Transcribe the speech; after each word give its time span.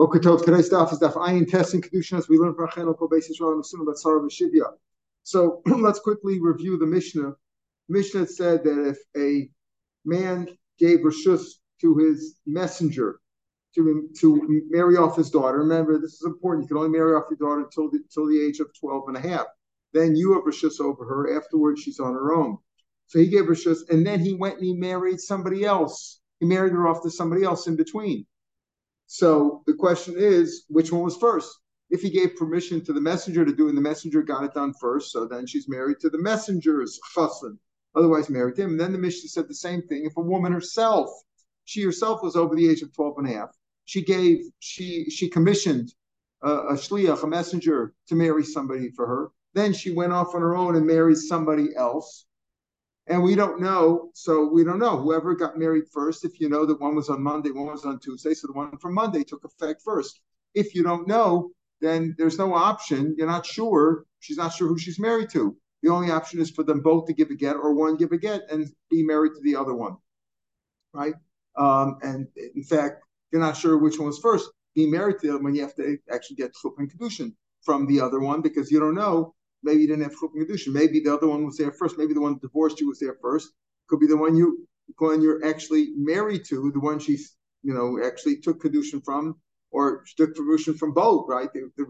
Okatov, 0.00 0.42
today's 0.42 0.70
daf 0.70 0.90
is 0.94 0.98
daf 0.98 1.12
ayin 1.12 1.46
testing 1.46 1.82
kedushin 1.82 2.16
as 2.16 2.26
we 2.26 2.38
learn 2.38 2.54
from 2.54 2.66
and 2.72 3.66
Sunnah 3.66 3.84
Batzar 3.84 4.24
V'Shivya. 4.24 4.72
So 5.24 5.60
let's 5.66 6.00
quickly 6.00 6.40
review 6.40 6.78
the 6.78 6.86
Mishnah. 6.86 7.34
Mishnah 7.90 8.26
said 8.26 8.64
that 8.64 8.88
if 8.88 8.96
a 9.14 9.50
man 10.06 10.48
gave 10.78 11.00
rishus 11.00 11.56
to 11.82 11.98
his 11.98 12.36
messenger 12.46 13.20
to 13.74 14.08
to 14.20 14.62
marry 14.70 14.96
off 14.96 15.16
his 15.16 15.28
daughter, 15.28 15.58
remember 15.58 15.98
this 15.98 16.14
is 16.14 16.24
important. 16.24 16.64
You 16.64 16.68
can 16.68 16.78
only 16.78 16.98
marry 16.98 17.14
off 17.14 17.24
your 17.28 17.36
daughter 17.36 17.66
until 17.66 17.90
the, 17.90 18.00
the 18.26 18.42
age 18.42 18.58
of 18.60 18.70
12 18.80 19.08
and 19.08 19.18
a 19.18 19.20
half. 19.20 19.48
Then 19.92 20.16
you 20.16 20.32
have 20.32 20.44
rishus 20.44 20.80
over 20.80 21.04
her. 21.04 21.36
Afterwards, 21.36 21.82
she's 21.82 22.00
on 22.00 22.14
her 22.14 22.32
own. 22.34 22.56
So 23.08 23.18
he 23.18 23.28
gave 23.28 23.44
rishus, 23.44 23.80
and 23.90 24.06
then 24.06 24.20
he 24.20 24.32
went 24.32 24.54
and 24.54 24.64
he 24.64 24.72
married 24.72 25.20
somebody 25.20 25.66
else. 25.66 26.22
He 26.38 26.46
married 26.46 26.72
her 26.72 26.88
off 26.88 27.02
to 27.02 27.10
somebody 27.10 27.44
else 27.44 27.66
in 27.66 27.76
between. 27.76 28.24
So 29.12 29.64
the 29.66 29.74
question 29.74 30.14
is, 30.16 30.66
which 30.68 30.92
one 30.92 31.02
was 31.02 31.16
first? 31.16 31.58
If 31.90 32.00
he 32.00 32.10
gave 32.10 32.36
permission 32.36 32.84
to 32.84 32.92
the 32.92 33.00
messenger 33.00 33.44
to 33.44 33.52
do 33.52 33.66
it, 33.66 33.70
and 33.70 33.76
the 33.76 33.82
messenger 33.82 34.22
got 34.22 34.44
it 34.44 34.54
done 34.54 34.72
first, 34.80 35.10
so 35.10 35.26
then 35.26 35.48
she's 35.48 35.68
married 35.68 35.98
to 36.02 36.10
the 36.10 36.22
messenger's 36.22 36.96
chassan, 37.12 37.58
otherwise 37.96 38.30
married 38.30 38.54
to 38.54 38.62
him. 38.62 38.70
And 38.70 38.80
then 38.80 38.92
the 38.92 38.98
Mishnah 38.98 39.28
said 39.28 39.48
the 39.48 39.54
same 39.54 39.82
thing. 39.82 40.04
If 40.04 40.16
a 40.16 40.20
woman 40.20 40.52
herself, 40.52 41.10
she 41.64 41.82
herself 41.82 42.22
was 42.22 42.36
over 42.36 42.54
the 42.54 42.70
age 42.70 42.82
of 42.82 42.94
12 42.94 43.18
and 43.18 43.28
a 43.28 43.32
half, 43.32 43.50
she 43.84 44.00
gave, 44.00 44.44
she 44.60 45.10
she 45.10 45.28
commissioned 45.28 45.92
uh, 46.46 46.66
a 46.68 46.74
shliach, 46.74 47.24
a 47.24 47.26
messenger, 47.26 47.92
to 48.06 48.14
marry 48.14 48.44
somebody 48.44 48.92
for 48.92 49.08
her. 49.08 49.32
Then 49.54 49.72
she 49.72 49.90
went 49.90 50.12
off 50.12 50.36
on 50.36 50.40
her 50.40 50.54
own 50.54 50.76
and 50.76 50.86
married 50.86 51.18
somebody 51.18 51.74
else 51.74 52.26
and 53.10 53.20
we 53.24 53.34
don't 53.34 53.60
know, 53.60 54.10
so 54.14 54.46
we 54.46 54.62
don't 54.62 54.78
know. 54.78 54.96
Whoever 54.96 55.34
got 55.34 55.58
married 55.58 55.88
first, 55.92 56.24
if 56.24 56.40
you 56.40 56.48
know 56.48 56.64
that 56.64 56.80
one 56.80 56.94
was 56.94 57.08
on 57.08 57.20
Monday, 57.20 57.50
one 57.50 57.66
was 57.66 57.84
on 57.84 57.98
Tuesday, 57.98 58.34
so 58.34 58.46
the 58.46 58.52
one 58.52 58.78
from 58.78 58.94
Monday 58.94 59.24
took 59.24 59.44
effect 59.44 59.82
first. 59.84 60.20
If 60.54 60.76
you 60.76 60.84
don't 60.84 61.08
know, 61.08 61.50
then 61.80 62.14
there's 62.16 62.38
no 62.38 62.54
option. 62.54 63.16
You're 63.18 63.26
not 63.26 63.44
sure. 63.44 64.04
She's 64.20 64.36
not 64.36 64.54
sure 64.54 64.68
who 64.68 64.78
she's 64.78 65.00
married 65.00 65.28
to. 65.30 65.56
The 65.82 65.90
only 65.90 66.12
option 66.12 66.40
is 66.40 66.50
for 66.50 66.62
them 66.62 66.82
both 66.82 67.06
to 67.06 67.12
give 67.12 67.30
a 67.30 67.34
get 67.34 67.56
or 67.56 67.74
one 67.74 67.96
give 67.96 68.12
a 68.12 68.18
get 68.18 68.42
and 68.48 68.70
be 68.90 69.02
married 69.02 69.32
to 69.34 69.40
the 69.42 69.56
other 69.56 69.74
one, 69.74 69.96
right? 70.92 71.14
Um, 71.56 71.98
and 72.02 72.28
in 72.54 72.62
fact, 72.62 73.02
you're 73.32 73.42
not 73.42 73.56
sure 73.56 73.76
which 73.76 73.98
one 73.98 74.06
was 74.06 74.20
first. 74.20 74.48
Be 74.76 74.86
married 74.86 75.18
to 75.22 75.32
them 75.32 75.42
when 75.42 75.56
you 75.56 75.62
have 75.62 75.74
to 75.76 75.98
actually 76.12 76.36
get 76.36 76.54
chup 76.54 76.74
and 76.78 76.88
kedushin 76.88 77.32
from 77.62 77.86
the 77.88 78.00
other 78.00 78.20
one 78.20 78.40
because 78.40 78.70
you 78.70 78.78
don't 78.78 78.94
know 78.94 79.34
Maybe 79.62 79.82
you 79.82 79.88
didn't 79.88 80.04
have 80.04 80.14
chupin 80.14 80.44
kedushin. 80.44 80.72
Maybe 80.72 81.00
the 81.00 81.12
other 81.14 81.28
one 81.28 81.44
was 81.44 81.56
there 81.56 81.72
first. 81.72 81.98
Maybe 81.98 82.14
the 82.14 82.20
one 82.20 82.38
divorced 82.38 82.80
you 82.80 82.88
was 82.88 82.98
there 82.98 83.16
first. 83.20 83.52
Could 83.88 84.00
be 84.00 84.06
the 84.06 84.16
one 84.16 84.36
you 84.36 84.66
one 84.98 85.22
you're 85.22 85.44
actually 85.44 85.90
married 85.96 86.44
to, 86.46 86.70
the 86.72 86.80
one 86.80 86.98
she's 86.98 87.36
you 87.62 87.74
know 87.74 88.02
actually 88.04 88.36
took 88.36 88.62
kedushin 88.62 89.04
from, 89.04 89.36
or 89.70 90.04
took 90.16 90.34
kedushin 90.34 90.76
from 90.78 90.92
both. 90.92 91.26
Right? 91.28 91.52
The, 91.52 91.70
the 91.76 91.84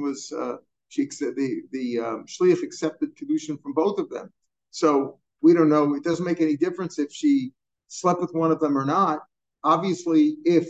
was 0.00 0.32
uh, 0.32 0.56
she 0.88 1.06
the 1.06 1.62
the 1.72 1.98
um, 1.98 2.26
shliach 2.26 2.62
accepted 2.62 3.16
kedushin 3.16 3.60
from 3.60 3.72
both 3.72 3.98
of 3.98 4.10
them. 4.10 4.32
So 4.70 5.18
we 5.40 5.54
don't 5.54 5.68
know. 5.68 5.94
It 5.94 6.04
doesn't 6.04 6.24
make 6.24 6.40
any 6.40 6.56
difference 6.56 6.98
if 6.98 7.12
she 7.12 7.52
slept 7.88 8.20
with 8.20 8.34
one 8.34 8.50
of 8.50 8.60
them 8.60 8.76
or 8.76 8.84
not. 8.84 9.20
Obviously, 9.62 10.36
if 10.44 10.68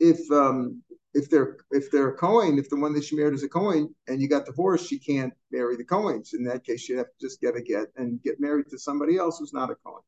if 0.00 0.18
um, 0.30 0.82
if 1.14 1.30
they're 1.30 1.56
if 1.70 1.90
they're 1.90 2.08
a 2.08 2.16
Cohen, 2.16 2.58
if 2.58 2.68
the 2.68 2.76
one 2.76 2.92
that 2.94 3.04
she 3.04 3.16
married 3.16 3.34
is 3.34 3.44
a 3.44 3.48
Cohen 3.48 3.94
and 4.08 4.20
you 4.20 4.28
got 4.28 4.46
divorced, 4.46 4.88
she 4.88 4.98
can't 4.98 5.32
marry 5.52 5.76
the 5.76 5.84
Cohens. 5.84 6.34
In 6.34 6.44
that 6.44 6.64
case, 6.64 6.82
she'd 6.82 6.98
have 6.98 7.06
to 7.06 7.26
just 7.26 7.40
get 7.40 7.56
a 7.56 7.62
get 7.62 7.86
and 7.96 8.22
get 8.22 8.40
married 8.40 8.66
to 8.70 8.78
somebody 8.78 9.16
else 9.16 9.38
who's 9.38 9.52
not 9.52 9.70
a 9.70 9.76
Cohen. 9.76 10.02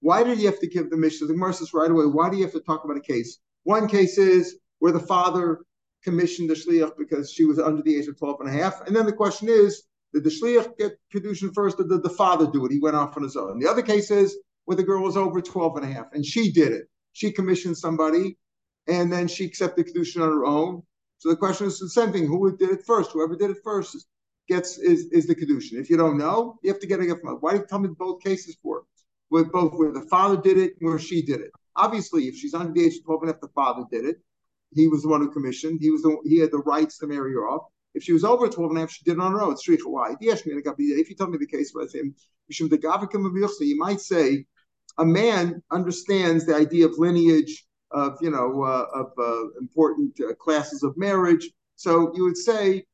Why 0.00 0.22
did 0.22 0.38
you 0.38 0.46
have 0.46 0.60
to 0.60 0.68
give 0.68 0.90
the 0.90 0.96
Mishnah? 0.96 1.26
The 1.26 1.34
Gemara 1.34 1.54
right 1.74 1.90
away, 1.90 2.06
why 2.06 2.30
do 2.30 2.36
you 2.36 2.44
have 2.44 2.52
to 2.52 2.60
talk 2.60 2.84
about 2.84 2.96
a 2.96 3.00
case? 3.00 3.38
One 3.64 3.88
case 3.88 4.16
is 4.16 4.58
where 4.78 4.92
the 4.92 5.00
father 5.00 5.60
commissioned 6.04 6.48
the 6.48 6.54
shliach 6.54 6.92
because 6.96 7.30
she 7.30 7.44
was 7.44 7.58
under 7.58 7.82
the 7.82 7.96
age 7.96 8.06
of 8.06 8.18
12 8.18 8.40
and 8.40 8.48
a 8.48 8.52
half. 8.52 8.86
And 8.86 8.94
then 8.94 9.06
the 9.06 9.12
question 9.12 9.48
is, 9.48 9.82
did 10.14 10.24
the 10.24 10.30
shliach 10.30 10.78
get 10.78 10.98
kedushin 11.12 11.52
first 11.52 11.80
or 11.80 11.84
did 11.84 12.02
the 12.02 12.10
father 12.10 12.46
do 12.46 12.64
it? 12.64 12.72
He 12.72 12.78
went 12.78 12.96
off 12.96 13.16
on 13.16 13.24
his 13.24 13.36
own. 13.36 13.58
The 13.58 13.68
other 13.68 13.82
case 13.82 14.10
is 14.10 14.38
where 14.64 14.76
the 14.76 14.84
girl 14.84 15.02
was 15.02 15.16
over 15.16 15.42
12 15.42 15.76
and 15.76 15.84
a 15.84 15.92
half 15.92 16.06
and 16.12 16.24
she 16.24 16.52
did 16.52 16.72
it. 16.72 16.84
She 17.12 17.32
commissioned 17.32 17.76
somebody 17.76 18.38
and 18.88 19.12
then 19.12 19.28
she 19.28 19.44
accepted 19.44 19.86
kedushin 19.86 20.22
on 20.22 20.30
her 20.30 20.44
own. 20.44 20.82
So 21.18 21.28
the 21.28 21.36
question 21.36 21.66
is 21.66 21.78
the 21.78 21.88
same 21.88 22.12
thing: 22.12 22.26
who 22.26 22.56
did 22.56 22.70
it 22.70 22.84
first? 22.86 23.12
Whoever 23.12 23.36
did 23.36 23.50
it 23.50 23.58
first 23.62 24.06
gets 24.48 24.78
is, 24.78 25.06
is 25.12 25.26
the 25.26 25.34
kedushin. 25.34 25.78
If 25.78 25.90
you 25.90 25.96
don't 25.96 26.18
know, 26.18 26.58
you 26.62 26.70
have 26.72 26.80
to 26.80 26.86
get 26.86 27.00
a 27.00 27.16
from. 27.16 27.36
Why 27.36 27.52
do 27.52 27.58
you 27.58 27.66
tell 27.68 27.78
me 27.78 27.88
both 27.96 28.22
cases 28.22 28.56
for? 28.62 28.84
With 29.30 29.52
both 29.52 29.74
where 29.74 29.92
the 29.92 30.06
father 30.08 30.40
did 30.40 30.56
it, 30.56 30.72
where 30.80 30.98
she 30.98 31.20
did 31.20 31.40
it. 31.40 31.50
Obviously, 31.76 32.24
if 32.24 32.34
she's 32.36 32.54
under 32.54 32.72
the 32.72 32.84
age 32.84 32.96
of 32.96 33.04
twelve 33.04 33.22
and 33.22 33.30
if 33.30 33.40
the 33.40 33.48
father 33.48 33.84
did 33.90 34.06
it, 34.06 34.16
he 34.74 34.88
was 34.88 35.02
the 35.02 35.08
one 35.08 35.20
who 35.20 35.30
commissioned. 35.30 35.80
He 35.80 35.90
was 35.90 36.02
the 36.02 36.16
he 36.24 36.38
had 36.38 36.50
the 36.50 36.58
rights 36.58 36.98
to 36.98 37.06
marry 37.06 37.32
her 37.34 37.48
off. 37.48 37.68
If 37.94 38.04
she 38.04 38.12
was 38.12 38.22
over 38.24 38.48
12 38.48 38.70
and 38.70 38.78
a 38.78 38.80
half, 38.82 38.90
she 38.90 39.02
did 39.04 39.14
it 39.14 39.20
on 39.20 39.32
her 39.32 39.40
own. 39.42 39.54
It's 39.54 39.66
why. 39.84 40.14
If 40.20 41.08
you 41.08 41.16
tell 41.16 41.28
me 41.28 41.38
the 41.38 41.46
case 41.46 41.72
was 41.74 41.94
him, 41.94 42.14
you 42.48 43.78
might 43.78 44.00
say 44.00 44.44
a 44.98 45.04
man 45.04 45.62
understands 45.70 46.46
the 46.46 46.54
idea 46.54 46.86
of 46.86 46.98
lineage 46.98 47.66
of 47.90 48.18
you 48.20 48.30
know 48.30 48.62
uh, 48.62 48.86
of 48.94 49.12
uh, 49.18 49.48
important 49.60 50.18
uh, 50.20 50.34
classes 50.34 50.82
of 50.82 50.96
marriage. 50.96 51.50
So 51.76 52.12
you 52.14 52.24
would 52.24 52.36
say, 52.36 52.84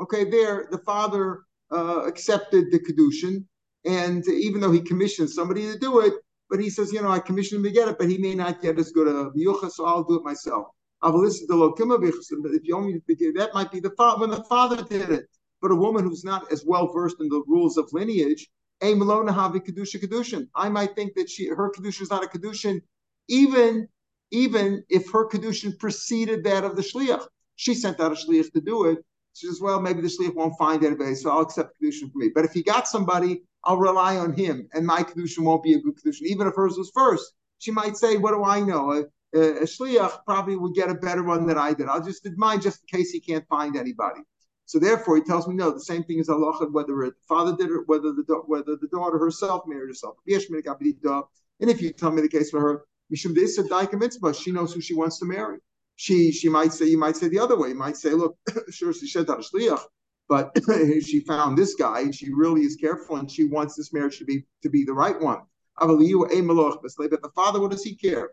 okay, 0.00 0.24
there 0.24 0.68
the 0.70 0.78
father 0.78 1.42
uh, 1.70 2.02
accepted 2.06 2.70
the 2.70 2.78
kedushin, 2.78 3.44
and 3.84 4.26
even 4.28 4.60
though 4.60 4.72
he 4.72 4.80
commissioned 4.80 5.30
somebody 5.30 5.62
to 5.72 5.78
do 5.78 6.00
it, 6.00 6.14
but 6.50 6.60
he 6.60 6.70
says, 6.70 6.92
you 6.92 7.02
know, 7.02 7.10
I 7.10 7.18
commissioned 7.18 7.58
him 7.58 7.64
to 7.64 7.74
get 7.74 7.88
it, 7.88 7.98
but 7.98 8.08
he 8.08 8.18
may 8.18 8.34
not 8.34 8.60
get 8.62 8.78
as 8.78 8.90
good 8.90 9.08
a 9.08 9.30
miyucha, 9.30 9.70
so 9.70 9.86
I'll 9.86 10.04
do 10.04 10.16
it 10.16 10.24
myself. 10.24 10.68
I've 11.02 11.14
listened 11.14 11.48
to 11.50 11.54
lokima 11.54 12.00
but 12.00 12.52
if 12.52 12.62
you 12.64 12.76
only 12.76 13.02
that 13.34 13.50
might 13.52 13.70
be 13.70 13.80
the 13.80 13.90
father 13.90 14.20
when 14.20 14.30
the 14.30 14.44
father 14.44 14.82
did 14.82 15.10
it, 15.10 15.26
but 15.60 15.70
a 15.70 15.74
woman 15.74 16.04
who's 16.04 16.24
not 16.24 16.50
as 16.50 16.64
well 16.64 16.90
versed 16.92 17.16
in 17.20 17.28
the 17.28 17.42
rules 17.46 17.76
of 17.76 17.92
lineage, 17.92 18.48
a 18.80 18.94
malona 18.94 19.30
havi 19.30 19.60
kedusha 19.60 20.02
kedushin. 20.02 20.48
I 20.54 20.68
might 20.68 20.94
think 20.94 21.14
that 21.14 21.28
she 21.28 21.48
her 21.48 21.70
kedushin 21.70 22.02
is 22.02 22.10
not 22.10 22.24
a 22.24 22.26
kedushin, 22.26 22.80
even 23.28 23.88
even 24.34 24.82
if 24.88 25.10
her 25.12 25.28
kedushin 25.28 25.78
preceded 25.78 26.42
that 26.44 26.64
of 26.64 26.74
the 26.74 26.82
shliach. 26.82 27.24
She 27.56 27.72
sent 27.72 28.00
out 28.00 28.12
a 28.12 28.16
shliach 28.16 28.52
to 28.52 28.60
do 28.60 28.86
it. 28.86 28.98
She 29.32 29.46
says, 29.46 29.60
well, 29.60 29.80
maybe 29.80 30.00
the 30.00 30.08
shliach 30.08 30.34
won't 30.34 30.58
find 30.58 30.84
anybody, 30.84 31.14
so 31.14 31.30
I'll 31.30 31.42
accept 31.42 31.80
kedushin 31.80 32.10
for 32.12 32.18
me. 32.18 32.30
But 32.34 32.44
if 32.44 32.52
he 32.52 32.62
got 32.62 32.88
somebody, 32.88 33.42
I'll 33.62 33.78
rely 33.78 34.16
on 34.16 34.32
him, 34.32 34.68
and 34.74 34.84
my 34.86 35.02
kedushin 35.02 35.44
won't 35.44 35.62
be 35.62 35.74
a 35.74 35.80
good 35.80 35.96
kedushin, 35.96 36.22
even 36.22 36.48
if 36.48 36.54
hers 36.56 36.76
was 36.76 36.90
first. 36.94 37.32
She 37.58 37.70
might 37.70 37.96
say, 37.96 38.16
what 38.16 38.32
do 38.32 38.44
I 38.44 38.60
know? 38.60 38.92
A, 38.92 39.04
a, 39.38 39.62
a 39.62 39.62
shliach 39.62 40.24
probably 40.26 40.56
would 40.56 40.74
get 40.74 40.90
a 40.90 40.94
better 40.94 41.22
one 41.22 41.46
than 41.46 41.56
I 41.56 41.72
did. 41.72 41.86
I'll 41.86 42.04
just 42.04 42.24
did 42.24 42.36
mine 42.36 42.60
just 42.60 42.80
in 42.82 42.98
case 42.98 43.10
he 43.10 43.20
can't 43.20 43.46
find 43.48 43.76
anybody. 43.76 44.20
So 44.66 44.78
therefore, 44.78 45.16
he 45.16 45.22
tells 45.22 45.46
me 45.46 45.54
no. 45.54 45.70
The 45.70 45.80
same 45.80 46.02
thing 46.04 46.18
is 46.18 46.28
halacha 46.28 46.72
whether 46.72 46.94
the 46.94 47.12
father 47.28 47.54
did 47.54 47.70
it, 47.70 47.82
whether 47.86 48.12
the 48.12 48.42
whether 48.46 48.76
the 48.76 48.88
daughter 48.88 49.18
herself 49.18 49.64
married 49.66 49.88
herself. 49.88 50.16
And 50.26 51.70
if 51.70 51.80
you 51.82 51.92
tell 51.92 52.10
me 52.10 52.22
the 52.22 52.28
case 52.28 52.50
for 52.50 52.60
her, 52.60 52.84
Mishum 53.14 53.34
Daika 53.34 53.98
Mitzvah, 53.98 54.34
she 54.34 54.50
knows 54.50 54.74
who 54.74 54.80
she 54.80 54.94
wants 54.94 55.18
to 55.20 55.24
marry. 55.24 55.58
She 55.96 56.32
she 56.32 56.48
might 56.48 56.72
say, 56.72 56.86
you 56.86 56.98
might 56.98 57.16
say 57.16 57.28
the 57.28 57.38
other 57.38 57.56
way. 57.56 57.68
You 57.68 57.76
might 57.76 57.96
say, 57.96 58.10
look, 58.10 58.36
sure, 58.70 58.92
she 58.92 59.06
that 59.12 59.28
shliach, 59.28 59.82
but 60.28 60.56
she 61.04 61.20
found 61.20 61.56
this 61.56 61.74
guy 61.74 62.00
and 62.00 62.14
she 62.14 62.32
really 62.32 62.62
is 62.62 62.76
careful 62.76 63.16
and 63.16 63.30
she 63.30 63.44
wants 63.44 63.76
this 63.76 63.92
marriage 63.92 64.18
to 64.18 64.24
be 64.24 64.44
to 64.62 64.68
be 64.68 64.84
the 64.84 64.92
right 64.92 65.20
one. 65.20 65.42
But 65.78 65.88
the 65.98 67.30
father, 67.34 67.60
what 67.60 67.70
does 67.70 67.84
he 67.84 67.94
care? 67.94 68.30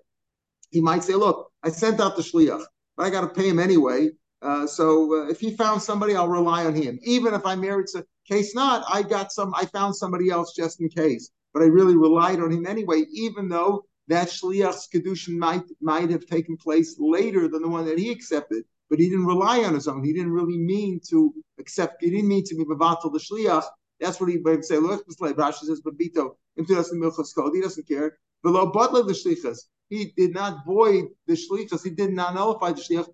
He 0.72 0.81
might 0.81 1.03
say, 1.03 1.13
look, 1.13 1.52
I 1.63 1.69
sent 1.69 2.00
out 2.00 2.16
the 2.16 2.22
shliach, 2.24 2.63
but 2.96 3.06
I 3.06 3.09
got 3.09 3.22
to 3.22 3.28
pay 3.28 3.50
him 3.50 3.59
anyway. 3.59 4.12
Uh, 4.42 4.66
so 4.66 5.13
uh, 5.13 5.28
if 5.28 5.40
he 5.40 5.56
found 5.56 5.81
somebody, 5.81 6.16
I'll 6.16 6.28
rely 6.28 6.66
on 6.66 6.74
him. 6.75 6.98
Even 7.03 7.34
if 7.36 7.46
I 7.46 7.56
married, 7.56 7.90
so 7.90 8.03
case 8.28 8.56
not, 8.56 8.84
I 8.92 9.03
got 9.03 9.31
some, 9.31 9.53
I 9.56 9.66
found 9.66 9.96
somebody 9.96 10.30
else 10.30 10.53
just 10.56 10.81
in 10.81 10.90
case. 10.90 11.30
But 11.53 11.62
I 11.62 11.66
really 11.66 11.96
relied 11.96 12.40
on 12.40 12.52
him 12.52 12.66
anyway, 12.66 13.06
even 13.12 13.50
though 13.50 13.86
that 14.12 14.28
shliach's 14.30 14.88
kedushin 14.94 15.38
might 15.38 15.64
might 15.82 16.10
have 16.10 16.26
taken 16.26 16.58
place 16.58 16.96
later 17.00 17.48
than 17.48 17.62
the 17.62 17.68
one 17.68 17.86
that 17.86 17.98
he 17.98 18.12
accepted, 18.12 18.63
but 18.90 19.00
he 19.00 19.10
didn't 19.10 19.25
rely 19.25 19.63
on 19.63 19.74
his 19.74 19.88
own. 19.88 20.04
He 20.04 20.13
didn't 20.13 20.31
really 20.31 20.58
mean 20.58 21.00
to 21.10 21.34
accept. 21.60 22.04
He 22.04 22.10
didn't 22.10 22.28
mean 22.28 22.44
to 22.46 22.56
be 22.56 22.66
mevatel 22.66 23.12
the 23.13 23.19
shliach. 23.19 23.66
That's 24.00 24.19
what 24.19 24.30
he 24.30 24.38
would 24.38 24.66
say. 24.66 24.78
Look, 24.78 25.08
Rashi 25.08 25.66
says, 25.66 25.81
"Babito 25.81 26.36
He 26.58 27.62
doesn't 27.62 27.88
care. 27.88 28.18
Below 28.44 28.72
butler 28.72 29.04
the 29.04 29.13
shlichas, 29.13 29.60
he 29.90 30.12
did 30.18 30.34
not 30.34 30.66
void 30.66 31.06
the 31.28 31.34
shlichas. 31.34 31.84
He 31.84 31.92
did 31.92 32.12
not 32.12 32.34
nullify 32.34 32.72
the 32.72 32.81
shliach. 32.81 33.07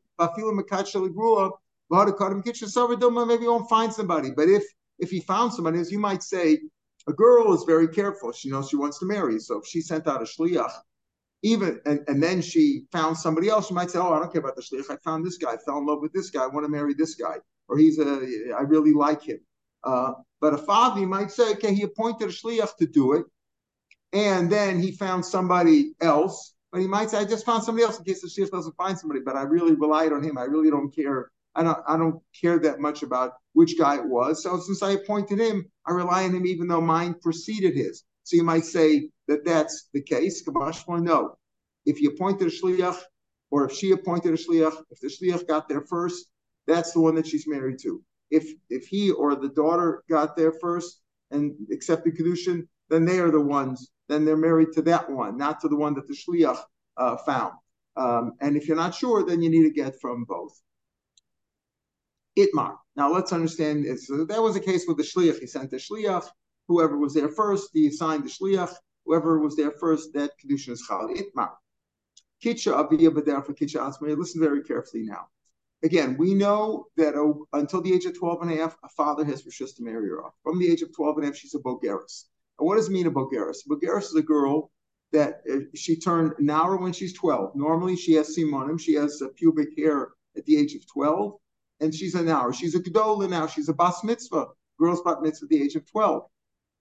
Maybe 3.27 3.41
he 3.41 3.47
won't 3.47 3.69
find 3.69 3.93
somebody, 3.93 4.31
but 4.31 4.49
if 4.49 4.63
if 4.99 5.11
he 5.11 5.19
found 5.19 5.53
somebody, 5.53 5.79
as 5.79 5.91
you 5.91 5.99
might 5.99 6.23
say, 6.23 6.59
a 7.07 7.13
girl 7.13 7.53
is 7.53 7.63
very 7.63 7.87
careful. 7.87 8.31
She 8.31 8.49
knows 8.49 8.69
she 8.69 8.75
wants 8.75 8.99
to 8.99 9.05
marry. 9.05 9.39
So 9.39 9.59
if 9.59 9.67
she 9.67 9.81
sent 9.81 10.07
out 10.07 10.21
a 10.21 10.25
shliach, 10.25 10.71
even 11.43 11.79
and, 11.85 12.01
and 12.07 12.21
then 12.21 12.41
she 12.41 12.85
found 12.91 13.17
somebody 13.17 13.49
else, 13.49 13.67
she 13.67 13.73
might 13.73 13.91
say, 13.91 13.99
"Oh, 13.99 14.13
I 14.13 14.19
don't 14.19 14.31
care 14.31 14.41
about 14.41 14.55
the 14.55 14.61
shliach. 14.61 14.89
I 14.89 14.97
found 14.97 15.25
this 15.25 15.37
guy. 15.37 15.53
I 15.53 15.57
fell 15.57 15.77
in 15.77 15.85
love 15.85 16.01
with 16.01 16.13
this 16.13 16.29
guy. 16.29 16.43
I 16.43 16.47
want 16.47 16.65
to 16.65 16.71
marry 16.71 16.93
this 16.93 17.15
guy, 17.15 17.37
or 17.67 17.77
he's 17.77 17.99
a 17.99 18.53
I 18.57 18.61
really 18.61 18.93
like 18.93 19.21
him." 19.23 19.39
Uh, 19.83 20.13
but 20.41 20.53
a 20.53 20.57
father, 20.57 21.05
might 21.05 21.31
say, 21.31 21.51
"Okay, 21.53 21.73
he 21.73 21.83
appointed 21.83 22.29
a 22.29 22.31
shliach 22.31 22.75
to 22.77 22.87
do 22.87 23.13
it, 23.13 23.25
and 24.13 24.51
then 24.51 24.79
he 24.81 24.91
found 24.91 25.25
somebody 25.25 25.93
else." 26.01 26.55
But 26.71 26.81
he 26.81 26.87
might 26.87 27.09
say, 27.09 27.19
I 27.19 27.25
just 27.25 27.45
found 27.45 27.63
somebody 27.63 27.85
else 27.85 27.97
in 27.97 28.03
case 28.03 28.21
the 28.21 28.27
shliach 28.27 28.51
doesn't 28.51 28.75
find 28.75 28.99
somebody, 28.99 29.21
but 29.21 29.37
I 29.37 29.43
really 29.43 29.73
relied 29.73 30.11
on 30.11 30.21
him. 30.21 30.37
I 30.37 30.43
really 30.43 30.69
don't 30.69 30.93
care. 30.93 31.31
I 31.57 31.63
don't 31.63 31.79
I 31.87 31.97
don't 31.97 32.21
care 32.39 32.59
that 32.59 32.79
much 32.79 33.01
about 33.01 33.33
which 33.53 33.77
guy 33.77 33.95
it 33.95 34.05
was. 34.05 34.43
So 34.43 34.59
since 34.59 34.83
I 34.83 34.91
appointed 34.91 35.39
him, 35.39 35.65
I 35.87 35.91
rely 35.91 36.23
on 36.23 36.35
him 36.35 36.45
even 36.45 36.67
though 36.67 36.81
mine 36.81 37.15
preceded 37.21 37.75
his. 37.75 38.03
So 38.23 38.35
you 38.35 38.43
might 38.43 38.65
say 38.65 39.09
that 39.27 39.43
that's 39.43 39.89
the 39.93 40.01
case. 40.01 40.43
No. 40.47 41.37
If 41.85 41.99
you 41.99 42.09
appointed 42.09 42.47
a 42.47 42.51
shliach, 42.51 42.99
or 43.49 43.65
if 43.65 43.71
she 43.71 43.91
appointed 43.91 44.33
a 44.33 44.37
shliach, 44.37 44.75
if 44.91 44.99
the 44.99 45.07
shliach 45.07 45.47
got 45.47 45.67
there 45.67 45.81
first, 45.81 46.27
that's 46.67 46.91
the 46.91 46.99
one 46.99 47.15
that 47.15 47.25
she's 47.25 47.47
married 47.47 47.79
to. 47.79 48.03
If 48.29 48.45
if 48.69 48.85
he 48.87 49.11
or 49.11 49.35
the 49.35 49.49
daughter 49.49 50.03
got 50.09 50.35
there 50.35 50.51
first 50.61 51.01
and 51.31 51.55
accepted 51.71 52.17
kedushin, 52.17 52.67
then 52.89 53.05
they 53.05 53.19
are 53.19 53.31
the 53.31 53.41
ones. 53.41 53.89
Then 54.09 54.25
they're 54.25 54.37
married 54.37 54.73
to 54.73 54.81
that 54.83 55.09
one, 55.09 55.37
not 55.37 55.59
to 55.61 55.69
the 55.69 55.75
one 55.75 55.95
that 55.95 56.07
the 56.07 56.13
shliach 56.13 56.59
uh, 56.97 57.17
found. 57.17 57.53
Um, 57.95 58.33
and 58.41 58.55
if 58.55 58.67
you're 58.67 58.77
not 58.77 58.93
sure, 58.93 59.25
then 59.25 59.41
you 59.41 59.49
need 59.49 59.63
to 59.63 59.71
get 59.71 59.99
from 59.99 60.23
both. 60.25 60.61
Itmar. 62.37 62.75
Now 62.95 63.11
let's 63.11 63.33
understand 63.33 63.85
this. 63.85 64.07
So 64.07 64.25
that 64.25 64.41
was 64.41 64.55
a 64.55 64.59
case 64.59 64.85
with 64.87 64.97
the 64.97 65.03
shliach. 65.03 65.39
He 65.39 65.47
sent 65.47 65.71
the 65.71 65.77
shliach. 65.77 66.25
Whoever 66.67 66.97
was 66.97 67.13
there 67.13 67.29
first, 67.29 67.69
he 67.73 67.87
assigned 67.87 68.25
the 68.25 68.29
shliach. 68.29 68.73
Whoever 69.05 69.39
was 69.39 69.55
there 69.55 69.71
first, 69.71 70.13
that 70.13 70.31
kedushin 70.39 70.71
is 70.73 70.83
chal. 70.87 71.09
Itmar. 71.09 71.51
Kitcha 72.43 72.73
aviyah 72.73 73.45
for 73.45 73.53
kitcha 73.53 73.79
asmei. 73.79 74.17
Listen 74.17 74.41
very 74.41 74.63
carefully 74.63 75.03
now. 75.03 75.27
Again, 75.83 76.17
we 76.17 76.33
know 76.33 76.87
that 76.97 77.15
uh, 77.15 77.33
until 77.53 77.81
the 77.81 77.93
age 77.93 78.05
of 78.05 78.17
12 78.17 78.41
and 78.41 78.51
a 78.51 78.55
half, 78.55 78.75
a 78.83 78.89
father 78.89 79.23
has 79.25 79.43
rishus 79.43 79.75
to 79.75 79.83
marry 79.83 80.09
her 80.09 80.25
off. 80.25 80.33
From 80.43 80.59
the 80.59 80.69
age 80.69 80.81
of 80.81 80.93
12 80.95 81.17
and 81.17 81.23
a 81.25 81.27
half, 81.27 81.35
she's 81.35 81.53
a 81.55 81.59
bogeris. 81.59 82.25
And 82.59 82.67
what 82.67 82.77
does 82.77 82.89
it 82.89 82.93
mean 82.93 83.05
a 83.05 83.11
bogeris? 83.11 83.67
Bogeris 83.67 84.05
is 84.05 84.15
a 84.15 84.23
girl 84.23 84.71
that 85.11 85.41
uh, 85.51 85.59
she 85.75 85.95
turned 85.95 86.33
nara 86.39 86.77
when 86.81 86.93
she's 86.93 87.13
12. 87.13 87.55
Normally, 87.55 87.95
she 87.95 88.13
has 88.13 88.35
simonim. 88.35 88.79
She 88.79 88.93
has 88.95 89.21
uh, 89.21 89.27
pubic 89.35 89.69
hair 89.77 90.09
at 90.35 90.45
the 90.45 90.57
age 90.57 90.73
of 90.75 90.85
12, 90.91 91.33
and 91.79 91.93
she's 91.93 92.15
a 92.15 92.23
nara. 92.23 92.53
She's 92.53 92.75
a 92.75 92.79
gedola 92.79 93.29
now. 93.29 93.47
She's 93.47 93.69
a 93.69 93.73
bas 93.73 94.03
mitzvah. 94.03 94.47
Girl's 94.79 95.01
bat 95.01 95.21
mitzvah 95.21 95.45
at 95.45 95.49
the 95.49 95.61
age 95.61 95.75
of 95.75 95.89
12. 95.89 96.23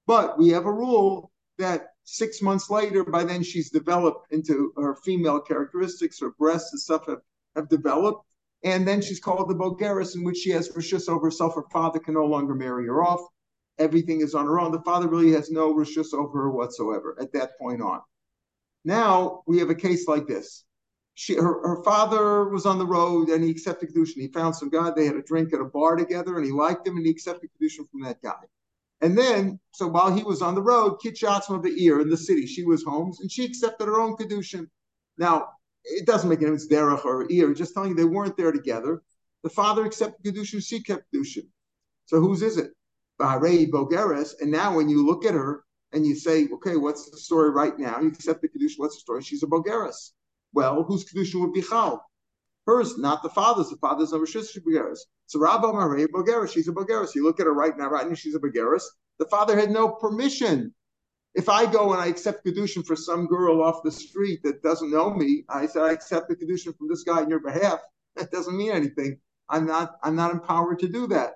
But 0.07 0.39
we 0.39 0.51
have 0.51 0.67
a 0.67 0.73
rule 0.73 1.31
that 1.59 1.95
six 2.05 2.41
months 2.43 2.71
later, 2.71 3.05
by 3.05 3.25
then 3.25 3.43
she's 3.43 3.71
developed 3.71 4.33
into 4.33 4.73
her 4.77 4.95
female 4.97 5.41
characteristics, 5.41 6.21
her 6.21 6.31
breasts 6.39 6.73
and 6.73 6.81
stuff 6.81 7.07
have, 7.07 7.21
have 7.57 7.69
developed. 7.69 8.25
And 8.63 8.87
then 8.87 9.01
she's 9.01 9.21
called 9.21 9.49
the 9.49 9.55
Bogeris, 9.55 10.15
in 10.15 10.25
which 10.25 10.39
she 10.39 10.51
has 10.51 10.71
rishus 10.71 11.09
over 11.09 11.27
herself. 11.27 11.55
Her 11.55 11.65
father 11.73 11.99
can 11.99 12.15
no 12.15 12.25
longer 12.25 12.55
marry 12.55 12.87
her 12.87 13.03
off. 13.03 13.21
Everything 13.79 14.21
is 14.21 14.35
on 14.35 14.47
her 14.47 14.59
own. 14.59 14.73
The 14.73 14.81
father 14.83 15.09
really 15.09 15.33
has 15.33 15.51
no 15.51 15.75
rishus 15.75 16.15
over 16.15 16.43
her 16.43 16.51
whatsoever 16.51 17.17
at 17.21 17.33
that 17.33 17.59
point 17.59 17.83
on. 17.83 18.01
Now 18.85 19.43
we 19.47 19.59
have 19.59 19.71
a 19.71 19.75
case 19.75 20.09
like 20.09 20.27
this. 20.27 20.65
She, 21.19 21.35
her, 21.35 21.67
her 21.67 21.83
father 21.83 22.47
was 22.51 22.67
on 22.67 22.79
the 22.79 22.87
road 22.87 23.31
and 23.31 23.43
he 23.43 23.51
accepted 23.51 23.89
Kedushin. 23.89 24.21
He 24.21 24.29
found 24.29 24.55
some 24.55 24.69
guy, 24.69 24.91
they 24.91 25.07
had 25.07 25.17
a 25.17 25.23
drink 25.23 25.55
at 25.55 25.63
a 25.63 25.65
bar 25.65 25.97
together 25.97 26.37
and 26.37 26.45
he 26.45 26.53
liked 26.53 26.87
him 26.87 26.99
and 26.99 27.07
he 27.07 27.11
accepted 27.11 27.49
Kedushin 27.51 27.89
from 27.91 28.03
that 28.03 28.21
guy. 28.23 28.35
And 29.01 29.17
then, 29.17 29.59
so 29.73 29.87
while 29.87 30.15
he 30.15 30.23
was 30.23 30.43
on 30.43 30.55
the 30.55 30.61
road, 30.61 30.99
Kitchatzma 31.03 31.63
Be'ir 31.63 32.01
in 32.01 32.11
the 32.11 32.19
city, 32.19 32.47
she 32.47 32.65
was 32.65 32.85
home, 32.85 33.15
and 33.21 33.33
she 33.33 33.47
accepted 33.47 33.87
her 33.87 33.99
own 33.99 34.17
Kedushin. 34.17 34.69
Now, 35.17 35.49
it 35.85 36.07
doesn't 36.07 36.29
make 36.29 36.41
any 36.41 36.57
difference, 36.57 36.69
Derech 36.69 37.05
or 37.05 37.27
Ir, 37.31 37.55
just 37.55 37.73
telling 37.73 37.91
you 37.91 37.97
they 37.97 38.05
weren't 38.05 38.37
there 38.37 38.53
together. 38.53 39.03
The 39.43 39.51
father 39.51 39.87
accepted 39.87 40.23
Kedushin, 40.23 40.63
she 40.63 40.83
kept 40.83 41.05
Kedushin. 41.13 41.47
So 42.05 42.21
whose 42.21 42.43
is 42.43 42.59
it? 42.59 42.73
Baharei 43.19 43.71
Bogeres. 43.71 44.35
And 44.41 44.51
now 44.51 44.77
when 44.77 44.91
you 44.91 45.07
look 45.07 45.25
at 45.25 45.35
her 45.35 45.65
and 45.93 46.07
you 46.07 46.15
say, 46.15 46.47
okay, 46.53 46.77
what's 46.77 47.11
the 47.11 47.17
story 47.17 47.51
right 47.51 47.79
now? 47.79 48.01
You 48.01 48.09
accept 48.09 48.43
the 48.43 48.49
Kedushin, 48.49 48.79
what's 48.79 48.97
the 48.97 49.01
story? 49.01 49.23
She's 49.23 49.43
a 49.43 49.47
Bogeres. 49.47 50.13
Well, 50.57 50.85
whose 50.85 51.05
Kedushin 51.05 51.43
would 51.43 51.53
be 51.53 51.61
Chal? 51.61 52.03
Hers, 52.67 52.97
not 52.97 53.23
the 53.23 53.29
father's. 53.29 53.69
The 53.69 53.77
father's 53.77 54.15
a 54.15 54.19
Rishis 54.19 54.59
Bogeres. 54.59 55.01
So 55.27 55.39
Rabba 55.39 55.71
Maria 55.71 56.09
Bogeres, 56.09 56.51
she's 56.51 56.67
a 56.67 56.73
Bogeres. 56.73 57.15
You 57.15 57.25
look 57.25 57.41
at 57.41 57.47
her 57.47 57.53
right 57.53 57.77
now, 57.77 57.91
right 57.91 58.09
now 58.09 58.15
she's 58.15 58.35
a 58.35 58.39
Bogeres. 58.39 58.83
The 59.19 59.27
father 59.27 59.55
had 59.55 59.71
no 59.71 59.91
permission. 59.91 60.75
If 61.35 61.51
I 61.51 61.71
go 61.71 61.93
and 61.93 62.01
I 62.01 62.07
accept 62.07 62.47
Kedushin 62.47 62.87
for 62.87 62.97
some 62.97 63.27
girl 63.27 63.63
off 63.63 63.83
the 63.85 63.93
street 63.93 64.43
that 64.45 64.63
doesn't 64.63 64.91
know 64.91 65.13
me, 65.13 65.45
I 65.51 65.67
said 65.67 65.83
I 65.83 65.93
accept 65.93 66.31
the 66.31 66.37
Kedushin 66.37 66.75
from 66.79 66.89
this 66.89 67.05
guy 67.05 67.21
on 67.21 67.29
your 67.29 67.41
behalf. 67.41 67.81
That 68.17 68.31
doesn't 68.31 68.57
mean 68.57 68.73
anything. 68.73 69.21
I'm 69.51 69.67
not 69.67 69.97
I'm 70.03 70.17
not 70.17 70.33
empowered 70.33 70.79
to 70.79 70.89
do 70.89 71.07
that. 71.09 71.35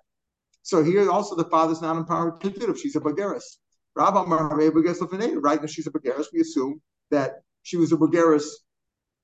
So 0.63 0.83
here 0.83 1.11
also 1.11 1.37
the 1.37 1.51
father's 1.51 1.83
not 1.83 1.99
empowered 1.99 2.41
to 2.41 2.49
do 2.49 2.65
it 2.65 2.71
if 2.71 2.79
she's 2.81 2.97
a 2.97 3.01
Bogeres. 3.01 3.59
Rabba 3.95 4.25
Maria 4.25 4.71
Bogeres 4.71 5.43
Right 5.43 5.61
now 5.61 5.67
she's 5.67 5.87
a 5.87 5.91
Bogeres. 5.91 6.29
We 6.33 6.41
assume 6.41 6.81
that 7.11 7.43
she 7.65 7.77
was 7.77 7.93
a 7.93 7.99
Bogeres 7.99 8.47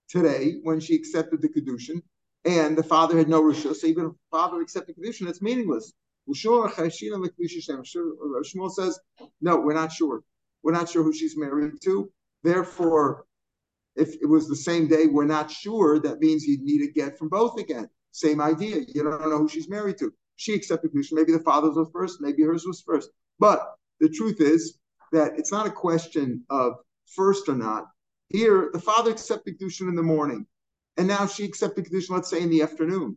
today 0.09 0.55
when 0.63 0.81
she 0.81 0.95
accepted 0.95 1.43
the 1.43 1.49
Kedushin, 1.49 2.01
and 2.45 2.79
the 2.79 2.83
father 2.83 3.19
had 3.19 3.29
no 3.29 3.43
Rishus, 3.43 3.77
so 3.77 3.87
even 3.87 4.07
if 4.07 4.13
the 4.13 4.19
father 4.31 4.61
accepted 4.61 4.97
Kedushin, 4.97 5.29
it's 5.29 5.43
meaningless. 5.43 5.93
Uh, 6.29 6.33
Shmuel 6.33 6.71
says, 8.71 8.99
no, 9.41 9.61
we're 9.61 9.75
not 9.75 9.93
sure. 9.93 10.23
We're 10.63 10.73
not 10.73 10.89
sure 10.89 11.03
who 11.03 11.13
she's 11.13 11.37
married 11.37 11.75
to. 11.85 12.11
Therefore, 12.43 13.25
if 13.95 14.15
it 14.21 14.27
was 14.27 14.49
the 14.49 14.57
same 14.57 14.89
day, 14.89 15.07
we're 15.07 15.25
not 15.25 15.51
sure. 15.51 16.01
That 16.01 16.21
means 16.21 16.45
you 16.45 16.59
need 16.61 16.85
to 16.85 16.93
get 16.93 17.19
from 17.19 17.29
both 17.29 17.59
again. 17.59 17.89
Same 18.13 18.41
idea. 18.41 18.83
You 18.89 19.05
don't 19.05 19.21
know 19.21 19.39
who 19.39 19.49
she's 19.49 19.69
married 19.69 19.99
to. 19.99 20.13
She 20.37 20.55
accepted 20.55 20.93
Kedushin. 20.93 21.13
Maybe 21.13 21.33
the 21.33 21.41
father's 21.41 21.77
was 21.77 21.89
first, 21.93 22.21
maybe 22.21 22.43
hers 22.43 22.65
was 22.67 22.81
first. 22.81 23.11
But 23.39 23.77
the 24.01 24.09
truth 24.09 24.41
is 24.41 24.79
that 25.13 25.39
it's 25.39 25.53
not 25.53 25.67
a 25.67 25.71
question 25.71 26.45
of 26.51 26.75
first 27.15 27.49
or 27.49 27.55
not. 27.55 27.87
Here, 28.29 28.71
the 28.73 28.81
father 28.81 29.11
accepted 29.11 29.59
Kedushin 29.59 29.89
in 29.89 29.95
the 29.95 30.03
morning, 30.03 30.47
and 30.97 31.07
now 31.07 31.27
she 31.27 31.45
accepted 31.45 31.87
Kedushin, 31.87 32.11
let's 32.11 32.31
say, 32.31 32.43
in 32.43 32.51
the 32.51 32.63
afternoon. 32.63 33.17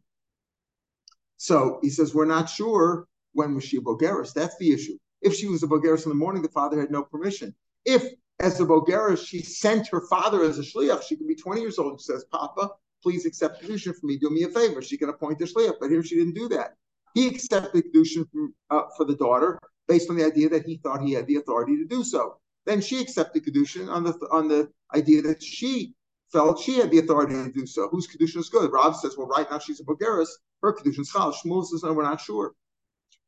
So 1.38 1.79
he 1.81 1.89
says, 1.89 2.13
we're 2.13 2.25
not 2.25 2.50
sure 2.50 3.07
when 3.33 3.56
was 3.56 3.63
she 3.63 3.77
a 3.77 3.81
Bogeris. 3.81 4.33
That's 4.33 4.57
the 4.57 4.71
issue. 4.71 4.97
If 5.21 5.33
she 5.35 5.47
was 5.47 5.63
a 5.63 5.67
Bogeris 5.67 6.06
in 6.06 6.09
the 6.09 6.15
morning, 6.15 6.41
the 6.41 6.50
father 6.50 6.79
had 6.79 6.91
no 6.91 7.03
permission. 7.03 7.56
If, 7.85 8.03
as 8.39 8.59
a 8.59 8.65
Bogeris, 8.65 9.25
she 9.25 9.41
sent 9.41 9.88
her 9.88 10.01
father 10.01 10.44
as 10.44 10.59
a 10.59 10.61
Shliach, 10.61 11.03
she 11.03 11.15
could 11.15 11.27
be 11.27 11.35
20 11.35 11.61
years 11.61 11.79
old. 11.79 12.00
She 12.00 12.06
says, 12.06 12.25
Papa, 12.31 12.69
please 13.01 13.25
accept 13.25 13.63
Kedushin 13.63 13.95
for 13.95 14.06
me. 14.06 14.17
Do 14.17 14.29
me 14.29 14.44
a 14.44 14.50
favor. 14.50 14.81
She 14.81 14.97
can 14.97 15.09
appoint 15.09 15.41
a 15.41 15.45
Shliach. 15.45 15.75
But 15.79 15.89
here 15.89 16.03
she 16.03 16.15
didn't 16.15 16.35
do 16.35 16.50
that. 16.50 16.75
He 17.13 17.27
accepted 17.27 17.85
Kedushin 17.85 18.25
uh, 18.69 18.83
for 18.95 19.06
the 19.06 19.15
daughter 19.15 19.59
based 19.88 20.09
on 20.09 20.15
the 20.15 20.25
idea 20.25 20.50
that 20.50 20.65
he 20.65 20.77
thought 20.77 21.01
he 21.01 21.13
had 21.13 21.25
the 21.27 21.38
authority 21.38 21.77
to 21.77 21.85
do 21.85 22.03
so. 22.03 22.38
Then 22.69 22.81
she 22.81 23.01
accepted 23.01 23.44
kedushin 23.44 23.89
on 23.89 24.04
the 24.04 24.13
on 24.31 24.48
the 24.48 24.71
idea 24.94 25.24
that 25.24 25.42
she 25.42 25.95
felt 26.31 26.60
she 26.60 26.77
had 26.77 26.92
the 26.92 27.00
authority 27.00 27.33
to 27.33 27.51
do 27.51 27.66
so. 27.66 27.89
Whose 27.89 28.07
kedushin 28.07 28.38
is 28.38 28.50
good? 28.50 28.71
Rav 28.71 28.95
says, 28.95 29.18
well, 29.18 29.25
right 29.25 29.50
now 29.50 29.57
she's 29.57 29.80
a 29.80 29.83
Bogeris. 29.83 30.30
Her 30.61 30.73
kedushin 30.73 30.99
is 30.99 31.09
chal. 31.09 31.33
Shmuel 31.33 31.66
says, 31.66 31.81
no, 31.81 31.94
we're 31.94 32.04
not 32.04 32.21
sure. 32.21 32.54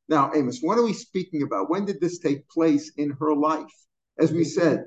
Now, 0.07 0.31
Amos, 0.35 0.59
what 0.61 0.77
are 0.77 0.83
we 0.83 0.93
speaking 0.93 1.41
about? 1.41 1.71
When 1.71 1.85
did 1.85 1.99
this 1.99 2.19
take 2.19 2.47
place 2.49 2.91
in 2.97 3.09
her 3.19 3.33
life? 3.33 3.73
As 4.19 4.31
we 4.31 4.43
said, 4.43 4.85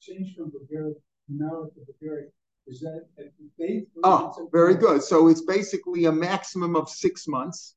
change 0.00 0.34
from 0.34 0.50
Bogeris 0.50 0.96
now 1.28 1.70
to 1.72 1.80
Bogeris. 1.86 2.32
Is 2.66 2.80
that 2.80 3.06
at 3.16 3.26
faith? 3.56 3.84
Oh, 4.02 4.48
very 4.50 4.74
good. 4.74 5.04
So 5.04 5.28
it's 5.28 5.42
basically 5.42 6.06
a 6.06 6.12
maximum 6.12 6.74
of 6.74 6.88
six 6.88 7.28
months 7.28 7.76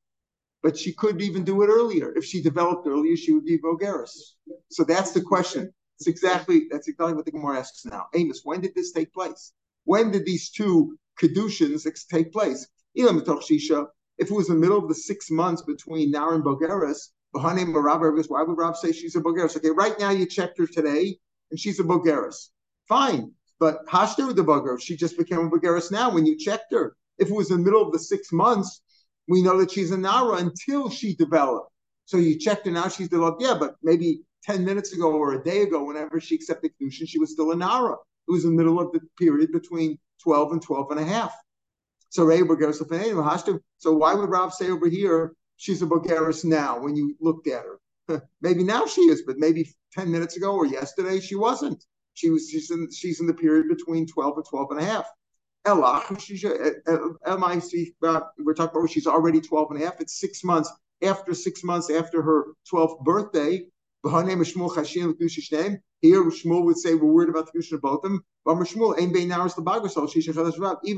but 0.62 0.78
she 0.78 0.92
could 0.92 1.20
even 1.20 1.42
do 1.44 1.62
it 1.62 1.66
earlier. 1.66 2.12
If 2.16 2.24
she 2.24 2.40
developed 2.40 2.86
earlier, 2.86 3.16
she 3.16 3.32
would 3.32 3.44
be 3.44 3.58
Bogeris. 3.58 4.34
So 4.70 4.84
that's 4.84 5.10
the 5.10 5.20
question. 5.20 5.72
It's 5.98 6.08
exactly 6.08 6.66
that's 6.70 6.88
exactly 6.88 7.14
what 7.14 7.24
the 7.24 7.30
Gemara 7.30 7.58
asks 7.58 7.84
now. 7.84 8.06
Amos, 8.14 8.40
when 8.44 8.60
did 8.60 8.74
this 8.74 8.92
take 8.92 9.12
place? 9.12 9.52
When 9.84 10.10
did 10.10 10.24
these 10.24 10.50
two 10.50 10.96
kedushins 11.20 11.86
take 12.08 12.32
place? 12.32 12.66
If 12.94 14.30
it 14.30 14.34
was 14.34 14.48
in 14.48 14.54
the 14.54 14.60
middle 14.60 14.78
of 14.78 14.88
the 14.88 14.94
six 14.94 15.30
months 15.30 15.62
between 15.62 16.10
Nar 16.10 16.34
and 16.34 16.44
Bogeris, 16.44 17.10
why 17.32 18.42
would 18.42 18.58
Rav 18.58 18.76
say 18.76 18.92
she's 18.92 19.16
a 19.16 19.20
Bogeris? 19.20 19.56
Okay, 19.56 19.70
right 19.70 19.98
now 19.98 20.10
you 20.10 20.26
checked 20.26 20.58
her 20.58 20.66
today 20.66 21.18
and 21.50 21.58
she's 21.58 21.80
a 21.80 21.84
Bogeris. 21.84 22.50
Fine. 22.88 23.32
But 23.58 23.86
Hashter 23.86 24.34
the 24.34 24.42
Bogeris, 24.42 24.82
she 24.82 24.96
just 24.96 25.16
became 25.16 25.38
a 25.38 25.50
Bogeris 25.50 25.90
now 25.90 26.10
when 26.12 26.26
you 26.26 26.36
checked 26.36 26.72
her. 26.72 26.96
If 27.18 27.28
it 27.28 27.34
was 27.34 27.50
in 27.50 27.58
the 27.58 27.62
middle 27.62 27.82
of 27.82 27.92
the 27.92 27.98
six 27.98 28.32
months, 28.32 28.82
we 29.28 29.40
know 29.42 29.58
that 29.60 29.70
she's 29.70 29.92
a 29.92 29.96
Nara 29.96 30.36
until 30.36 30.90
she 30.90 31.14
developed. 31.14 31.70
So 32.04 32.16
you 32.16 32.38
checked 32.38 32.66
her 32.66 32.72
now, 32.72 32.88
she's 32.88 33.08
developed. 33.08 33.40
Yeah, 33.40 33.54
but 33.58 33.76
maybe 33.82 34.22
10 34.44 34.64
minutes 34.64 34.92
ago 34.92 35.12
or 35.12 35.34
a 35.34 35.42
day 35.42 35.62
ago, 35.62 35.84
whenever 35.84 36.20
she 36.20 36.34
accepted 36.34 36.72
Kedushin, 36.80 37.08
she 37.08 37.18
was 37.18 37.32
still 37.32 37.52
a 37.52 37.56
Nara. 37.56 37.94
It 38.28 38.32
was 38.32 38.44
in 38.44 38.50
the 38.50 38.56
middle 38.56 38.80
of 38.80 38.92
the 38.92 39.00
period 39.18 39.52
between 39.52 39.98
12 40.22 40.52
and 40.52 40.62
12 40.62 40.90
and 40.90 41.00
a 41.00 41.04
half. 41.04 41.34
So 42.08 42.28
So 43.78 43.92
why 43.94 44.14
would 44.14 44.28
Rav 44.28 44.52
say 44.52 44.70
over 44.70 44.88
here 44.88 45.32
she's 45.56 45.82
a 45.82 45.86
Bogeris 45.86 46.44
now 46.44 46.78
when 46.78 46.94
you 46.94 47.16
looked 47.20 47.48
at 47.48 47.64
her? 47.64 48.22
maybe 48.42 48.62
now 48.64 48.86
she 48.86 49.02
is, 49.02 49.22
but 49.22 49.38
maybe 49.38 49.72
10 49.92 50.10
minutes 50.10 50.36
ago 50.36 50.54
or 50.54 50.66
yesterday 50.66 51.20
she 51.20 51.34
wasn't. 51.34 51.84
She 52.14 52.28
was 52.30 52.50
she's 52.50 52.70
in 52.70 52.90
she's 52.90 53.20
in 53.20 53.26
the 53.26 53.34
period 53.34 53.68
between 53.68 54.06
12 54.06 54.36
and 54.36 54.46
12 54.46 54.70
and 54.72 54.80
a 54.80 54.84
half. 54.84 55.06
Elach, 55.64 56.10
uh, 56.44 56.90
uh, 56.92 58.20
we're 58.38 58.54
talking 58.54 58.78
about 58.78 58.90
she's 58.90 59.06
already 59.06 59.40
12 59.40 59.70
and 59.70 59.82
a 59.82 59.84
half. 59.84 60.00
It's 60.00 60.18
six 60.18 60.42
months 60.44 60.70
after 61.02 61.34
six 61.34 61.64
months 61.64 61.90
after 61.90 62.22
her 62.22 62.46
12th 62.72 63.02
birthday, 63.04 63.64
Here, 64.04 64.10
Shmuel 66.24 66.64
would 66.64 66.76
say 66.76 66.94
we're 66.94 67.12
worried 67.12 67.28
about 67.28 67.46
the 67.46 67.52
Kedushin 67.58 67.74
of 67.74 67.82
both 67.82 68.04
of 68.04 68.10
them. 68.10 68.24
Even 68.46 68.64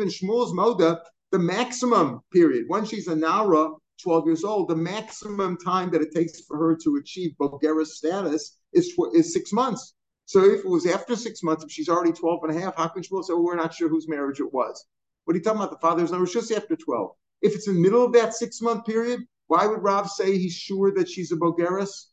Shmuel's 0.09 0.53
Moda, 0.53 1.01
the 1.31 1.39
maximum 1.39 2.21
period, 2.33 2.67
once 2.69 2.89
she's 2.89 3.09
a 3.09 3.15
Nara, 3.15 3.73
12 4.03 4.27
years 4.27 4.45
old, 4.45 4.69
the 4.69 4.77
maximum 4.77 5.59
time 5.59 5.91
that 5.91 6.01
it 6.01 6.15
takes 6.15 6.41
for 6.47 6.57
her 6.57 6.75
to 6.77 6.97
achieve 6.97 7.35
Bulgara 7.39 7.85
status 7.85 8.57
is, 8.73 8.95
is 9.13 9.35
six 9.35 9.53
months. 9.53 9.93
So 10.25 10.43
if 10.43 10.61
it 10.61 10.69
was 10.69 10.87
after 10.87 11.15
six 11.15 11.43
months, 11.43 11.63
if 11.63 11.71
she's 11.71 11.91
already 11.91 12.13
12 12.13 12.45
and 12.45 12.57
a 12.57 12.61
half, 12.61 12.77
how 12.77 12.89
can 12.89 13.03
Shmuel 13.03 13.23
say, 13.23 13.35
well, 13.35 13.45
we're 13.45 13.57
not 13.57 13.75
sure 13.75 13.91
whose 13.91 14.09
marriage 14.09 14.41
it 14.41 14.51
was? 14.53 14.87
What 15.25 15.35
are 15.35 15.37
you 15.37 15.45
talking 15.45 15.61
about? 15.61 15.73
The 15.73 15.79
father's 15.79 16.13
no 16.13 16.25
just 16.25 16.51
after 16.51 16.77
12. 16.77 17.11
If 17.43 17.55
it's 17.55 17.69
in 17.69 17.75
the 17.75 17.81
middle 17.81 18.05
of 18.05 18.15
that 18.15 18.33
six 18.33 18.63
month 18.63 18.87
period, 18.87 19.21
why 19.49 19.67
would 19.67 19.83
Rav 19.83 20.09
say 20.09 20.39
he's 20.39 20.55
sure 20.55 20.95
that 20.95 21.11
she's 21.11 21.33
a 21.33 21.37
Bulgaris? 21.37 22.07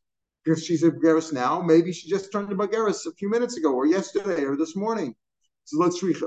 Because 0.43 0.65
she's 0.65 0.83
a 0.83 0.91
Bulgaris 0.91 1.31
now. 1.31 1.61
Maybe 1.61 1.93
she 1.93 2.09
just 2.09 2.31
turned 2.31 2.49
to 2.49 2.55
Bulgaris 2.55 3.05
a 3.05 3.11
few 3.11 3.29
minutes 3.29 3.57
ago, 3.57 3.73
or 3.73 3.85
yesterday, 3.85 4.43
or 4.43 4.55
this 4.55 4.75
morning. 4.75 5.15
So 5.65 5.77
let's 5.77 6.01
read 6.01 6.17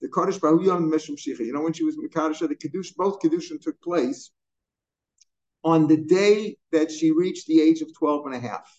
The 0.00 0.08
Kaddish 0.08 0.38
Bahuyam 0.38 0.88
Meshim 0.92 1.16
Shicha. 1.16 1.40
You 1.40 1.52
know, 1.52 1.62
when 1.62 1.72
she 1.72 1.84
was 1.84 1.96
Kaddish, 2.12 2.38
the 2.38 2.54
Kiddush, 2.54 2.92
both 2.92 3.20
Kiddushin 3.20 3.60
took 3.60 3.80
place 3.82 4.30
on 5.64 5.88
the 5.88 5.96
day 5.96 6.56
that 6.72 6.90
she 6.90 7.10
reached 7.10 7.46
the 7.46 7.60
age 7.60 7.80
of 7.80 7.92
12 7.96 8.26
and 8.26 8.34
a 8.34 8.38
half. 8.38 8.70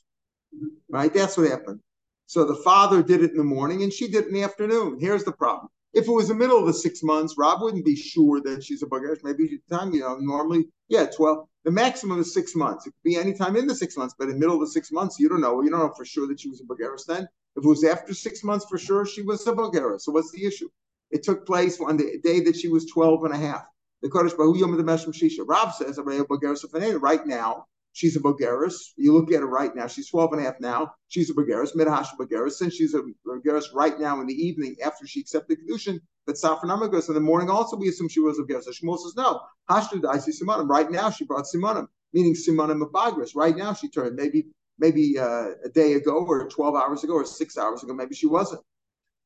Right? 0.89 1.13
That's 1.13 1.37
what 1.37 1.49
happened. 1.49 1.81
So 2.27 2.45
the 2.45 2.55
father 2.55 3.03
did 3.03 3.23
it 3.23 3.31
in 3.31 3.37
the 3.37 3.43
morning 3.43 3.83
and 3.83 3.91
she 3.91 4.07
did 4.07 4.23
it 4.23 4.27
in 4.27 4.33
the 4.33 4.43
afternoon. 4.43 4.97
Here's 4.99 5.23
the 5.23 5.31
problem. 5.31 5.69
If 5.95 6.09
it 6.09 6.11
was 6.11 6.27
the 6.27 6.35
middle 6.35 6.59
of 6.59 6.65
the 6.65 6.73
six 6.73 7.01
months, 7.01 7.35
Rav 7.37 7.61
wouldn't 7.61 7.85
be 7.85 7.95
sure 7.95 8.41
that 8.41 8.61
she's 8.61 8.83
a 8.83 8.85
Bulgarian. 8.85 9.17
Maybe 9.23 9.57
time, 9.69 9.93
you 9.93 10.01
know, 10.01 10.17
normally, 10.17 10.65
yeah, 10.89 11.05
12. 11.05 11.47
The 11.63 11.71
maximum 11.71 12.19
is 12.19 12.33
six 12.33 12.53
months. 12.53 12.85
It 12.85 12.89
could 12.91 13.09
be 13.09 13.15
any 13.15 13.33
time 13.33 13.55
in 13.55 13.65
the 13.65 13.73
six 13.73 13.95
months, 13.95 14.13
but 14.19 14.25
in 14.25 14.33
the 14.33 14.39
middle 14.39 14.55
of 14.55 14.59
the 14.61 14.67
six 14.67 14.91
months, 14.91 15.17
you 15.19 15.29
don't 15.29 15.39
know. 15.39 15.61
You 15.61 15.69
don't 15.69 15.79
know 15.79 15.93
for 15.95 16.03
sure 16.03 16.27
that 16.27 16.41
she 16.41 16.49
was 16.49 16.59
a 16.59 16.65
Bulgarian 16.65 16.97
then. 17.07 17.29
If 17.55 17.63
it 17.63 17.67
was 17.67 17.85
after 17.85 18.13
six 18.13 18.43
months, 18.43 18.65
for 18.69 18.77
sure, 18.77 19.05
she 19.05 19.21
was 19.21 19.47
a 19.47 19.53
Bulgarian. 19.53 19.99
So 19.99 20.11
what's 20.11 20.31
the 20.31 20.45
issue? 20.45 20.67
It 21.11 21.23
took 21.23 21.45
place 21.45 21.79
on 21.79 21.95
the 21.95 22.19
day 22.21 22.41
that 22.41 22.57
she 22.57 22.67
was 22.67 22.85
12 22.87 23.23
and 23.23 23.33
a 23.33 23.37
half. 23.37 23.65
The 24.01 24.09
Kodesh 24.09 24.35
Bahu 24.35 24.59
Yom 24.59 24.75
Shisha. 24.75 25.45
Rav 25.47 25.73
says, 25.73 25.97
right 25.97 27.25
now, 27.25 27.67
she's 27.95 28.17
a 28.17 28.19
Bulgaris. 28.19 28.91
You 28.97 29.13
look 29.13 29.31
at 29.31 29.39
her 29.39 29.47
right 29.47 29.73
now, 29.73 29.87
she's 29.87 30.09
12 30.09 30.33
and 30.33 30.41
a 30.41 30.45
half 30.45 30.59
now. 30.59 30.93
She's 31.07 31.29
a 31.29 31.33
Bulgaris, 31.33 31.75
Midhash 31.75 32.09
Bulgaris. 32.19 32.51
Since 32.51 32.75
she's 32.75 32.93
a 32.93 33.01
Bulgaris 33.25 33.73
right 33.73 33.97
now 33.97 34.19
in 34.19 34.27
the 34.27 34.33
evening 34.33 34.75
after 34.83 35.07
she 35.07 35.21
accepted 35.21 35.59
Kedushin, 35.59 35.99
but 36.27 36.35
Safranamagos 36.35 37.07
in 37.07 37.15
the 37.15 37.21
morning 37.21 37.49
also 37.49 37.77
we 37.77 37.87
assume 37.87 38.09
she 38.09 38.19
was 38.19 38.37
a 38.37 38.43
Bulgaris. 38.43 38.63
So 38.63 38.71
Shmuel 38.71 38.99
says, 38.99 39.15
no, 39.15 39.39
Hashtu 39.69 40.01
Daisi 40.01 40.33
Simonim. 40.37 40.67
Right 40.69 40.91
now 40.91 41.09
she 41.09 41.23
brought 41.23 41.45
Simonim, 41.45 41.87
meaning 42.13 42.35
Simonim 42.35 42.81
of 42.81 42.91
Bagris. 42.91 43.31
Right 43.33 43.55
now 43.55 43.73
she 43.73 43.87
turned 43.87 44.17
maybe 44.17 44.47
maybe 44.77 45.17
uh, 45.17 45.51
a 45.63 45.69
day 45.69 45.93
ago 45.93 46.25
or 46.27 46.49
12 46.49 46.75
hours 46.75 47.03
ago 47.05 47.13
or 47.13 47.25
six 47.25 47.57
hours 47.57 47.81
ago, 47.81 47.93
maybe 47.93 48.13
she 48.13 48.27
wasn't. 48.27 48.61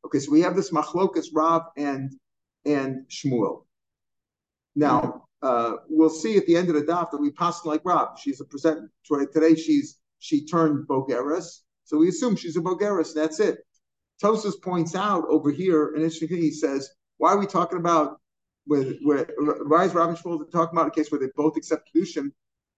Okay, 0.06 0.20
so 0.20 0.32
we 0.32 0.42
have 0.42 0.56
this 0.56 0.70
machlokas 0.70 1.28
Rav 1.34 1.64
and 1.76 2.16
and 2.66 3.08
Shmuel. 3.10 3.64
Now, 4.76 5.26
uh, 5.41 5.74
we'll 5.89 6.10
see 6.10 6.38
at 6.38 6.46
the 6.46 6.55
end 6.55 6.69
of 6.69 6.75
the 6.75 6.81
daf 6.81 7.12
that 7.12 7.22
we 7.22 7.31
pass 7.31 7.65
like 7.65 7.81
Rav. 7.86 8.19
She's 8.19 8.41
a 8.41 8.46
present 8.46 8.89
today. 9.34 9.55
She's 9.55 9.98
she 10.19 10.46
turned 10.46 10.88
Bogeris, 10.88 11.62
so 11.86 11.98
we 11.98 12.10
assume 12.10 12.36
she's 12.36 12.58
a 12.58 12.62
Bogeris. 12.62 13.13
That's 13.13 13.39
it. 13.39 13.60
Tosfos 14.22 14.62
points 14.62 14.96
out 14.96 15.24
over 15.29 15.50
here, 15.50 15.93
and 15.93 16.03
interesting 16.03 16.27
thing. 16.27 16.41
He 16.41 16.51
says, 16.51 16.89
"Why 17.17 17.31
are 17.31 17.38
we 17.38 17.46
talking 17.46 17.79
about 17.79 18.19
with 18.67 18.98
where 19.01 19.27
why 19.67 19.86
is 19.86 19.93
Rabbi 19.93 20.13
Shmuel 20.13 20.51
talking 20.51 20.77
about 20.77 20.88
a 20.88 20.91
case 20.91 21.12
where 21.12 21.19
they 21.19 21.29
both 21.36 21.55
accept 21.55 21.89
kedushin? 21.93 22.31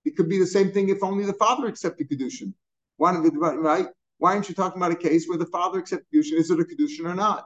It 0.06 0.16
could 0.16 0.30
be 0.30 0.40
the 0.40 0.48
same 0.48 0.72
thing 0.72 0.90
if 0.90 1.04
only 1.04 1.26
the 1.26 1.34
father 1.34 1.68
accepted 1.68 2.10
kedushin. 2.10 2.54
Why, 2.98 3.16
right? 3.16 3.88
Why 4.20 4.34
aren't 4.34 4.50
you 4.50 4.56
talking 4.56 4.80
about 4.80 4.92
a 4.92 4.96
case 4.96 5.28
where 5.28 5.38
the 5.38 5.48
father 5.48 5.80
accepted 5.80 6.06
kedushin? 6.14 6.34
Is 6.34 6.52
it 6.52 6.60
a 6.60 6.64
kedushin 6.64 7.06
or 7.06 7.16
not? 7.16 7.46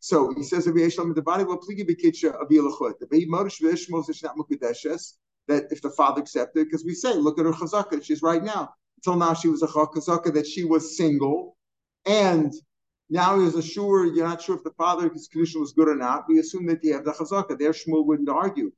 So 0.00 0.34
he 0.34 0.42
says. 0.42 0.64
That 5.48 5.64
if 5.72 5.82
the 5.82 5.90
father 5.90 6.20
accepted, 6.20 6.64
because 6.64 6.84
we 6.84 6.94
say, 6.94 7.14
look 7.14 7.38
at 7.38 7.44
her 7.44 7.52
chazaka, 7.52 8.04
she's 8.04 8.22
right 8.22 8.42
now. 8.42 8.74
Until 8.98 9.16
now, 9.16 9.34
she 9.34 9.48
was 9.48 9.62
a 9.62 9.66
chazaka 9.66 10.32
that 10.34 10.46
she 10.46 10.64
was 10.64 10.96
single, 10.96 11.56
and 12.06 12.52
now 13.08 13.38
he 13.38 13.44
was 13.44 13.64
sure 13.66 14.06
you're 14.06 14.28
not 14.28 14.42
sure 14.42 14.56
if 14.56 14.62
the 14.62 14.70
father 14.72 15.08
his 15.08 15.26
condition 15.28 15.60
was 15.60 15.72
good 15.72 15.88
or 15.88 15.96
not. 15.96 16.26
We 16.28 16.38
assume 16.38 16.66
that 16.66 16.84
you 16.84 16.92
have 16.94 17.04
the 17.04 17.12
chazaka. 17.12 17.58
There, 17.58 17.72
Shmuel 17.72 18.06
wouldn't 18.06 18.28
argue, 18.28 18.70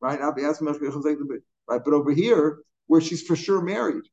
right? 0.00 0.20
Right, 0.20 1.84
but 1.84 1.94
over 1.94 2.10
here, 2.12 2.58
where 2.88 3.00
she's 3.00 3.22
for 3.22 3.36
sure 3.36 3.62
married 3.62 4.04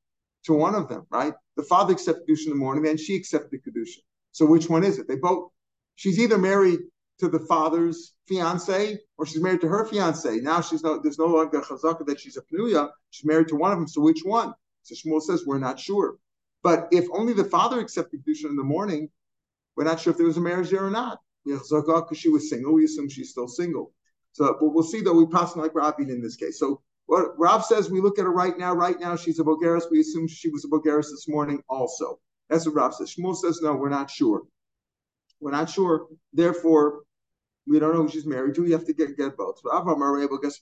to 0.45 0.53
one 0.53 0.75
of 0.75 0.87
them, 0.87 1.05
right? 1.09 1.33
The 1.55 1.63
father 1.63 1.93
accepted 1.93 2.27
kedusha 2.27 2.45
in 2.45 2.51
the 2.51 2.55
morning, 2.55 2.87
and 2.87 2.99
she 2.99 3.15
accepted 3.15 3.61
kedusha. 3.65 3.99
So 4.31 4.45
which 4.45 4.69
one 4.69 4.83
is 4.83 4.99
it? 4.99 5.07
They 5.07 5.15
both 5.15 5.51
she's 5.98 6.20
either 6.20 6.38
married 6.38 6.80
to 7.20 7.27
the 7.27 7.39
father's 7.39 8.13
fiance 8.27 8.98
or 9.18 9.25
she's 9.25 9.42
married 9.42 9.62
to 9.62 9.68
her 9.68 9.86
fiance. 9.86 10.38
Now 10.38 10.62
she's 10.62 10.84
no, 10.84 11.00
there's 11.01 11.20
no 11.20 11.25
longer 11.25 11.60
chazaka 11.60 12.06
that 12.06 12.20
she's 12.20 12.38
a 12.38 12.42
pnuya. 12.42 12.89
She's 13.10 13.25
married 13.25 13.50
to 13.50 13.56
one 13.56 13.74
of 13.74 13.80
them. 13.80 13.88
So 13.88 14.01
which 14.01 14.22
one? 14.24 14.54
So 14.84 14.96
Shmuel 14.96 15.22
says 15.22 15.44
we're 15.46 15.58
not 15.58 15.80
sure. 15.80 16.18
But 16.63 16.88
if 16.92 17.06
only 17.12 17.34
the 17.34 17.44
father 17.44 17.80
accepted 17.80 18.22
kedusha 18.25 18.46
in 18.50 18.56
the 18.56 18.63
morning, 18.63 19.10
we're 19.75 19.84
not 19.84 20.00
sure 20.00 20.12
if 20.12 20.18
there 20.18 20.27
was 20.27 20.38
a 20.38 20.42
marriage 20.42 20.70
there 20.70 20.86
or 20.86 20.92
not. 20.92 21.20
Because 21.46 22.18
she 22.18 22.30
was 22.30 22.50
single, 22.50 22.74
we 22.74 22.86
assume 22.86 23.10
she's 23.10 23.32
still 23.32 23.48
single. 23.48 23.94
So, 24.34 24.56
but 24.60 24.70
we'll 24.70 24.84
see 24.84 25.01
though. 25.01 25.13
We 25.13 25.25
pass 25.25 25.56
like 25.56 25.74
Rabin 25.74 26.10
in 26.10 26.22
this 26.22 26.36
case. 26.36 26.60
So 26.60 26.82
what 27.08 27.39
Rav 27.39 27.66
says, 27.66 27.89
we 27.89 28.01
look 28.01 28.20
at 28.20 28.25
her 28.25 28.32
right 28.32 28.58
now. 28.58 28.74
Right 28.74 29.00
now, 29.00 29.16
she's 29.16 29.39
a 29.39 29.44
Bulgaris. 29.44 29.89
We 29.89 30.01
assume 30.01 30.27
she 30.27 30.50
was 30.50 30.66
a 30.66 30.68
Bulgaris 30.68 31.10
this 31.10 31.27
morning 31.27 31.63
also. 31.70 32.20
That's 32.50 32.66
what 32.66 32.75
Rav 32.75 32.94
says. 32.94 33.16
Shmuel 33.16 33.36
says, 33.36 33.62
no, 33.62 33.75
we're 33.75 33.89
not 33.89 34.12
sure. 34.12 34.42
We're 35.39 35.51
not 35.51 35.70
sure. 35.70 36.08
Therefore, 36.34 37.03
we 37.67 37.79
don't 37.79 37.94
know 37.94 38.03
who 38.03 38.10
she's 38.10 38.25
married 38.25 38.56
to. 38.56 38.65
You 38.65 38.74
have 38.74 38.86
to 38.86 38.94
get, 38.94 39.17
get 39.17 39.38
both. 39.38 39.60
So 39.60 39.70
Avraham 39.70 40.00
are 40.01 40.22
able 40.22 40.39
to 40.39 40.48
get 40.48 40.53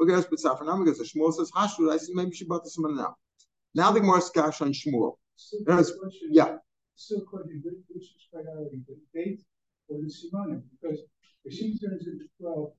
Bulgaris, 0.00 0.26
but 0.30 0.38
Safran 0.38 0.84
because 0.84 1.12
Shmuel 1.12 1.34
says 1.34 1.50
Hashud. 1.54 1.92
I 1.92 1.98
see 1.98 2.14
maybe 2.14 2.34
she 2.34 2.44
bought 2.44 2.64
this 2.64 2.76
one 2.78 2.96
now. 2.96 3.16
Now 3.74 3.92
the 3.92 4.00
more 4.00 4.20
skash 4.20 4.60
on 4.60 4.72
Shmuel. 4.72 5.16
Yeah. 6.30 6.56
Still 6.94 7.20
question, 7.22 7.62
which 7.88 8.04
is 8.04 8.28
priority, 8.32 8.82
the 8.86 8.96
date 9.14 9.40
or 9.88 9.98
the 9.98 10.06
Simonim? 10.06 10.62
Because 10.70 11.00
if 11.44 11.54
she 11.54 11.78
turns 11.78 12.06
into 12.06 12.26
12 12.40 12.70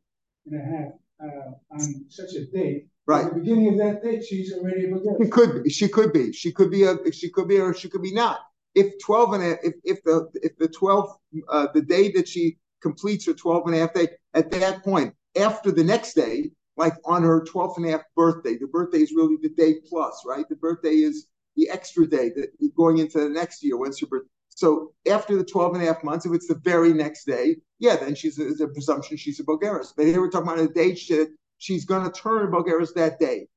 and 0.45 0.61
a 0.61 0.63
half 0.63 0.91
uh, 1.21 1.51
on 1.71 2.05
such 2.09 2.33
a 2.35 2.45
date, 2.45 2.87
Right. 3.05 3.25
At 3.25 3.33
the 3.33 3.39
beginning 3.41 3.67
of 3.67 3.77
that 3.79 4.01
date, 4.01 4.23
she's 4.23 4.53
already 4.53 4.85
a. 4.85 4.97
She 5.21 5.27
could 5.29 5.61
be. 5.61 5.69
She 5.69 5.87
could 5.89 6.13
be. 6.13 6.31
She 6.31 6.53
could 6.53 6.71
be 6.71 6.83
a. 6.83 7.11
She 7.11 7.29
could 7.29 7.49
be, 7.49 7.59
or 7.59 7.73
she 7.73 7.89
could 7.89 8.01
be 8.01 8.13
not 8.13 8.39
if 8.75 8.99
12 9.03 9.33
and 9.33 9.43
a, 9.43 9.51
if, 9.65 9.73
if 9.83 10.03
the 10.03 10.29
if 10.35 10.57
the 10.57 10.67
12 10.67 11.09
uh, 11.49 11.67
the 11.73 11.81
day 11.81 12.11
that 12.11 12.27
she 12.27 12.57
completes 12.81 13.25
her 13.25 13.33
12 13.33 13.67
and 13.67 13.75
a 13.75 13.79
half 13.79 13.93
day 13.93 14.07
at 14.33 14.51
that 14.51 14.83
point 14.83 15.13
after 15.39 15.71
the 15.71 15.83
next 15.83 16.13
day 16.13 16.51
like 16.75 16.93
on 17.05 17.23
her 17.23 17.41
12th 17.41 17.77
and 17.77 17.85
a 17.85 17.91
half 17.91 18.01
birthday 18.15 18.57
the 18.57 18.67
birthday 18.67 18.99
is 18.99 19.13
really 19.15 19.37
the 19.41 19.49
day 19.49 19.75
plus 19.87 20.23
right? 20.25 20.47
The 20.49 20.55
birthday 20.55 20.95
is 20.95 21.27
the 21.55 21.69
extra 21.69 22.07
day 22.07 22.29
that 22.35 22.49
going 22.75 22.97
into 22.97 23.19
the 23.19 23.29
next 23.29 23.63
year 23.63 23.75
your 23.75 24.07
birthday 24.09 24.27
so 24.49 24.93
after 25.09 25.35
the 25.37 25.45
12 25.45 25.75
and 25.75 25.83
a 25.83 25.87
half 25.87 26.03
months 26.03 26.25
if 26.25 26.33
it's 26.33 26.47
the 26.47 26.59
very 26.63 26.93
next 26.93 27.25
day 27.25 27.55
yeah 27.79 27.95
then 27.95 28.15
she's 28.15 28.39
a, 28.39 28.63
a 28.63 28.67
presumption 28.67 29.17
she's 29.17 29.39
a 29.39 29.43
bulgaris 29.43 29.93
but 29.95 30.05
here 30.05 30.19
we're 30.19 30.29
talking 30.29 30.51
about 30.51 30.63
a 30.63 30.67
date 30.67 30.97
she, 30.97 31.25
she's 31.57 31.85
going 31.85 32.03
to 32.03 32.11
turn 32.11 32.51
bulgaris 32.51 32.93
that 32.93 33.19
day 33.19 33.47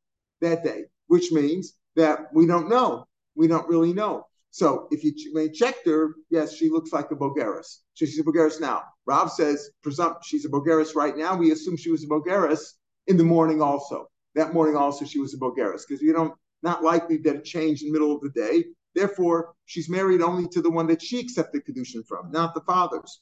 that 0.40 0.62
day 0.62 0.85
which 1.08 1.32
means 1.32 1.75
that 1.96 2.32
we 2.32 2.46
don't 2.46 2.68
know. 2.68 3.06
We 3.35 3.49
don't 3.49 3.68
really 3.68 3.92
know 3.92 4.26
so 4.56 4.88
if 4.90 5.04
you 5.04 5.12
when 5.34 5.44
you 5.44 5.52
checked 5.52 5.86
her, 5.86 6.14
yes, 6.30 6.54
she 6.56 6.70
looks 6.70 6.90
like 6.90 7.10
a 7.10 7.14
Bulgaris. 7.14 7.80
So 7.92 8.06
she's 8.06 8.18
a 8.18 8.22
Bulgaris 8.22 8.58
now. 8.58 8.84
Rav 9.04 9.30
says, 9.30 9.68
presumpt 9.84 10.25
she's 10.25 10.46
a 10.46 10.48
Bulgaris 10.48 10.94
right 10.94 11.14
now. 11.14 11.36
We 11.36 11.52
assume 11.52 11.76
she 11.76 11.90
was 11.90 12.04
a 12.04 12.06
Bulgaris 12.06 12.62
in 13.06 13.18
the 13.18 13.22
morning 13.22 13.60
also. 13.60 14.06
That 14.34 14.54
morning 14.54 14.75
also 14.75 15.04
she 15.04 15.20
was 15.20 15.34
a 15.34 15.36
Bulgaris 15.36 15.82
because 15.86 16.00
you 16.00 16.14
don't 16.14 16.32
not 16.62 16.82
likely 16.82 17.18
that 17.18 17.36
it 17.36 17.44
changed 17.44 17.82
in 17.82 17.88
the 17.88 17.92
middle 17.92 18.16
of 18.16 18.22
the 18.22 18.30
day. 18.30 18.64
Therefore, 18.94 19.52
she's 19.66 19.90
married 19.90 20.22
only 20.22 20.48
to 20.48 20.62
the 20.62 20.70
one 20.70 20.86
that 20.86 21.02
she 21.02 21.20
accepted 21.20 21.66
kedushin 21.66 22.06
from, 22.08 22.30
not 22.30 22.54
the 22.54 22.62
father's. 22.62 23.20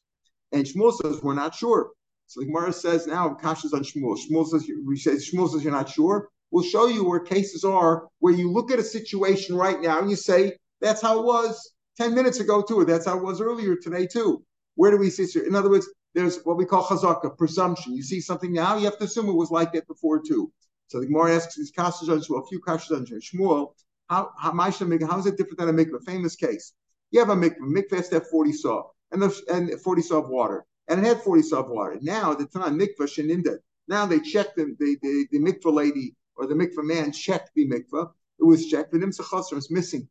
And 0.53 0.65
Shmuel 0.65 0.97
says 1.03 1.21
we're 1.21 1.35
not 1.35 1.53
sure. 1.53 1.91
So 2.29 2.43
the 2.43 2.47
Gemara 2.47 2.73
says 2.73 3.09
now 3.09 3.35
Kasha's 3.35 3.73
on 3.73 3.83
Shmuel. 3.83 4.17
Shmuel 4.17 4.47
says 4.47 4.71
we 4.87 4.97
say 4.97 5.17
Shmuel 5.17 5.51
says 5.51 5.65
you're 5.65 5.73
not 5.73 5.89
sure. 5.89 6.29
We'll 6.53 6.63
show 6.63 6.87
you 6.87 7.05
where 7.05 7.19
cases 7.19 7.65
are 7.65 8.07
where 8.21 8.35
you 8.35 8.53
look 8.53 8.71
at 8.71 8.79
a 8.79 8.85
situation 8.85 9.57
right 9.57 9.81
now 9.81 9.99
and 9.99 10.09
you 10.09 10.15
say 10.15 10.53
that's 10.85 11.01
how 11.01 11.19
it 11.19 11.25
was 11.25 11.73
10 11.97 12.15
minutes 12.15 12.41
ago, 12.41 12.63
too. 12.63 12.85
That's 12.85 13.07
how 13.07 13.17
it 13.17 13.25
was 13.25 13.41
earlier 13.41 13.75
today, 13.75 14.07
too. 14.07 14.45
Where 14.75 14.91
do 14.91 14.99
we 14.99 15.09
see? 15.11 15.27
In 15.47 15.55
other 15.55 15.71
words, 15.71 15.89
there's 16.15 16.41
what 16.45 16.57
we 16.57 16.67
call 16.67 16.85
chazaka, 16.85 17.37
presumption. 17.37 17.95
You 17.95 18.03
see 18.03 18.21
something 18.21 18.53
now, 18.53 18.77
you 18.77 18.85
have 18.85 18.99
to 18.99 19.05
assume 19.05 19.29
it 19.29 19.33
was 19.33 19.51
like 19.51 19.73
that 19.73 19.89
before, 19.89 20.21
too. 20.21 20.53
So 20.89 21.01
the 21.01 21.07
Gemara 21.07 21.37
asks 21.37 21.57
these 21.57 21.73
kashrus 21.73 22.09
on 22.09 22.19
a 22.19 22.47
few 22.47 22.61
kashrus 22.61 22.97
on 22.97 23.07
Shmuel. 23.07 23.73
How, 24.09 24.31
how, 24.39 24.53
how 24.53 25.19
is 25.19 25.27
it 25.27 25.37
different 25.39 25.59
than 25.59 25.71
a 25.71 25.73
mikveh? 25.73 26.05
Famous 26.05 26.37
case. 26.37 26.75
You 27.11 27.21
have 27.21 27.31
a 27.31 27.37
mikveh. 27.37 27.61
Mikveh 27.61 27.97
has 27.97 28.09
to 28.11 28.17
have 28.17 28.29
40 28.29 28.53
se'ah 28.53 28.83
and, 29.13 29.23
the, 29.23 29.43
and 29.49 29.81
40 29.81 30.03
se'ah 30.03 30.19
of 30.19 30.29
water. 30.29 30.67
And 30.89 31.01
it 31.01 31.07
had 31.07 31.23
40 31.23 31.43
se'ah 31.43 31.61
of 31.61 31.71
water. 31.71 31.99
Now, 32.03 32.33
at 32.33 32.39
the 32.39 32.47
time, 32.47 32.79
mikveh 32.79 33.09
sheninda. 33.09 33.57
Now 33.89 34.05
they 34.05 34.21
checked 34.21 34.57
the, 34.57 34.77
the, 34.79 34.99
the, 35.01 35.27
the 35.33 35.71
lady 35.71 36.15
or 36.37 36.47
the 36.47 36.55
mikveh 36.55 36.85
man 36.85 37.13
checked 37.13 37.51
the 37.55 37.67
mikveh. 37.67 38.11
It 38.39 38.45
was 38.45 38.67
checked. 38.67 38.93
Nimsa 38.93 39.55
was 39.55 39.71
missing 39.71 40.09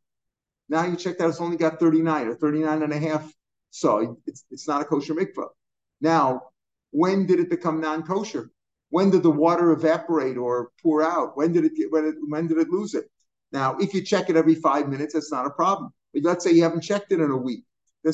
Now 0.68 0.84
you 0.84 0.96
check 0.96 1.18
that 1.18 1.28
it's 1.28 1.40
only 1.40 1.56
got 1.56 1.78
39 1.78 2.28
or 2.28 2.34
39 2.34 2.82
and 2.82 2.92
a 2.92 2.98
half. 2.98 3.32
So 3.70 4.18
it's, 4.26 4.44
it's 4.50 4.68
not 4.68 4.82
a 4.82 4.84
kosher 4.84 5.14
mikvah. 5.14 5.48
Now, 6.00 6.42
when 6.90 7.26
did 7.26 7.40
it 7.40 7.50
become 7.50 7.80
non-kosher? 7.80 8.50
When 8.90 9.10
did 9.10 9.22
the 9.24 9.30
water 9.30 9.72
evaporate 9.72 10.36
or 10.36 10.70
pour 10.82 11.02
out? 11.02 11.36
When 11.36 11.52
did 11.52 11.64
it 11.64 11.74
get, 11.74 11.90
when, 11.90 12.04
it, 12.04 12.14
when 12.28 12.46
did 12.46 12.58
it 12.58 12.70
lose 12.70 12.94
it? 12.94 13.10
Now, 13.50 13.76
if 13.78 13.94
you 13.94 14.02
check 14.02 14.30
it 14.30 14.36
every 14.36 14.54
five 14.54 14.88
minutes, 14.88 15.14
that's 15.14 15.32
not 15.32 15.46
a 15.46 15.50
problem. 15.50 15.92
But 16.12 16.22
let's 16.22 16.44
say 16.44 16.52
you 16.52 16.62
haven't 16.62 16.82
checked 16.82 17.10
it 17.12 17.20
in 17.20 17.30
a 17.30 17.36
week. 17.36 17.64
A 18.06 18.12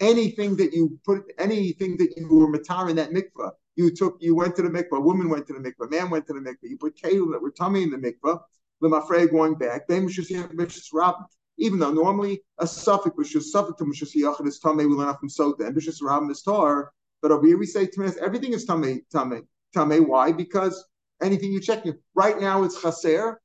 anything 0.00 0.56
that 0.56 0.72
you 0.72 0.98
put, 1.04 1.22
anything 1.38 1.96
that 1.96 2.14
you 2.16 2.28
were 2.28 2.52
matar 2.52 2.90
in 2.90 2.96
that 2.96 3.10
mikvah, 3.10 3.52
you 3.76 3.90
took, 3.94 4.16
you 4.20 4.34
went 4.34 4.54
to 4.56 4.62
the 4.62 4.68
mikvah, 4.68 4.98
a 4.98 5.00
woman 5.00 5.28
went 5.28 5.46
to 5.46 5.52
the 5.54 5.60
mikvah, 5.60 5.86
a 5.86 5.90
man 5.90 6.10
went 6.10 6.26
to 6.26 6.34
the 6.34 6.40
mikvah, 6.40 6.68
you 6.70 6.76
put 6.76 6.96
kelim 6.96 7.32
that 7.32 7.40
were 7.40 7.50
tummy 7.50 7.82
in 7.82 7.90
the 7.90 7.96
mikvah, 7.96 8.40
the 8.82 8.88
mafreya 8.88 9.30
going 9.30 9.54
back, 9.54 9.86
then 9.88 10.06
mishus 10.06 10.88
rab. 10.92 11.14
Even 11.58 11.78
though 11.78 11.92
normally 11.92 12.42
a 12.58 12.66
suffix 12.66 13.14
mishus 13.16 13.44
suffix 13.44 13.78
to 13.78 13.84
mishus 13.84 14.14
yachid 14.16 14.46
is 14.46 14.60
tamei, 14.60 14.88
we 14.88 14.94
learn 14.94 15.14
from 15.16 15.28
sota, 15.28 15.66
and 15.66 15.76
mishus 15.76 16.02
rab 16.02 16.28
is 16.30 16.42
tar, 16.42 16.92
but 17.22 17.30
over 17.30 17.46
here 17.46 17.58
we 17.58 17.66
say 17.66 17.86
to 17.86 18.14
everything 18.20 18.52
is 18.52 18.66
tamei, 18.66 19.00
tamei, 19.14 19.42
tamei. 19.74 20.04
Why? 20.04 20.32
Because 20.32 20.84
anything 21.22 21.52
you 21.52 21.60
check, 21.60 21.84
right 22.14 22.40
now 22.40 22.64
it's 22.64 22.82
chaser. 22.82 23.40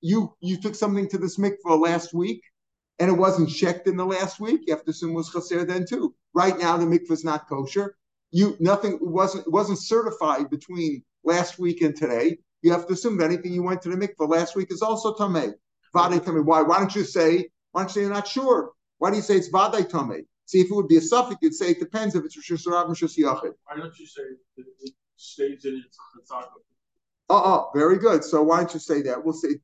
You 0.00 0.34
you 0.40 0.60
took 0.60 0.74
something 0.74 1.08
to 1.08 1.18
this 1.18 1.38
mikvah 1.38 1.80
last 1.80 2.12
week, 2.12 2.42
and 2.98 3.10
it 3.10 3.14
wasn't 3.14 3.48
checked 3.48 3.88
in 3.88 3.96
the 3.96 4.04
last 4.04 4.38
week, 4.38 4.62
you 4.66 4.74
have 4.74 4.84
to 4.84 4.90
assume 4.90 5.12
it 5.12 5.14
was 5.14 5.32
chaser 5.32 5.64
then 5.64 5.86
too. 5.88 6.14
Right 6.34 6.58
now, 6.58 6.76
the 6.76 6.84
mikvah 6.84 7.12
is 7.12 7.24
not 7.24 7.48
kosher. 7.48 7.96
You 8.30 8.56
nothing 8.60 8.98
wasn't 9.00 9.50
wasn't 9.50 9.78
certified 9.78 10.50
between 10.50 11.02
last 11.24 11.58
week 11.58 11.80
and 11.80 11.96
today. 11.96 12.38
You 12.62 12.72
have 12.72 12.86
to 12.86 12.94
assume 12.94 13.16
that 13.18 13.26
anything 13.26 13.52
you 13.52 13.62
went 13.62 13.82
to 13.82 13.88
the 13.88 13.96
mikvah 13.96 14.28
last 14.28 14.56
week 14.56 14.72
is 14.72 14.82
also 14.82 15.14
tamei. 15.14 15.52
Vade 15.94 16.20
tamei. 16.22 16.44
Why? 16.44 16.62
Why 16.62 16.78
don't 16.78 16.94
you 16.94 17.04
say? 17.04 17.48
Why 17.72 17.82
don't 17.82 17.90
you 17.90 17.94
say 17.94 18.00
you're 18.02 18.10
not 18.10 18.26
sure? 18.26 18.72
Why 18.98 19.10
do 19.10 19.16
you 19.16 19.22
say 19.22 19.36
it's 19.36 19.48
vade 19.48 19.88
tamei? 19.88 20.22
See, 20.46 20.60
if 20.60 20.70
it 20.70 20.74
would 20.74 20.88
be 20.88 20.96
a 20.96 21.00
suffix, 21.00 21.38
you'd 21.42 21.54
say 21.54 21.72
it 21.72 21.78
depends 21.78 22.14
if 22.14 22.24
it's 22.24 22.34
Hashanah 22.34 22.72
or 22.72 22.88
Rosh 22.88 23.02
Yachid. 23.02 23.52
Why 23.64 23.76
don't 23.76 23.98
you 23.98 24.06
say 24.06 24.22
it, 24.56 24.66
it 24.80 24.94
stays 25.16 25.64
in 25.66 25.82
its 25.86 25.98
chatzaka? 26.16 26.46
Oh, 27.28 27.36
uh-uh. 27.36 27.78
very 27.78 27.98
good. 27.98 28.24
So 28.24 28.42
why 28.42 28.58
don't 28.58 28.72
you 28.72 28.80
say 28.80 29.02
that? 29.02 29.22
We'll 29.22 29.34
say, 29.34 29.60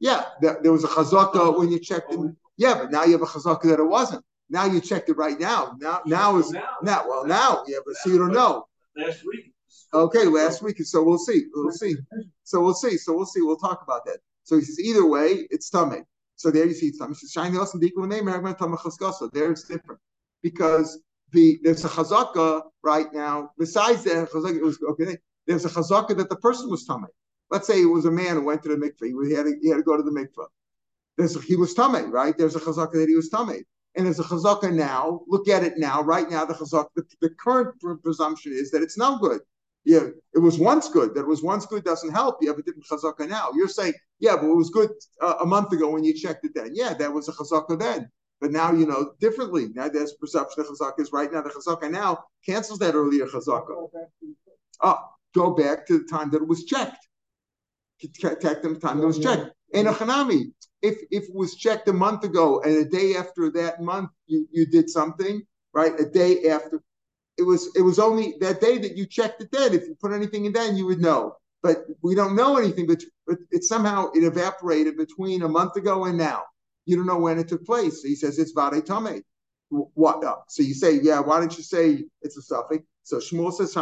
yeah, 0.00 0.24
there 0.40 0.72
was 0.72 0.84
a 0.84 0.88
chazaka 0.88 1.58
when 1.58 1.70
you 1.70 1.78
checked 1.78 2.12
in. 2.14 2.34
Yeah, 2.56 2.74
but 2.74 2.90
now 2.90 3.04
you 3.04 3.12
have 3.12 3.22
a 3.22 3.26
chazaka 3.26 3.64
that 3.64 3.80
it 3.80 3.84
wasn't. 3.84 4.24
Now 4.48 4.64
you 4.64 4.80
checked 4.80 5.10
it 5.10 5.16
right 5.16 5.38
now. 5.38 5.76
Now, 5.78 6.00
now 6.06 6.38
is 6.38 6.50
now. 6.50 7.04
Well, 7.06 7.26
now 7.26 7.64
yeah, 7.66 7.78
but 7.84 7.96
so 7.96 8.10
you 8.10 8.18
don't 8.18 8.32
know. 8.32 8.66
Last 8.96 9.24
week. 9.26 9.53
Okay, 9.94 10.24
last 10.24 10.62
week. 10.62 10.84
So 10.84 11.02
we'll 11.02 11.18
see. 11.18 11.44
We'll 11.54 11.70
see. 11.70 11.94
So 12.42 12.60
we'll 12.60 12.74
see. 12.74 12.96
So 12.96 13.14
we'll 13.14 13.26
see. 13.26 13.40
We'll 13.40 13.56
talk 13.56 13.82
about 13.82 14.04
that. 14.06 14.18
So 14.42 14.56
he 14.56 14.62
says 14.62 14.80
either 14.80 15.06
way, 15.06 15.46
it's 15.50 15.70
tummy. 15.70 16.00
So 16.36 16.50
there 16.50 16.66
you 16.66 16.74
see 16.74 16.88
it's 16.88 16.98
tummy. 16.98 17.14
He 17.14 17.20
says 17.20 17.30
shiny 17.30 17.58
us 17.58 17.74
and 17.74 17.84
equal 17.84 18.06
name. 18.06 18.26
There 18.26 19.50
it's 19.50 19.64
different 19.64 20.00
because 20.42 20.98
the 21.30 21.58
there's 21.62 21.84
a 21.84 21.88
chazaka 21.88 22.62
right 22.82 23.06
now. 23.12 23.50
Besides 23.56 24.04
that, 24.04 24.30
chazaka, 24.30 24.56
it 24.56 24.62
was 24.62 24.78
okay 24.90 25.16
there's 25.46 25.64
a 25.64 25.68
chazaka 25.68 26.16
that 26.16 26.28
the 26.28 26.36
person 26.36 26.70
was 26.70 26.84
tummy. 26.84 27.08
Let's 27.50 27.66
say 27.66 27.82
it 27.82 27.86
was 27.86 28.04
a 28.06 28.10
man 28.10 28.36
who 28.36 28.44
went 28.44 28.62
to 28.62 28.68
the 28.70 28.76
mikveh. 28.76 29.28
He 29.28 29.34
had 29.34 29.44
to, 29.44 29.54
he 29.62 29.68
had 29.68 29.76
to 29.76 29.82
go 29.82 29.96
to 29.96 30.02
the 30.02 30.10
mikveh. 30.10 30.46
There's 31.16 31.36
a, 31.36 31.40
he 31.40 31.56
was 31.56 31.74
tummy, 31.74 32.02
right? 32.02 32.36
There's 32.36 32.56
a 32.56 32.60
chazaka 32.60 32.92
that 32.92 33.08
he 33.08 33.14
was 33.14 33.28
tummy. 33.28 33.62
And 33.96 34.06
there's 34.06 34.18
a 34.18 34.24
chazaka 34.24 34.72
now. 34.72 35.20
Look 35.28 35.48
at 35.48 35.62
it 35.62 35.74
now. 35.76 36.02
Right 36.02 36.28
now, 36.28 36.44
the 36.44 36.54
chazaka, 36.54 36.88
the, 36.96 37.04
the 37.20 37.30
current 37.30 37.74
presumption 38.02 38.52
is 38.52 38.70
that 38.70 38.82
it's 38.82 38.98
no 38.98 39.18
good. 39.18 39.40
Yeah, 39.84 40.06
it 40.34 40.38
was 40.38 40.58
once 40.58 40.88
good. 40.88 41.14
That 41.14 41.26
was 41.26 41.42
once 41.42 41.66
good 41.66 41.84
doesn't 41.84 42.12
help. 42.12 42.38
You 42.40 42.48
have 42.48 42.58
a 42.58 42.62
different 42.62 42.86
chazaka 42.86 43.28
now. 43.28 43.50
You're 43.54 43.68
saying, 43.68 43.92
yeah, 44.18 44.36
but 44.36 44.46
it 44.46 44.56
was 44.56 44.70
good 44.70 44.90
uh, 45.20 45.34
a 45.42 45.46
month 45.46 45.72
ago 45.72 45.90
when 45.90 46.04
you 46.04 46.14
checked 46.14 46.44
it 46.44 46.52
then. 46.54 46.70
Yeah, 46.72 46.94
that 46.94 47.12
was 47.12 47.28
a 47.28 47.32
chazaka 47.32 47.78
then. 47.78 48.10
But 48.40 48.50
now 48.50 48.72
you 48.72 48.86
know 48.86 49.12
differently. 49.20 49.68
Now 49.74 49.88
there's 49.88 50.14
perception 50.14 50.60
of 50.60 50.66
chazaka 50.66 51.00
is 51.00 51.12
right 51.12 51.30
now. 51.30 51.42
The 51.42 51.50
chazaka 51.50 51.90
now 51.90 52.24
cancels 52.44 52.78
that 52.78 52.94
earlier 52.94 53.26
chazaka. 53.26 53.86
Oh, 54.82 54.98
go 55.34 55.50
back 55.54 55.86
to 55.86 55.98
the 55.98 56.04
time 56.04 56.30
that 56.30 56.42
it 56.42 56.48
was 56.48 56.64
checked. 56.64 57.06
Check 58.18 58.40
the 58.40 58.78
time 58.80 58.98
that 58.98 59.04
it 59.04 59.06
was 59.06 59.18
checked. 59.18 59.50
And 59.74 59.88
a 59.88 59.92
chanami, 59.92 60.52
if 60.82 60.98
if 61.10 61.24
it 61.24 61.34
was 61.34 61.56
checked 61.56 61.88
a 61.88 61.92
month 61.92 62.24
ago 62.24 62.60
and 62.62 62.76
a 62.76 62.84
day 62.84 63.16
after 63.16 63.50
that 63.52 63.82
month 63.82 64.10
you, 64.26 64.46
you 64.50 64.66
did 64.66 64.88
something, 64.88 65.42
right? 65.72 65.98
A 65.98 66.04
day 66.04 66.48
after 66.48 66.80
it 67.38 67.42
was 67.42 67.70
it 67.74 67.82
was 67.82 67.98
only 67.98 68.34
that 68.40 68.60
day 68.60 68.78
that 68.78 68.96
you 68.96 69.06
checked 69.06 69.42
it 69.42 69.50
then. 69.50 69.74
If 69.74 69.86
you 69.86 69.96
put 70.00 70.12
anything 70.12 70.44
in 70.44 70.52
then, 70.52 70.76
you 70.76 70.86
would 70.86 71.00
know. 71.00 71.36
But 71.62 71.86
we 72.02 72.14
don't 72.14 72.36
know 72.36 72.58
anything, 72.58 72.86
but, 72.86 73.02
but 73.26 73.38
it 73.50 73.64
somehow 73.64 74.10
it 74.14 74.22
evaporated 74.22 74.96
between 74.96 75.42
a 75.42 75.48
month 75.48 75.76
ago 75.76 76.04
and 76.04 76.18
now. 76.18 76.42
You 76.84 76.96
don't 76.96 77.06
know 77.06 77.18
when 77.18 77.38
it 77.38 77.48
took 77.48 77.64
place. 77.64 78.02
So 78.02 78.08
he 78.08 78.14
says 78.14 78.38
it's 78.38 78.52
vade 78.52 78.84
tame. 78.84 79.22
What? 79.70 80.22
Uh, 80.22 80.36
so 80.46 80.62
you 80.62 80.74
say, 80.74 81.00
yeah. 81.00 81.20
Why 81.20 81.40
don't 81.40 81.56
you 81.56 81.62
say 81.64 82.04
it's 82.20 82.36
a 82.36 82.42
suffix? 82.42 82.84
So 83.02 83.16
Shmuel 83.18 83.52
says, 83.52 83.74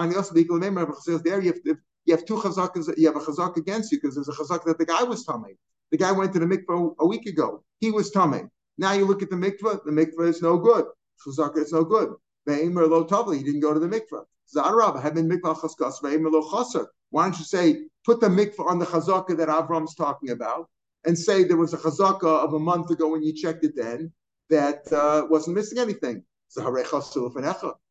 there 1.23 1.41
you 1.41 1.53
have, 1.53 1.79
you 2.05 2.17
have 2.17 2.25
two 2.25 2.37
chazakas, 2.37 2.97
you 2.97 3.07
have 3.07 3.17
a 3.17 3.21
chazak 3.21 3.57
against 3.57 3.93
you 3.93 3.99
because 4.01 4.15
there's 4.15 4.29
a 4.29 4.33
chazak 4.33 4.65
that 4.65 4.79
the 4.79 4.87
guy 4.87 5.03
was 5.03 5.25
tummy. 5.25 5.57
The 5.91 5.99
guy 5.99 6.13
went 6.13 6.33
to 6.33 6.39
the 6.39 6.47
mikvah 6.47 6.95
a 6.99 7.07
week 7.07 7.27
ago. 7.27 7.63
He 7.81 7.91
was 7.91 8.11
tummy. 8.11 8.43
Now 8.79 8.93
you 8.93 9.05
look 9.05 9.23
at 9.23 9.31
the 9.31 9.37
mikvah, 9.37 9.85
the 9.85 9.91
mikvah 9.91 10.29
is 10.29 10.43
no 10.43 10.57
good. 10.57 10.87
Chazaka 11.27 11.59
is 11.59 11.73
no 11.73 11.85
good. 11.85 12.15
Ve'emer 12.49 12.89
lo 12.89 13.33
he 13.33 13.43
didn't 13.43 13.61
go 13.61 13.73
to 13.73 13.81
the 13.81 13.89
mikvah. 13.89 14.25
Mikvah 14.55 15.57
chaskas, 15.57 16.03
ve'emer 16.03 16.31
lo 16.31 16.43
chaser. 16.51 16.87
Why 17.11 17.25
don't 17.25 17.39
you 17.39 17.45
say, 17.45 17.85
put 18.05 18.21
the 18.21 18.29
mikvah 18.29 18.67
on 18.67 18.79
the 18.79 18.87
chazaka 18.87 19.37
that 19.37 19.49
Avram's 19.49 19.95
talking 19.95 20.31
about 20.31 20.69
and 21.05 21.19
say 21.19 21.45
there 21.45 21.57
was 21.57 21.75
a 21.75 21.79
chazaka 21.79 22.45
of 22.45 22.55
a 22.55 22.59
month 22.59 22.91
ago 22.91 23.09
when 23.09 23.23
you 23.23 23.33
checked 23.33 23.65
it 23.65 23.77
then 23.77 24.13
that 24.51 24.91
uh, 24.93 25.27
wasn't 25.29 25.57
missing 25.57 25.79
anything 25.79 26.25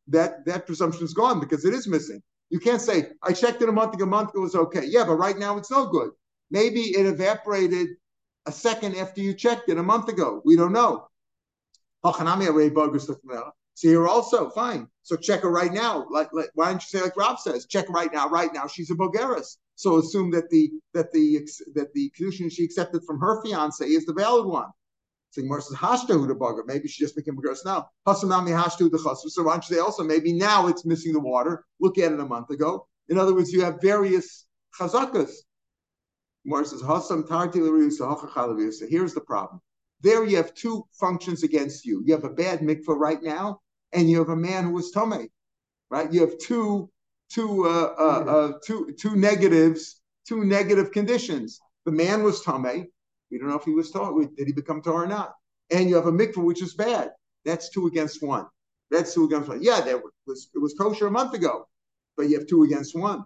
that 0.08 0.44
that 0.46 0.66
presumption 0.66 1.04
is 1.04 1.14
gone 1.14 1.40
because 1.40 1.64
it 1.64 1.74
is 1.74 1.88
missing. 1.88 2.22
You 2.50 2.60
can't 2.60 2.80
say 2.80 3.08
I 3.22 3.32
checked 3.32 3.62
it 3.62 3.68
a 3.68 3.72
month 3.72 3.94
ago. 3.94 4.04
A 4.04 4.06
month 4.06 4.30
ago 4.30 4.40
was 4.40 4.54
okay. 4.54 4.84
Yeah, 4.86 5.04
but 5.04 5.14
right 5.14 5.38
now 5.38 5.56
it's 5.56 5.70
no 5.70 5.86
good. 5.86 6.10
Maybe 6.50 6.80
it 6.80 7.06
evaporated 7.06 7.88
a 8.46 8.52
second 8.52 8.96
after 8.96 9.20
you 9.20 9.34
checked 9.34 9.68
it 9.68 9.78
a 9.78 9.82
month 9.82 10.08
ago. 10.08 10.42
We 10.44 10.56
don't 10.56 10.72
know. 10.72 11.08
So 13.74 13.88
here 13.88 14.06
also 14.06 14.50
fine. 14.50 14.88
So 15.02 15.16
check 15.16 15.40
her 15.42 15.50
right 15.50 15.72
now. 15.72 16.06
Like, 16.10 16.32
like, 16.32 16.50
why 16.54 16.70
don't 16.70 16.82
you 16.82 16.98
say 16.98 17.02
like 17.02 17.16
Rav 17.16 17.40
says? 17.40 17.66
Check 17.66 17.88
right 17.88 18.12
now. 18.12 18.28
Right 18.28 18.52
now 18.52 18.66
she's 18.66 18.90
a 18.90 18.94
Bulgaris. 18.94 19.56
So 19.76 19.98
assume 19.98 20.30
that 20.32 20.50
the 20.50 20.70
that 20.94 21.12
the 21.12 21.48
that 21.74 21.92
the 21.94 22.10
condition 22.10 22.50
she 22.50 22.64
accepted 22.64 23.02
from 23.04 23.18
her 23.20 23.42
fiance 23.42 23.84
is 23.84 24.04
the 24.04 24.12
valid 24.12 24.46
one. 24.46 24.68
So 25.30 25.40
Gemara 25.40 25.62
says 25.62 25.78
Hashtahu 25.78 26.28
the 26.28 26.34
bugger. 26.34 26.66
Maybe 26.66 26.88
she 26.88 27.02
just 27.02 27.16
became 27.16 27.38
a 27.38 27.40
girl. 27.40 27.56
Now 27.64 27.88
Hasanami 28.06 28.50
Hashtahu 28.50 28.90
the 28.90 28.98
chasr. 28.98 29.30
So 29.30 29.42
why 29.44 29.54
don't 29.54 29.68
you 29.68 29.76
say 29.76 29.80
also 29.80 30.04
maybe 30.04 30.32
now 30.32 30.68
it's 30.68 30.84
missing 30.84 31.14
the 31.14 31.20
water? 31.20 31.64
Look 31.80 31.98
at 31.98 32.12
it 32.12 32.20
a 32.20 32.26
month 32.26 32.50
ago. 32.50 32.86
In 33.08 33.18
other 33.18 33.34
words, 33.34 33.50
you 33.50 33.62
have 33.62 33.80
various 33.80 34.46
chazakas. 34.78 35.32
Gemara 36.44 36.64
says 36.64 36.82
Hasam 36.82 37.26
Tarti 37.26 37.60
So 38.72 38.86
here's 38.88 39.14
the 39.14 39.20
problem. 39.20 39.60
There 40.02 40.24
you 40.24 40.36
have 40.36 40.54
two 40.54 40.86
functions 40.98 41.42
against 41.42 41.84
you. 41.84 42.02
You 42.04 42.14
have 42.14 42.24
a 42.24 42.30
bad 42.30 42.60
mikvah 42.60 42.98
right 42.98 43.22
now, 43.22 43.60
and 43.92 44.10
you 44.10 44.18
have 44.18 44.30
a 44.30 44.36
man 44.36 44.64
who 44.64 44.78
is 44.78 44.90
tome. 44.90 45.28
Right? 45.90 46.12
You 46.12 46.20
have 46.22 46.38
two 46.38 46.90
two 47.30 47.66
uh, 47.66 47.94
uh, 47.98 48.24
uh, 48.34 48.52
two 48.64 48.94
two 49.00 49.16
negatives, 49.16 50.00
two 50.26 50.44
negative 50.44 50.92
conditions. 50.92 51.60
The 51.84 51.92
man 51.92 52.22
was 52.22 52.42
tame, 52.42 52.88
we 53.30 53.38
don't 53.38 53.48
know 53.48 53.56
if 53.56 53.64
he 53.64 53.72
was 53.72 53.90
taught. 53.90 54.18
Did 54.36 54.46
he 54.46 54.52
become 54.52 54.82
Torah 54.82 55.04
or 55.04 55.06
not? 55.06 55.34
And 55.70 55.88
you 55.88 55.96
have 55.96 56.06
a 56.06 56.12
mikvah 56.12 56.44
which 56.44 56.62
is 56.62 56.74
bad. 56.74 57.10
That's 57.44 57.70
two 57.70 57.86
against 57.86 58.22
one. 58.22 58.46
That's 58.90 59.14
two 59.14 59.24
against 59.24 59.48
one. 59.48 59.62
Yeah, 59.62 59.80
there 59.80 60.00
was 60.26 60.50
it 60.54 60.58
was 60.58 60.74
kosher 60.78 61.06
a 61.06 61.10
month 61.10 61.34
ago, 61.34 61.66
but 62.16 62.28
you 62.28 62.38
have 62.38 62.46
two 62.46 62.64
against 62.64 62.96
one. 62.96 63.24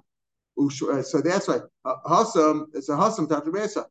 Uh, 0.59 1.03
so 1.03 1.21
that's 1.21 1.49
why 1.49 1.59
hasam 2.07 2.67
is 2.75 2.89
a 2.89 2.93
hasam 2.93 3.27
tataresa. 3.29 3.85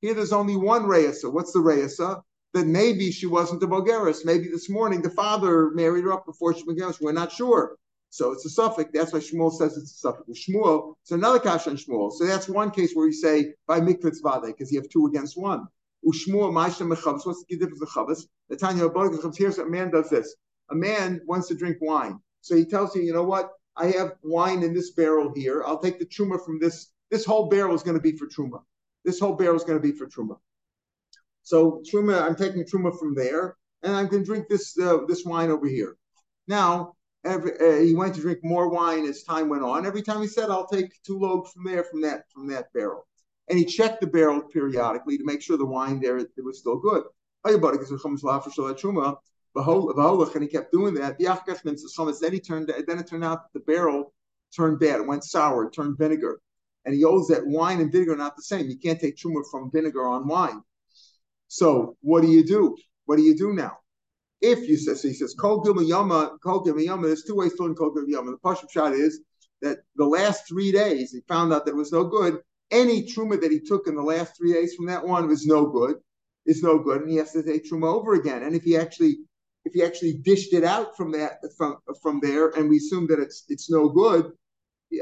Here 0.00 0.14
there's 0.14 0.32
only 0.32 0.56
one 0.56 0.84
reisa. 0.84 1.32
What's 1.32 1.52
the 1.52 1.58
reisa? 1.58 2.22
That 2.54 2.66
maybe 2.66 3.10
she 3.10 3.26
wasn't 3.26 3.62
a 3.62 3.66
Bulgaris. 3.66 4.24
Maybe 4.24 4.48
this 4.48 4.70
morning 4.70 5.02
the 5.02 5.10
father 5.10 5.70
married 5.70 6.04
her 6.04 6.12
up 6.12 6.24
before 6.24 6.54
she 6.54 6.64
became. 6.64 6.92
We're 7.00 7.12
not 7.12 7.32
sure. 7.32 7.76
So 8.10 8.32
it's 8.32 8.46
a 8.46 8.50
suffix. 8.50 8.90
That's 8.94 9.12
why 9.12 9.18
Shmuel 9.18 9.52
says 9.52 9.76
it's 9.76 9.92
a 9.92 9.98
suffix. 9.98 10.46
Shmuel, 10.48 10.94
it's 11.02 11.10
another 11.10 11.38
kasha 11.38 11.70
on 11.70 11.76
Shmuel. 11.76 12.12
So 12.12 12.24
that's 12.24 12.48
one 12.48 12.70
case 12.70 12.92
where 12.94 13.06
you 13.06 13.12
say 13.12 13.54
by 13.66 13.80
mikvah 13.80 14.42
vade 14.42 14.54
because 14.56 14.72
you 14.72 14.80
have 14.80 14.88
two 14.88 15.06
against 15.06 15.36
one. 15.36 15.66
Ushmuel 16.06 16.52
ma'isha 16.52 16.86
mechavas. 16.90 17.26
What's 17.26 17.44
the 17.48 17.56
difference 17.56 17.82
of 17.82 17.88
chavas? 17.88 18.28
The 18.48 18.56
Tanya 18.56 18.88
Here's 19.36 19.58
a 19.58 19.66
man 19.66 19.90
does 19.90 20.08
this. 20.08 20.34
A 20.70 20.74
man 20.74 21.20
wants 21.26 21.48
to 21.48 21.54
drink 21.54 21.78
wine, 21.80 22.20
so 22.40 22.54
he 22.56 22.64
tells 22.64 22.94
you, 22.94 23.02
you 23.02 23.12
know 23.12 23.24
what? 23.24 23.50
I 23.76 23.86
have 23.92 24.12
wine 24.22 24.62
in 24.62 24.74
this 24.74 24.90
barrel 24.92 25.32
here. 25.34 25.64
I'll 25.64 25.78
take 25.78 25.98
the 25.98 26.06
truma 26.06 26.44
from 26.44 26.58
this. 26.60 26.92
This 27.10 27.24
whole 27.24 27.48
barrel 27.48 27.74
is 27.74 27.82
going 27.82 27.96
to 27.96 28.02
be 28.02 28.16
for 28.16 28.26
truma. 28.26 28.62
This 29.08 29.20
whole 29.20 29.34
barrel 29.34 29.56
is 29.56 29.64
going 29.64 29.80
to 29.80 29.88
be 29.88 29.96
for 29.96 30.06
truma. 30.06 30.36
So 31.42 31.82
truma, 31.90 32.20
I'm 32.22 32.36
taking 32.36 32.62
truma 32.64 32.98
from 32.98 33.14
there, 33.14 33.56
and 33.82 33.96
I'm 33.96 34.08
going 34.08 34.22
to 34.22 34.26
drink 34.26 34.48
this 34.48 34.78
uh, 34.78 34.98
this 35.08 35.24
wine 35.24 35.50
over 35.50 35.66
here. 35.66 35.96
Now 36.46 36.92
Every, 37.24 37.52
uh, 37.58 37.80
he 37.82 37.94
went 37.94 38.14
to 38.14 38.20
drink 38.20 38.38
more 38.44 38.68
wine 38.68 39.04
as 39.04 39.24
time 39.24 39.48
went 39.48 39.64
on. 39.64 39.84
Every 39.84 40.02
time 40.02 40.20
he 40.20 40.28
said, 40.28 40.50
"I'll 40.50 40.68
take 40.68 40.92
two 41.02 41.18
loaves 41.18 41.50
from 41.52 41.64
there, 41.64 41.82
from 41.84 42.00
that, 42.02 42.30
from 42.32 42.46
that 42.48 42.72
barrel," 42.72 43.06
and 43.48 43.58
he 43.58 43.64
checked 43.64 44.00
the 44.00 44.06
barrel 44.06 44.40
periodically 44.40 45.18
to 45.18 45.24
make 45.24 45.42
sure 45.42 45.56
the 45.56 45.66
wine 45.66 46.00
there 46.00 46.18
it 46.18 46.30
was 46.38 46.60
still 46.60 46.78
good. 46.78 47.02
And 47.44 47.64
he 50.42 50.48
kept 50.48 50.72
doing 50.72 50.94
that. 50.94 51.16
Then 52.20 52.32
he 52.32 52.40
turned. 52.40 52.72
Then 52.86 52.98
it 52.98 53.06
turned 53.06 53.24
out 53.24 53.42
that 53.42 53.52
the 53.52 53.64
barrel 53.66 54.14
turned 54.54 54.78
bad. 54.78 55.00
It 55.00 55.06
went 55.06 55.24
sour. 55.24 55.64
It 55.64 55.72
turned 55.72 55.98
vinegar. 55.98 56.40
And 56.88 56.96
he 56.96 57.04
owes 57.04 57.28
that 57.28 57.46
wine 57.46 57.82
and 57.82 57.92
vinegar 57.92 58.14
are 58.14 58.16
not 58.16 58.34
the 58.34 58.42
same. 58.42 58.70
You 58.70 58.78
can't 58.78 58.98
take 58.98 59.18
truma 59.18 59.42
from 59.50 59.70
vinegar 59.70 60.06
on 60.06 60.26
wine. 60.26 60.62
So 61.48 61.98
what 62.00 62.22
do 62.22 62.28
you 62.28 62.42
do? 62.42 62.74
What 63.04 63.16
do 63.16 63.22
you 63.22 63.36
do 63.36 63.52
now? 63.52 63.76
If 64.40 64.66
you 64.66 64.78
say, 64.78 64.94
so 64.94 65.08
he 65.08 65.12
says, 65.12 65.34
Kol 65.38 65.62
Yama, 65.82 66.38
Kol 66.42 66.64
Yama, 66.66 67.06
there's 67.06 67.24
two 67.24 67.34
ways 67.34 67.52
to 67.56 67.64
learn 67.64 67.74
Kol 67.74 67.92
Yama. 68.06 68.30
The 68.30 68.38
Pashup 68.38 68.70
shot 68.70 68.94
is 68.94 69.20
that 69.60 69.80
the 69.96 70.06
last 70.06 70.48
three 70.48 70.72
days 70.72 71.12
he 71.12 71.20
found 71.28 71.52
out 71.52 71.66
that 71.66 71.72
it 71.72 71.76
was 71.76 71.92
no 71.92 72.04
good. 72.04 72.38
Any 72.70 73.02
truma 73.02 73.38
that 73.38 73.52
he 73.52 73.60
took 73.60 73.86
in 73.86 73.94
the 73.94 74.00
last 74.00 74.34
three 74.34 74.54
days 74.54 74.74
from 74.74 74.86
that 74.86 75.06
one 75.06 75.28
was 75.28 75.44
no 75.44 75.66
good, 75.66 75.96
is 76.46 76.62
no 76.62 76.78
good, 76.78 77.02
and 77.02 77.10
he 77.10 77.16
has 77.16 77.32
to 77.32 77.42
take 77.42 77.68
truma 77.68 77.92
over 77.92 78.14
again. 78.14 78.44
And 78.44 78.56
if 78.56 78.62
he 78.62 78.78
actually 78.78 79.18
if 79.66 79.74
he 79.74 79.82
actually 79.82 80.14
dished 80.14 80.54
it 80.54 80.64
out 80.64 80.96
from 80.96 81.12
that 81.12 81.40
from 81.58 81.76
from 82.00 82.18
there, 82.20 82.48
and 82.48 82.70
we 82.70 82.78
assume 82.78 83.06
that 83.08 83.18
it's 83.18 83.44
it's 83.50 83.70
no 83.70 83.90
good, 83.90 84.32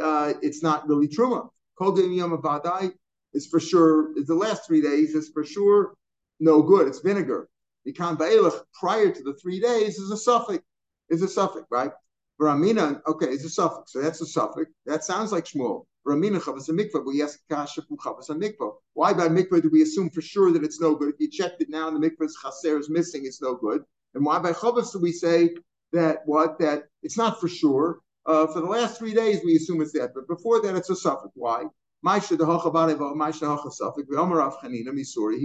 uh, 0.02 0.32
it's 0.42 0.64
not 0.64 0.88
really 0.88 1.06
truma. 1.06 1.48
Kol 1.78 1.98
Yama 1.98 2.38
Vadai 2.38 2.92
is 3.32 3.46
for 3.46 3.60
sure. 3.60 4.16
is 4.18 4.26
The 4.26 4.34
last 4.34 4.66
three 4.66 4.80
days 4.80 5.14
is 5.14 5.28
for 5.28 5.44
sure 5.44 5.94
no 6.40 6.62
good. 6.62 6.88
It's 6.88 7.00
vinegar. 7.00 7.48
Mikan 7.86 8.18
Ba'elach 8.18 8.64
prior 8.78 9.10
to 9.10 9.22
the 9.22 9.34
three 9.34 9.60
days 9.60 9.98
is 9.98 10.10
a 10.10 10.16
suffix. 10.16 10.64
Is 11.08 11.22
a 11.22 11.28
suffix, 11.28 11.66
right? 11.70 11.92
Ramina, 12.40 13.00
okay, 13.06 13.28
is 13.28 13.44
a 13.44 13.48
suffix. 13.48 13.92
So 13.92 14.02
that's 14.02 14.20
a 14.20 14.26
suffix. 14.26 14.70
That 14.84 15.04
sounds 15.04 15.32
like 15.32 15.44
Shmuel. 15.44 15.86
Ramina 16.06 16.40
chavas 16.40 16.68
a 16.68 16.72
mikvah, 16.72 17.04
but 17.04 17.14
yes, 17.14 17.38
kasha 17.50 17.82
from 17.82 17.96
chavas 17.96 18.30
a 18.30 18.34
mikvah. 18.34 18.72
Why 18.94 19.12
by 19.12 19.28
mikvah 19.28 19.62
do 19.62 19.70
we 19.70 19.82
assume 19.82 20.10
for 20.10 20.20
sure 20.20 20.52
that 20.52 20.62
it's 20.62 20.80
no 20.80 20.94
good? 20.94 21.14
If 21.14 21.20
you 21.20 21.30
checked 21.30 21.62
it 21.62 21.68
now 21.68 21.88
and 21.88 22.00
the 22.00 22.10
mikvah's 22.10 22.36
chaser 22.42 22.78
is 22.78 22.90
missing, 22.90 23.24
it's 23.24 23.42
no 23.42 23.54
good. 23.54 23.82
And 24.14 24.24
why 24.24 24.38
by 24.38 24.52
chavas 24.52 24.92
do 24.92 25.00
we 25.00 25.12
say 25.12 25.56
that 25.92 26.18
what 26.26 26.58
that 26.58 26.84
it's 27.02 27.16
not 27.16 27.40
for 27.40 27.48
sure? 27.48 28.00
Uh, 28.26 28.46
for 28.48 28.60
the 28.60 28.66
last 28.66 28.98
three 28.98 29.14
days, 29.14 29.40
we 29.44 29.54
assume 29.54 29.80
it's 29.80 29.92
that, 29.92 30.12
but 30.14 30.26
before 30.26 30.60
that, 30.60 30.74
it's 30.74 30.90
a 30.90 30.96
suffix. 30.96 31.30
Why? 31.34 31.64
He 32.02 32.18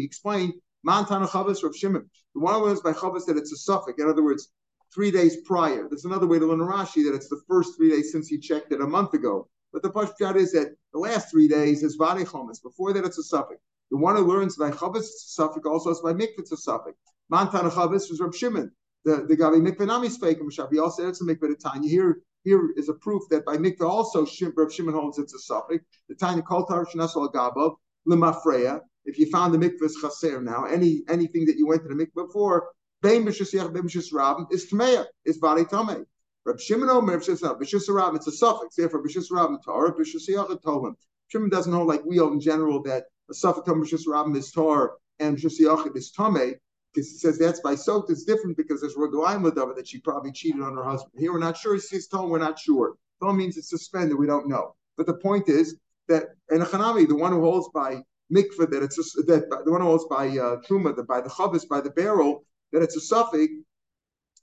explained. 0.03 0.53
The 0.83 2.39
one 2.39 2.61
learns 2.63 2.81
by 2.81 2.93
Chavas 2.93 3.25
that 3.25 3.37
it's 3.37 3.51
a 3.51 3.57
suffix. 3.57 4.01
In 4.01 4.09
other 4.09 4.23
words, 4.23 4.49
three 4.93 5.11
days 5.11 5.37
prior. 5.45 5.87
There's 5.87 6.05
another 6.05 6.27
way 6.27 6.39
to 6.39 6.45
learn 6.45 6.59
Rashi 6.59 7.03
that 7.05 7.15
it's 7.15 7.29
the 7.29 7.41
first 7.47 7.77
three 7.77 7.89
days 7.89 8.11
since 8.11 8.27
he 8.27 8.37
checked 8.39 8.71
it 8.71 8.81
a 8.81 8.87
month 8.87 9.13
ago. 9.13 9.47
But 9.71 9.83
the 9.83 9.91
pashut 9.91 10.35
is 10.35 10.51
that 10.51 10.75
the 10.91 10.99
last 10.99 11.31
three 11.31 11.47
days 11.47 11.83
is 11.83 11.95
Vadi 11.95 12.25
Chomas. 12.25 12.61
Before 12.61 12.93
that, 12.93 13.05
it's 13.05 13.17
a 13.17 13.23
suffix. 13.23 13.61
The 13.91 13.97
one 13.97 14.15
who 14.15 14.23
learns 14.23 14.57
by 14.57 14.71
Chavas 14.71 14.97
it's 14.97 15.25
a 15.25 15.33
suffix 15.33 15.65
also 15.65 15.91
is 15.91 16.01
by 16.01 16.13
Mikvah 16.13 16.39
it's 16.39 16.51
a 16.51 16.57
suffix. 16.57 16.97
Montana 17.29 17.69
Chavas 17.69 18.09
was 18.09 18.19
Rav 18.19 18.35
Shimon. 18.35 18.71
The 19.05 19.25
the 19.27 19.37
Gabi 19.37 19.61
Mikvah 19.61 19.87
Nami 19.87 20.09
Speikim 20.09 20.51
He 20.71 20.79
also 20.79 21.03
said 21.03 21.09
it's 21.09 21.21
a 21.21 21.25
Mikvah. 21.25 21.83
Here 21.85 22.21
here 22.43 22.71
is 22.75 22.89
a 22.89 22.93
proof 22.93 23.23
that 23.29 23.45
by 23.45 23.57
Mikvah 23.57 23.89
also 23.89 24.25
Rav 24.55 24.73
Shimon 24.73 24.93
holds 24.93 25.19
it's 25.19 25.33
a 25.33 25.39
suffix. 25.39 25.85
The 26.09 26.15
Tanya 26.15 26.41
Kol 26.43 26.65
Tar 26.65 26.85
Shnasol 26.85 27.31
Gabav 27.33 27.75
Lemafreya 28.07 28.81
if 29.05 29.17
you 29.17 29.29
found 29.29 29.53
the 29.53 29.57
mikvah's 29.57 29.97
chaser 30.01 30.41
now, 30.41 30.65
any 30.65 31.03
anything 31.09 31.45
that 31.45 31.57
you 31.57 31.67
went 31.67 31.83
to 31.83 31.89
the 31.89 32.05
mikvah 32.05 32.31
for, 32.31 32.69
bein 33.01 33.25
b'shasiyach 33.25 33.73
bein 33.73 33.83
b'shas 33.83 34.51
is 34.51 34.69
tmeya, 34.69 35.05
is 35.25 35.37
bari 35.39 35.65
tamei. 35.65 36.05
Rab 36.45 36.59
Shimon 36.59 36.89
Omer 36.89 37.19
b'shas 37.19 37.41
b'shas 37.41 38.15
it's 38.15 38.27
a 38.27 38.31
suffix. 38.31 38.75
Therefore, 38.75 39.03
b'shas 39.03 39.31
rabim 39.31 39.63
Torah, 39.63 39.93
b'shasiyach 39.93 40.61
tolim. 40.61 40.93
Shimon 41.29 41.49
doesn't 41.49 41.73
hold 41.73 41.87
like 41.87 42.05
we 42.05 42.17
hold 42.17 42.33
in 42.33 42.39
general 42.39 42.81
that 42.83 43.05
a 43.29 43.33
suffix 43.33 43.65
tam 43.65 43.83
b'shas 43.83 44.07
rabim 44.07 44.35
is 44.37 44.51
Torah 44.51 44.91
and 45.19 45.37
b'shasiyach 45.37 45.95
is 45.95 46.11
tamei. 46.15 46.55
Because 46.93 47.09
he 47.09 47.17
says 47.17 47.37
that's 47.37 47.61
by 47.61 47.75
soaked, 47.75 48.11
it's 48.11 48.25
different 48.25 48.57
because 48.57 48.81
there's 48.81 48.95
regalim 48.95 49.43
with 49.43 49.55
that 49.55 49.87
she 49.87 49.99
probably 49.99 50.31
cheated 50.31 50.61
on 50.61 50.75
her 50.75 50.83
husband. 50.83 51.13
Here 51.17 51.31
we're 51.31 51.39
not 51.39 51.57
sure. 51.57 51.73
He 51.73 51.79
says, 51.79 52.07
we're 52.11 52.37
not 52.37 52.59
sure. 52.59 52.95
Tom 53.21 53.37
means 53.37 53.57
it's 53.57 53.69
suspended. 53.69 54.17
We 54.17 54.27
don't 54.27 54.49
know. 54.49 54.75
But 54.97 55.05
the 55.05 55.13
point 55.13 55.47
is 55.47 55.77
that 56.09 56.25
in 56.49 56.61
a 56.61 56.65
Hanami, 56.65 57.07
the 57.07 57.15
one 57.15 57.31
who 57.31 57.41
holds 57.41 57.69
by 57.73 58.03
mikveh 58.33 58.69
that 58.69 58.83
it's 58.83 58.97
a, 58.97 59.21
that 59.23 59.49
the 59.65 59.71
one 59.71 59.81
who 59.81 59.87
holds 59.87 60.05
by 60.05 60.27
uh, 60.27 60.57
truma, 60.67 60.95
that 60.95 61.07
by 61.07 61.21
the 61.21 61.29
chavis, 61.29 61.67
by 61.67 61.81
the 61.81 61.91
barrel, 61.91 62.45
that 62.71 62.81
it's 62.81 62.95
a 62.95 63.01
suffix. 63.01 63.53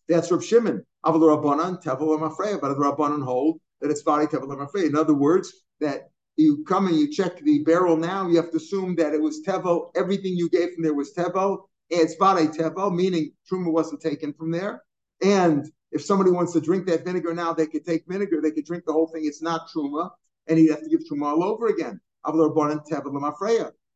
That's 0.08 0.30
Rav 0.30 0.44
Shimon. 0.44 0.84
Aval 1.04 1.20
Rabbanan 1.20 1.82
tevel 1.82 2.18
Mafreya, 2.18 2.60
but 2.60 2.68
the 2.68 2.74
Rabbanan 2.76 3.24
hold 3.24 3.60
that 3.80 3.90
it's 3.90 4.02
body 4.02 4.26
tevel 4.26 4.48
Mafreya. 4.48 4.86
In 4.86 4.96
other 4.96 5.14
words, 5.14 5.52
that 5.80 6.10
you 6.36 6.64
come 6.64 6.86
and 6.86 6.96
you 6.96 7.10
check 7.10 7.40
the 7.40 7.62
barrel 7.64 7.96
now, 7.96 8.28
you 8.28 8.36
have 8.36 8.50
to 8.52 8.56
assume 8.56 8.96
that 8.96 9.12
it 9.12 9.20
was 9.20 9.42
tevel. 9.46 9.90
Everything 9.96 10.36
you 10.36 10.48
gave 10.48 10.72
from 10.72 10.84
there 10.84 10.94
was 10.94 11.12
tevel. 11.12 11.64
It's 11.90 12.16
body 12.16 12.46
tevel, 12.48 12.94
meaning 12.94 13.32
truma 13.50 13.72
wasn't 13.72 14.00
taken 14.00 14.32
from 14.32 14.50
there. 14.50 14.82
And 15.22 15.70
if 15.90 16.04
somebody 16.04 16.30
wants 16.30 16.52
to 16.52 16.60
drink 16.60 16.86
that 16.86 17.04
vinegar 17.04 17.34
now, 17.34 17.52
they 17.52 17.66
could 17.66 17.84
take 17.84 18.04
vinegar, 18.06 18.40
they 18.42 18.50
could 18.50 18.66
drink 18.66 18.84
the 18.86 18.92
whole 18.92 19.08
thing. 19.08 19.24
It's 19.24 19.42
not 19.42 19.68
truma, 19.74 20.10
and 20.46 20.58
he'd 20.58 20.70
have 20.70 20.82
to 20.82 20.88
give 20.88 21.00
truma 21.00 21.26
all 21.26 21.44
over 21.44 21.68
again. 21.68 22.00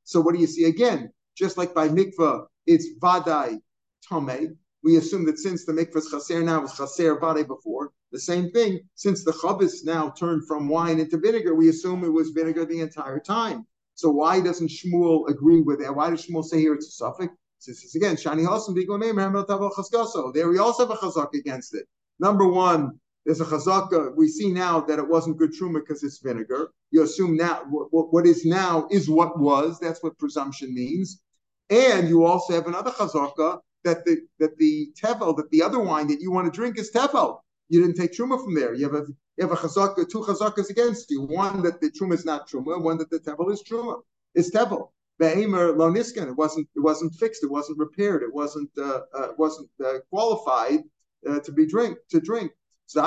So 0.04 0.20
what 0.20 0.34
do 0.34 0.40
you 0.40 0.46
see 0.46 0.64
again? 0.64 1.12
Just 1.36 1.56
like 1.58 1.74
by 1.74 1.88
mikvah, 1.88 2.46
it's 2.66 2.88
vadai 2.98 3.60
tome. 4.08 4.56
We 4.82 4.96
assume 4.96 5.26
that 5.26 5.38
since 5.38 5.64
the 5.64 5.72
mikvah's 5.72 6.10
chaser 6.10 6.42
now 6.42 6.60
was 6.62 6.76
chaser 6.76 7.16
vadai 7.16 7.46
before, 7.46 7.92
the 8.10 8.18
same 8.18 8.50
thing. 8.50 8.80
Since 8.94 9.24
the 9.24 9.32
chavis 9.32 9.84
now 9.84 10.10
turned 10.10 10.46
from 10.46 10.68
wine 10.68 10.98
into 10.98 11.18
vinegar, 11.18 11.54
we 11.54 11.68
assume 11.68 12.04
it 12.04 12.08
was 12.08 12.30
vinegar 12.30 12.64
the 12.64 12.80
entire 12.80 13.20
time. 13.20 13.66
So 13.94 14.10
why 14.10 14.40
doesn't 14.40 14.70
Shmuel 14.70 15.28
agree 15.28 15.60
with 15.60 15.80
that? 15.80 15.94
Why 15.94 16.10
does 16.10 16.26
Shmuel 16.26 16.44
say 16.44 16.60
here 16.60 16.74
it's 16.74 16.88
a 16.88 16.92
suffix? 16.92 17.34
This 17.66 17.84
is 17.84 17.94
again 17.94 18.16
Shani 18.16 18.44
Hassan 18.44 18.74
There 20.34 20.48
we 20.48 20.58
also 20.58 20.86
have 20.86 20.96
a 20.96 21.00
chazak 21.00 21.34
against 21.34 21.74
it. 21.74 21.86
Number 22.18 22.46
one, 22.46 22.98
there's 23.24 23.40
a 23.40 23.44
chazaka. 23.44 24.08
Uh, 24.08 24.10
we 24.16 24.28
see 24.28 24.50
now 24.50 24.80
that 24.80 24.98
it 24.98 25.08
wasn't 25.08 25.38
good 25.38 25.52
truma 25.52 25.74
because 25.74 26.02
it's 26.02 26.18
vinegar. 26.18 26.70
You 26.90 27.02
assume 27.02 27.36
now 27.36 27.62
what, 27.70 28.12
what 28.12 28.26
is 28.26 28.44
now 28.44 28.88
is 28.90 29.08
what 29.08 29.38
was. 29.38 29.78
That's 29.78 30.02
what 30.02 30.18
presumption 30.18 30.74
means. 30.74 31.20
And 31.70 32.08
you 32.08 32.24
also 32.24 32.52
have 32.54 32.66
another 32.66 32.90
chazaka 32.90 33.54
uh, 33.54 33.58
that 33.84 34.04
the 34.04 34.22
that 34.40 34.58
the 34.58 34.92
tevel, 35.00 35.36
that 35.36 35.50
the 35.50 35.62
other 35.62 35.78
wine 35.78 36.08
that 36.08 36.20
you 36.20 36.32
want 36.32 36.52
to 36.52 36.56
drink 36.56 36.78
is 36.78 36.90
tevel. 36.90 37.40
You 37.68 37.80
didn't 37.80 37.96
take 37.96 38.12
truma 38.12 38.42
from 38.42 38.54
there. 38.54 38.74
You 38.74 38.90
have 38.90 38.94
a 38.94 39.06
you 39.36 39.48
have 39.48 39.52
a 39.52 39.56
chazaka, 39.56 40.00
uh, 40.00 40.04
two 40.10 40.20
chazakas 40.22 40.70
against 40.70 41.10
you. 41.10 41.22
One 41.22 41.62
that 41.62 41.80
the 41.80 41.90
truma 41.90 42.14
is 42.14 42.24
not 42.24 42.48
truma. 42.48 42.82
One 42.82 42.98
that 42.98 43.10
the 43.10 43.20
tevel 43.20 43.52
is 43.52 43.62
truma. 43.62 44.00
Is 44.34 44.50
tevel. 44.50 44.88
Behemer 45.20 45.76
lo 45.76 45.90
niskan. 45.90 46.28
It 46.28 46.36
wasn't 46.36 46.68
it 46.74 46.80
wasn't 46.80 47.14
fixed. 47.14 47.44
It 47.44 47.50
wasn't 47.50 47.78
repaired. 47.78 48.22
It 48.22 48.32
wasn't 48.32 48.70
uh, 48.78 49.00
uh, 49.14 49.28
wasn't 49.38 49.70
uh, 49.84 49.98
qualified 50.10 50.80
uh, 51.28 51.40
to 51.40 51.52
be 51.52 51.66
drink 51.66 51.98
to 52.10 52.20
drink. 52.20 52.52
So 52.86 53.00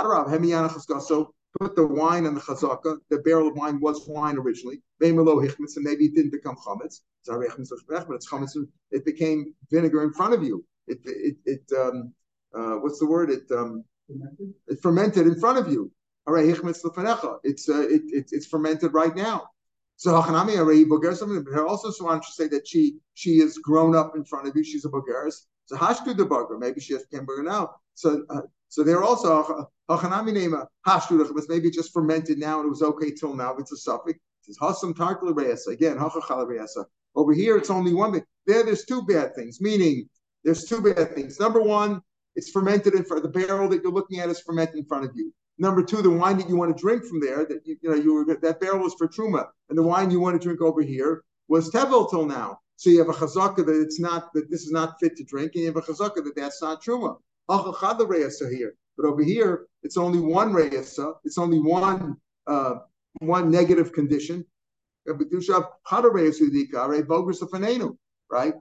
put 1.60 1.76
the 1.76 1.86
wine 1.86 2.26
and 2.26 2.36
the 2.36 2.42
chazaka. 2.42 2.98
The 3.10 3.20
barrel 3.20 3.48
of 3.48 3.56
wine 3.56 3.80
was 3.80 4.08
wine 4.08 4.38
originally. 4.38 4.82
and 5.02 5.84
maybe 5.84 6.06
it 6.06 6.16
didn't 6.16 6.32
become 6.32 6.56
chametz. 6.56 7.02
But 7.28 8.16
it's 8.16 8.30
chametz. 8.30 8.68
It 8.92 9.06
became 9.06 9.54
vinegar 9.72 10.04
in 10.04 10.14
front 10.14 10.34
of 10.34 10.44
you. 10.44 10.66
It 10.88 11.00
it, 11.06 11.38
it 11.46 11.72
um, 11.78 12.14
uh, 12.56 12.76
what's 12.78 13.00
the 13.00 13.08
word? 13.08 13.30
It 13.30 13.44
um, 13.52 13.84
fermented. 14.08 14.54
it 14.68 14.82
fermented 14.82 15.28
in 15.28 15.40
front 15.40 15.58
of 15.58 15.72
you. 15.72 15.92
All 16.28 16.34
right, 16.34 16.46
It's 16.46 17.70
uh, 17.70 17.82
it, 17.82 18.02
it, 18.08 18.30
it's 18.32 18.48
fermented 18.48 18.94
right 18.94 19.16
now. 19.16 19.50
So 19.98 20.12
Hachanami 20.12 20.58
already 20.58 20.84
boger 20.84 21.16
something. 21.16 21.44
But 21.44 21.60
also 21.66 21.90
so 21.90 22.06
wants 22.06 22.28
to 22.28 22.34
say 22.34 22.48
that 22.50 22.68
she 22.68 22.98
she 23.14 23.40
is 23.40 23.58
grown 23.58 23.96
up 23.96 24.16
in 24.16 24.26
front 24.26 24.48
of 24.48 24.56
you. 24.56 24.64
She's 24.64 24.86
a 24.86 24.90
bogeres. 24.90 25.46
So 25.66 25.78
hashku 25.78 26.16
the 26.16 26.26
burger. 26.26 26.58
Maybe 26.58 26.82
she 26.82 26.94
has 26.94 27.06
become 27.06 27.26
burger 27.26 27.44
now. 27.44 27.76
So 27.94 28.26
uh, 28.30 28.42
so 28.68 28.84
they're 28.84 29.04
also 29.04 29.70
hachanami 29.90 30.34
nema 30.34 30.68
hashku 30.86 31.50
Maybe 31.50 31.70
just 31.72 31.94
fermented 31.94 32.38
now 32.38 32.60
and 32.60 32.68
it 32.68 32.70
was 32.70 32.82
okay 32.82 33.12
till 33.12 33.34
now. 33.34 33.56
It's 33.58 33.72
a 33.72 33.78
suffix. 33.78 34.20
It's 34.48 34.60
hasam 34.60 34.94
tarkla 34.94 35.34
reyasa 35.34 35.68
again 35.68 35.98
hachachala 35.98 36.46
reyasa. 36.46 36.86
Over 37.16 37.34
here 37.34 37.58
it's 37.58 37.70
only 37.70 37.94
one. 37.94 38.22
There 38.46 38.64
there's 38.64 38.86
two 38.86 39.04
bad 39.04 39.34
things. 39.36 39.62
Meaning 39.62 40.10
there's 40.44 40.66
two 40.66 40.82
bad 40.82 41.16
things. 41.16 41.40
Number 41.40 41.62
one, 41.62 42.02
it's 42.36 42.52
fermented 42.52 42.94
in 42.94 43.06
front. 43.06 43.24
The 43.24 43.30
barrel 43.30 43.70
that 43.70 43.82
you're 43.82 43.92
looking 43.92 44.20
at 44.20 44.30
is 44.30 44.42
fermented 44.42 44.76
in 44.76 44.86
front 44.86 45.06
of 45.06 45.12
you. 45.16 45.34
Number 45.58 45.84
two, 45.84 46.02
the 46.02 46.10
wine 46.10 46.38
that 46.38 46.50
you 46.50 46.58
want 46.58 46.76
to 46.76 46.82
drink 46.82 47.06
from 47.06 47.22
there, 47.22 47.46
that 47.46 47.66
you, 47.66 47.78
you 47.82 47.90
know, 47.90 47.96
you 47.96 48.14
were 48.14 48.26
that 48.26 48.60
barrel 48.60 48.80
was 48.80 48.94
for 48.96 49.08
truma, 49.08 49.48
and 49.70 49.78
the 49.78 49.84
wine 49.84 50.12
you 50.12 50.20
want 50.20 50.40
to 50.40 50.46
drink 50.46 50.62
over 50.62 50.82
here 50.82 51.24
was 51.48 51.72
tevel 51.72 52.10
till 52.10 52.26
now. 52.26 52.60
So 52.76 52.90
you 52.90 53.00
have 53.00 53.10
a 53.10 53.14
chazaka 53.14 53.66
that 53.66 53.82
it's 53.82 54.00
not 54.00 54.34
that 54.34 54.50
this 54.52 54.64
is 54.64 54.72
not 54.72 55.00
fit 55.00 55.16
to 55.16 55.24
drink, 55.24 55.52
and 55.56 55.62
you 55.64 55.68
have 55.68 55.78
a 55.78 55.82
chazaka 55.82 56.16
that 56.16 56.34
that's 56.36 56.62
not 56.62 56.84
truma. 56.84 57.18
here, 57.48 58.76
but 58.98 59.06
over 59.06 59.24
here 59.24 59.68
it's 59.84 59.98
only 59.98 60.20
one 60.20 60.52
reyesa. 60.52 61.14
It's 61.24 61.38
only 61.38 61.60
one 61.60 62.18
uh, 62.48 62.76
one 63.20 63.50
negative 63.50 63.94
condition. 63.94 64.46
Right? 68.30 68.54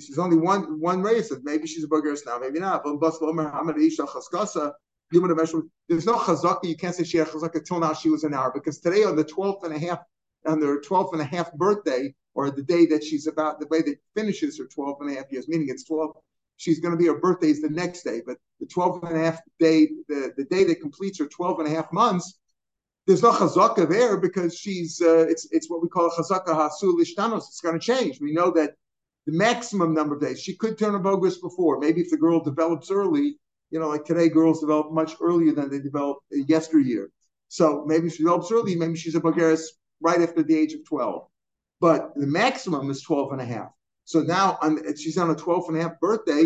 She's 0.00 0.18
only 0.18 0.36
one 0.36 0.80
one 0.80 1.02
race. 1.02 1.32
Maybe 1.42 1.66
she's 1.66 1.84
a 1.84 1.88
bugger 1.88 2.16
now, 2.24 2.38
maybe 2.38 2.60
not. 2.60 2.84
There's 5.10 6.06
no 6.06 6.16
chazaka. 6.16 6.64
You 6.64 6.76
can't 6.76 6.94
say 6.94 7.04
she 7.04 7.18
had 7.18 7.28
chazaka 7.28 7.64
till 7.64 7.80
now. 7.80 7.94
She 7.94 8.10
was 8.10 8.24
an 8.24 8.34
hour 8.34 8.50
because 8.52 8.80
today 8.80 9.04
on 9.04 9.16
the 9.16 9.24
12th 9.24 9.64
and 9.64 9.74
a 9.74 9.78
half 9.78 10.00
on 10.46 10.60
their 10.60 10.80
12th 10.80 11.12
and 11.12 11.22
a 11.22 11.24
half 11.24 11.52
birthday, 11.54 12.14
or 12.34 12.50
the 12.50 12.62
day 12.62 12.86
that 12.86 13.02
she's 13.02 13.26
about, 13.26 13.60
the 13.60 13.66
way 13.66 13.82
that 13.82 13.98
finishes 14.14 14.58
her 14.58 14.66
12 14.66 14.98
and 15.00 15.10
a 15.10 15.14
half 15.14 15.30
years, 15.30 15.48
meaning 15.48 15.68
it's 15.68 15.84
12, 15.84 16.16
she's 16.56 16.80
going 16.80 16.92
to 16.92 16.98
be, 16.98 17.06
her 17.06 17.18
birthday 17.18 17.50
is 17.50 17.60
the 17.60 17.68
next 17.68 18.02
day, 18.02 18.22
but 18.24 18.36
the 18.60 18.66
12 18.66 19.04
and 19.04 19.16
a 19.16 19.24
half 19.24 19.40
day, 19.58 19.88
the, 20.08 20.32
the 20.36 20.44
day 20.44 20.64
that 20.64 20.80
completes 20.80 21.18
her 21.18 21.26
12 21.26 21.60
and 21.60 21.68
a 21.68 21.70
half 21.70 21.92
months, 21.92 22.38
there's 23.06 23.22
no 23.22 23.32
chazaka 23.32 23.88
there 23.88 24.16
because 24.16 24.56
she's, 24.56 25.00
uh, 25.00 25.26
it's 25.28 25.46
it's 25.52 25.70
what 25.70 25.80
we 25.80 25.88
call 25.88 26.06
a 26.06 26.10
chazaka 26.10 26.54
hasul 26.54 26.98
ishtanos. 26.98 27.46
It's 27.48 27.60
going 27.60 27.78
to 27.78 27.84
change. 27.84 28.20
We 28.20 28.32
know 28.32 28.50
that 28.52 28.74
the 29.26 29.32
maximum 29.32 29.94
number 29.94 30.16
of 30.16 30.20
days, 30.20 30.40
she 30.40 30.56
could 30.56 30.76
turn 30.76 30.96
a 30.96 30.98
bogus 30.98 31.38
before. 31.38 31.78
Maybe 31.78 32.00
if 32.00 32.10
the 32.10 32.16
girl 32.16 32.42
develops 32.42 32.90
early, 32.90 33.38
you 33.70 33.80
know, 33.80 33.88
like 33.88 34.04
today, 34.04 34.28
girls 34.28 34.60
develop 34.60 34.92
much 34.92 35.14
earlier 35.20 35.52
than 35.52 35.70
they 35.70 35.80
developed 35.80 36.22
yesteryear. 36.30 37.10
So 37.48 37.84
maybe 37.86 38.10
she 38.10 38.18
develops 38.18 38.50
early, 38.50 38.76
maybe 38.76 38.96
she's 38.96 39.14
a 39.14 39.20
bogeris 39.20 39.62
right 40.00 40.20
after 40.20 40.42
the 40.42 40.56
age 40.56 40.72
of 40.72 40.84
12. 40.88 41.26
But 41.80 42.12
the 42.14 42.26
maximum 42.26 42.90
is 42.90 43.02
12 43.02 43.32
and 43.32 43.40
a 43.40 43.44
half. 43.44 43.70
So 44.04 44.20
now 44.20 44.58
on, 44.62 44.96
she's 44.96 45.18
on 45.18 45.30
a 45.30 45.34
12 45.34 45.68
and 45.68 45.78
a 45.78 45.82
half 45.82 46.00
birthday, 46.00 46.42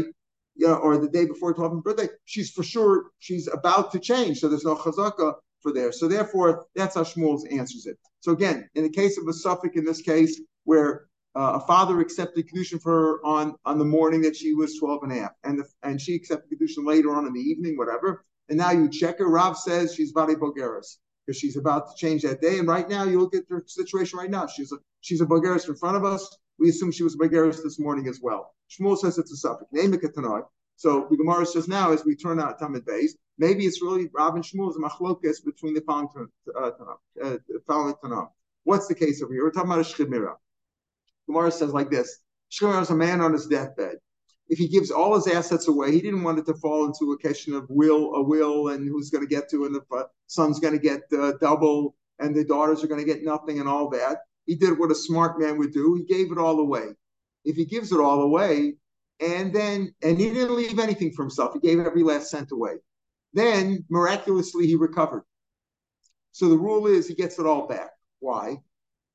you 0.56 0.66
know, 0.66 0.74
or 0.74 0.98
the 0.98 1.08
day 1.08 1.26
before 1.26 1.54
12th 1.54 1.82
birthday, 1.82 2.08
she's 2.24 2.50
for 2.50 2.62
sure, 2.62 3.10
she's 3.18 3.48
about 3.48 3.92
to 3.92 3.98
change. 3.98 4.40
So 4.40 4.48
there's 4.48 4.64
no 4.64 4.76
chazaka 4.76 5.34
for 5.60 5.72
there. 5.72 5.92
So 5.92 6.08
therefore, 6.08 6.66
that's 6.74 6.94
how 6.94 7.02
Shmuel 7.02 7.40
answers 7.52 7.86
it. 7.86 7.98
So 8.20 8.32
again, 8.32 8.68
in 8.74 8.82
the 8.82 8.90
case 8.90 9.18
of 9.18 9.28
a 9.28 9.32
suffix, 9.32 9.76
in 9.76 9.84
this 9.84 10.02
case, 10.02 10.40
where 10.64 11.06
uh, 11.36 11.60
a 11.62 11.66
father 11.66 12.00
accepted 12.00 12.48
kedushin 12.48 12.80
for 12.80 12.92
her 12.92 13.26
on 13.26 13.54
on 13.64 13.78
the 13.78 13.84
morning 13.84 14.22
that 14.22 14.36
she 14.36 14.54
was 14.54 14.76
12 14.78 15.04
and 15.04 15.12
a 15.12 15.14
half, 15.16 15.32
and 15.44 15.58
the, 15.58 15.64
and 15.82 16.00
she 16.00 16.14
accepted 16.14 16.58
kedushin 16.58 16.84
later 16.86 17.14
on 17.14 17.26
in 17.26 17.32
the 17.32 17.40
evening, 17.40 17.76
whatever. 17.76 18.24
And 18.48 18.58
now 18.58 18.72
you 18.72 18.88
check 18.88 19.18
her. 19.20 19.28
Rav 19.28 19.56
says 19.56 19.94
she's 19.94 20.12
Bari 20.12 20.34
Bogeris 20.34 20.96
because 21.24 21.38
she's 21.38 21.56
about 21.56 21.86
to 21.88 21.92
change 21.96 22.22
that 22.22 22.40
day. 22.40 22.58
And 22.58 22.66
right 22.66 22.88
now, 22.88 23.04
you 23.04 23.20
look 23.20 23.34
at 23.34 23.44
her 23.48 23.62
situation 23.66 24.18
right 24.18 24.30
now. 24.30 24.46
She's 24.48 24.72
a 24.72 24.76
she's 25.00 25.20
a 25.20 25.26
Bogeris 25.26 25.68
in 25.68 25.76
front 25.76 25.96
of 25.96 26.04
us. 26.04 26.36
We 26.58 26.68
assume 26.68 26.90
she 26.90 27.04
was 27.04 27.14
a 27.14 27.18
Bogeris 27.18 27.62
this 27.62 27.78
morning 27.78 28.08
as 28.08 28.18
well. 28.20 28.54
Shmuel 28.68 28.98
says 28.98 29.18
it's 29.18 29.32
a 29.32 29.36
suffix. 29.36 29.70
Name 29.72 29.94
it 29.94 30.00
So 30.76 31.06
the 31.08 31.16
Gemara 31.16 31.46
says 31.46 31.68
now, 31.68 31.92
as 31.92 32.04
we 32.04 32.16
turn 32.16 32.40
out 32.40 32.60
Tamid 32.60 32.84
base, 32.84 33.16
maybe 33.38 33.66
it's 33.66 33.80
really 33.80 34.08
Rav 34.12 34.34
and 34.34 34.44
Shmuel's 34.44 34.76
machlokas 34.76 35.44
between 35.44 35.74
the 35.74 35.82
following 37.66 37.94
uh. 38.04 38.26
What's 38.64 38.88
the 38.88 38.94
case 38.94 39.22
over 39.22 39.32
here? 39.32 39.44
We're 39.44 39.52
talking 39.52 39.70
about 39.70 39.80
a 39.80 39.88
shchiv 39.88 40.08
mera. 40.08 40.36
Gemara 41.30 41.50
says 41.50 41.72
like 41.72 41.90
this: 41.90 42.18
shchiv 42.50 42.70
mera 42.70 42.80
is 42.82 42.90
a 42.90 42.96
man 42.96 43.20
on 43.20 43.32
his 43.32 43.46
deathbed. 43.46 43.96
If 44.48 44.58
he 44.58 44.66
gives 44.66 44.90
all 44.90 45.14
his 45.14 45.28
assets 45.28 45.68
away, 45.68 45.92
he 45.92 46.00
didn't 46.00 46.24
want 46.24 46.40
it 46.40 46.46
to 46.46 46.54
fall 46.54 46.84
into 46.84 47.12
a 47.12 47.18
question 47.18 47.54
of 47.54 47.70
will, 47.70 48.14
a 48.14 48.22
will, 48.22 48.68
and 48.68 48.88
who's 48.88 49.10
going 49.10 49.22
to 49.22 49.32
get 49.32 49.48
to, 49.50 49.64
and 49.64 49.74
the 49.74 50.08
son's 50.26 50.58
going 50.58 50.74
to 50.74 50.80
get 50.80 51.02
uh, 51.16 51.32
double, 51.40 51.94
and 52.18 52.34
the 52.34 52.44
daughters 52.44 52.82
are 52.82 52.88
going 52.88 53.00
to 53.00 53.06
get 53.06 53.22
nothing, 53.22 53.60
and 53.60 53.68
all 53.68 53.88
that. 53.90 54.18
He 54.46 54.56
did 54.56 54.76
what 54.76 54.90
a 54.90 54.94
smart 54.94 55.38
man 55.38 55.56
would 55.58 55.72
do. 55.72 55.94
He 55.94 56.02
gave 56.02 56.32
it 56.32 56.38
all 56.38 56.58
away. 56.58 56.88
If 57.44 57.54
he 57.54 57.64
gives 57.64 57.92
it 57.92 58.00
all 58.00 58.22
away, 58.22 58.74
and 59.20 59.54
then 59.54 59.94
and 60.02 60.18
he 60.18 60.30
didn't 60.30 60.56
leave 60.56 60.80
anything 60.80 61.12
for 61.12 61.22
himself, 61.22 61.52
he 61.54 61.60
gave 61.60 61.78
every 61.78 62.02
last 62.02 62.30
cent 62.30 62.50
away. 62.50 62.74
Then 63.32 63.84
miraculously 63.88 64.66
he 64.66 64.74
recovered. 64.74 65.22
So 66.32 66.48
the 66.48 66.58
rule 66.58 66.86
is 66.88 67.06
he 67.06 67.14
gets 67.14 67.38
it 67.38 67.46
all 67.46 67.68
back. 67.68 67.90
Why? 68.18 68.58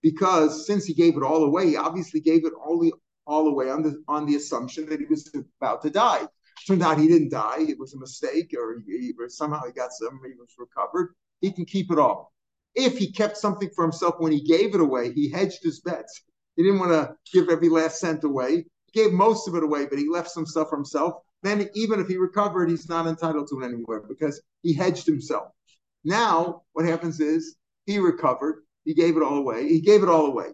Because 0.05 0.67
since 0.67 0.85
he 0.85 0.93
gave 0.93 1.17
it 1.17 1.23
all 1.23 1.45
away, 1.45 1.69
he 1.69 1.77
obviously 1.77 2.19
gave 2.19 2.45
it 2.45 2.53
all, 2.63 2.79
the, 2.79 2.93
all 3.25 3.47
away 3.47 3.71
on 3.71 3.81
the 3.81 4.03
on 4.07 4.27
the 4.27 4.35
assumption 4.35 4.87
that 4.87 4.99
he 4.99 5.07
was 5.07 5.31
about 5.59 5.81
to 5.81 5.89
die. 5.89 6.27
Turned 6.67 6.83
out 6.83 6.99
he 6.99 7.07
didn't 7.07 7.31
die; 7.31 7.61
it 7.61 7.79
was 7.79 7.95
a 7.95 7.97
mistake, 7.97 8.53
or, 8.55 8.83
he, 8.85 9.13
or 9.19 9.27
somehow 9.29 9.65
he 9.65 9.71
got 9.71 9.91
some, 9.93 10.21
he 10.23 10.33
was 10.39 10.53
recovered. 10.59 11.15
He 11.41 11.51
can 11.51 11.65
keep 11.65 11.91
it 11.91 11.97
all. 11.97 12.31
If 12.75 12.99
he 12.99 13.11
kept 13.11 13.35
something 13.35 13.71
for 13.75 13.83
himself 13.83 14.19
when 14.19 14.31
he 14.31 14.41
gave 14.41 14.75
it 14.75 14.79
away, 14.79 15.11
he 15.11 15.27
hedged 15.27 15.63
his 15.63 15.79
bets. 15.79 16.21
He 16.55 16.61
didn't 16.61 16.81
want 16.81 16.91
to 16.91 17.15
give 17.33 17.49
every 17.49 17.69
last 17.69 17.99
cent 17.99 18.23
away. 18.23 18.57
He 18.91 19.01
gave 19.01 19.11
most 19.11 19.47
of 19.47 19.55
it 19.55 19.63
away, 19.63 19.87
but 19.87 19.97
he 19.97 20.07
left 20.07 20.29
some 20.29 20.45
stuff 20.45 20.69
for 20.69 20.75
himself. 20.75 21.15
Then, 21.41 21.67
even 21.73 21.99
if 21.99 22.07
he 22.07 22.17
recovered, 22.17 22.69
he's 22.69 22.87
not 22.87 23.07
entitled 23.07 23.47
to 23.49 23.61
it 23.61 23.65
anywhere 23.65 24.03
because 24.07 24.39
he 24.61 24.71
hedged 24.71 25.07
himself. 25.07 25.47
Now, 26.03 26.61
what 26.73 26.85
happens 26.85 27.19
is 27.19 27.55
he 27.87 27.97
recovered. 27.97 28.64
He 28.85 28.93
gave 28.93 29.17
it 29.17 29.23
all 29.23 29.37
away. 29.37 29.67
He 29.67 29.81
gave 29.81 30.03
it 30.03 30.09
all 30.09 30.27
away. 30.27 30.53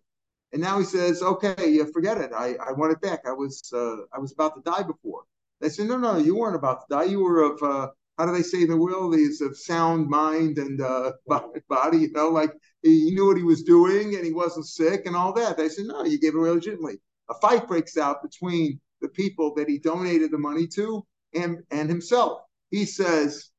And 0.54 0.62
now 0.62 0.80
he 0.80 0.86
says, 0.86 1.22
okay, 1.22 1.80
forget 1.94 2.18
it. 2.18 2.32
I, 2.36 2.56
I 2.56 2.72
want 2.72 2.94
it 2.94 3.02
back. 3.02 3.22
I 3.26 3.34
was 3.34 3.72
uh, 3.74 3.98
I 4.14 4.20
was 4.20 4.32
about 4.32 4.56
to 4.56 4.70
die 4.70 4.84
before. 4.84 5.24
They 5.60 5.70
said, 5.70 5.88
no, 5.88 5.98
no, 5.98 6.18
you 6.18 6.36
weren't 6.36 6.56
about 6.56 6.82
to 6.82 6.96
die. 6.96 7.04
You 7.04 7.24
were 7.24 7.44
of 7.44 7.62
uh, 7.62 7.90
how 8.18 8.26
do 8.26 8.34
they 8.34 8.42
say 8.42 8.66
the 8.66 8.76
will? 8.76 9.10
These 9.10 9.42
of 9.42 9.58
sound 9.58 10.10
mind 10.10 10.58
and 10.58 10.82
uh, 10.82 11.14
body. 11.28 12.00
You 12.00 12.12
know, 12.12 12.30
like 12.30 12.52
he 12.82 13.12
knew 13.12 13.28
what 13.28 13.38
he 13.38 13.44
was 13.44 13.64
doing 13.64 14.16
and 14.16 14.26
he 14.26 14.34
wasn't 14.34 14.68
sick 14.68 15.06
and 15.06 15.16
all 15.16 15.34
that. 15.34 15.58
They 15.58 15.70
said, 15.70 15.86
no, 15.86 16.04
you 16.04 16.20
gave 16.20 16.36
it 16.36 16.40
away 16.40 16.50
legitimately. 16.50 17.00
A 17.30 17.34
fight 17.36 17.68
breaks 17.68 17.98
out 17.98 18.24
between 18.24 18.80
the 19.02 19.10
people 19.10 19.54
that 19.56 19.70
he 19.70 19.78
donated 19.78 20.32
the 20.32 20.38
money 20.38 20.68
to 20.68 21.06
and 21.34 21.60
and 21.72 21.90
himself. 21.90 22.42
He 22.70 22.86
says, 22.86 23.50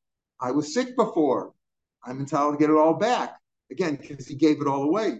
I 0.40 0.50
was 0.50 0.74
sick 0.74 0.96
before. 0.96 1.52
I'm 2.04 2.20
entitled 2.20 2.54
to 2.54 2.58
get 2.58 2.70
it 2.70 2.76
all 2.76 2.94
back 2.94 3.36
again 3.72 3.96
because 3.96 4.26
he 4.26 4.36
gave 4.36 4.60
it 4.60 4.68
all 4.68 4.84
away. 4.84 5.18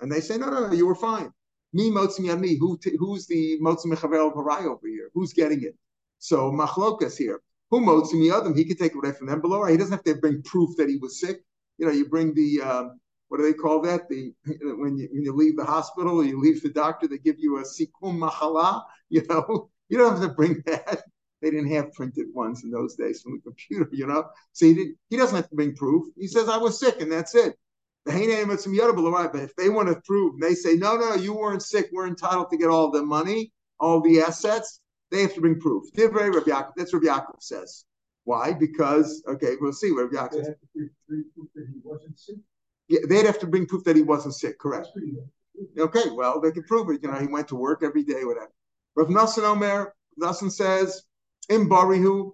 And 0.00 0.12
they 0.12 0.20
say, 0.20 0.36
no, 0.36 0.50
no, 0.50 0.66
no, 0.66 0.72
you 0.72 0.86
were 0.86 0.94
fine. 0.94 1.32
Me 1.72 1.90
motzim 1.90 2.40
me. 2.40 2.56
Who 2.58 2.78
who's 2.98 3.26
the 3.26 3.58
motzim 3.60 3.86
mechavel 3.86 4.34
harai 4.34 4.64
over 4.66 4.86
here? 4.86 5.10
Who's 5.14 5.32
getting 5.32 5.62
it? 5.62 5.76
So 6.18 6.50
machlokas 6.50 7.16
here. 7.16 7.40
Who 7.70 7.80
motzim 7.80 8.20
yadam? 8.20 8.56
He 8.56 8.64
could 8.64 8.78
take 8.78 8.92
it 8.92 8.98
away 8.98 9.12
from 9.12 9.26
them 9.26 9.40
below. 9.40 9.64
He 9.64 9.76
doesn't 9.76 9.92
have 9.92 10.04
to 10.04 10.14
bring 10.16 10.42
proof 10.42 10.76
that 10.76 10.88
he 10.88 10.96
was 10.96 11.20
sick. 11.20 11.42
You 11.78 11.86
know, 11.86 11.92
you 11.92 12.08
bring 12.08 12.34
the 12.34 12.60
um, 12.62 13.00
what 13.28 13.38
do 13.38 13.42
they 13.44 13.52
call 13.52 13.80
that? 13.82 14.08
The 14.08 14.32
when 14.44 14.96
you 14.96 15.08
when 15.10 15.22
you 15.22 15.32
leave 15.34 15.56
the 15.56 15.64
hospital, 15.64 16.24
you 16.24 16.40
leave 16.40 16.62
the 16.62 16.70
doctor, 16.70 17.08
they 17.08 17.18
give 17.18 17.38
you 17.38 17.58
a 17.58 17.62
sikum 17.62 18.18
machala. 18.18 18.84
You 19.08 19.24
know, 19.28 19.70
you 19.88 19.98
don't 19.98 20.12
have 20.12 20.22
to 20.22 20.34
bring 20.34 20.62
that. 20.66 21.02
They 21.42 21.50
didn't 21.50 21.72
have 21.72 21.92
printed 21.92 22.26
ones 22.32 22.64
in 22.64 22.70
those 22.70 22.96
days 22.96 23.20
from 23.20 23.32
the 23.34 23.42
computer. 23.42 23.88
You 23.92 24.06
know, 24.06 24.24
so 24.52 24.66
he 24.66 24.74
did, 24.74 24.88
he 25.10 25.16
doesn't 25.16 25.36
have 25.36 25.48
to 25.50 25.54
bring 25.54 25.74
proof. 25.74 26.06
He 26.16 26.28
says 26.28 26.48
I 26.48 26.56
was 26.56 26.80
sick, 26.80 27.00
and 27.00 27.12
that's 27.12 27.34
it. 27.34 27.56
But 28.06 28.14
if 28.14 29.56
they 29.56 29.68
want 29.68 29.88
to 29.88 30.00
prove, 30.04 30.40
they 30.40 30.54
say, 30.54 30.76
no, 30.76 30.96
no, 30.96 31.14
you 31.16 31.34
weren't 31.34 31.62
sick. 31.62 31.90
We're 31.92 32.06
entitled 32.06 32.50
to 32.50 32.56
get 32.56 32.68
all 32.68 32.90
the 32.90 33.02
money, 33.02 33.52
all 33.80 34.00
the 34.00 34.20
assets. 34.20 34.80
They 35.10 35.22
have 35.22 35.34
to 35.34 35.40
bring 35.40 35.60
proof. 35.60 35.84
That's 35.94 36.12
what 36.12 36.22
Rabbi 36.22 36.50
Yaakov 36.50 37.40
says. 37.40 37.84
Why? 38.24 38.52
Because, 38.52 39.24
okay, 39.28 39.56
we'll 39.60 39.72
see 39.72 39.90
what 39.92 40.12
Rabbi 40.12 40.28
Yaakov 40.28 40.44
says. 40.44 40.54
Yeah, 42.88 43.00
they'd 43.08 43.26
have 43.26 43.40
to 43.40 43.46
bring 43.48 43.66
proof 43.66 43.82
that 43.84 43.96
he 43.96 44.02
wasn't 44.02 44.34
sick, 44.34 44.58
correct? 44.60 44.88
Okay, 45.78 46.10
well, 46.10 46.40
they 46.40 46.52
can 46.52 46.62
prove 46.62 46.90
it. 46.90 47.02
You 47.02 47.10
know, 47.10 47.18
he 47.18 47.26
went 47.26 47.48
to 47.48 47.56
work 47.56 47.82
every 47.82 48.04
day, 48.04 48.24
whatever. 48.24 48.52
Rav 48.94 49.08
Nassan 49.08 49.42
Omer, 49.42 49.94
Nassan 50.20 50.52
says, 50.52 51.02
in 51.48 51.68
Barihu, 51.68 52.32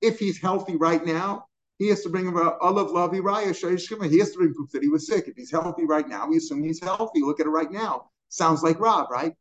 if 0.00 0.18
he's 0.18 0.40
healthy 0.40 0.76
right 0.76 1.04
now, 1.04 1.46
he 1.82 1.88
has 1.88 2.02
to 2.02 2.08
bring 2.08 2.28
about 2.28 2.58
Olav 2.60 2.90
Lavi 2.90 3.20
Raya 3.20 4.10
He 4.10 4.18
has 4.18 4.30
to 4.30 4.38
bring 4.38 4.54
proof 4.54 4.70
that 4.70 4.82
he 4.82 4.88
was 4.88 5.06
sick. 5.06 5.26
If 5.26 5.36
he's 5.36 5.50
healthy 5.50 5.84
right 5.84 6.08
now, 6.08 6.28
we 6.28 6.36
assume 6.36 6.62
he's 6.62 6.80
healthy. 6.80 7.20
Look 7.20 7.40
at 7.40 7.46
it 7.46 7.50
right 7.50 7.72
now. 7.72 8.10
Sounds 8.28 8.62
like 8.62 8.78
Rav, 8.78 9.08
right? 9.10 9.34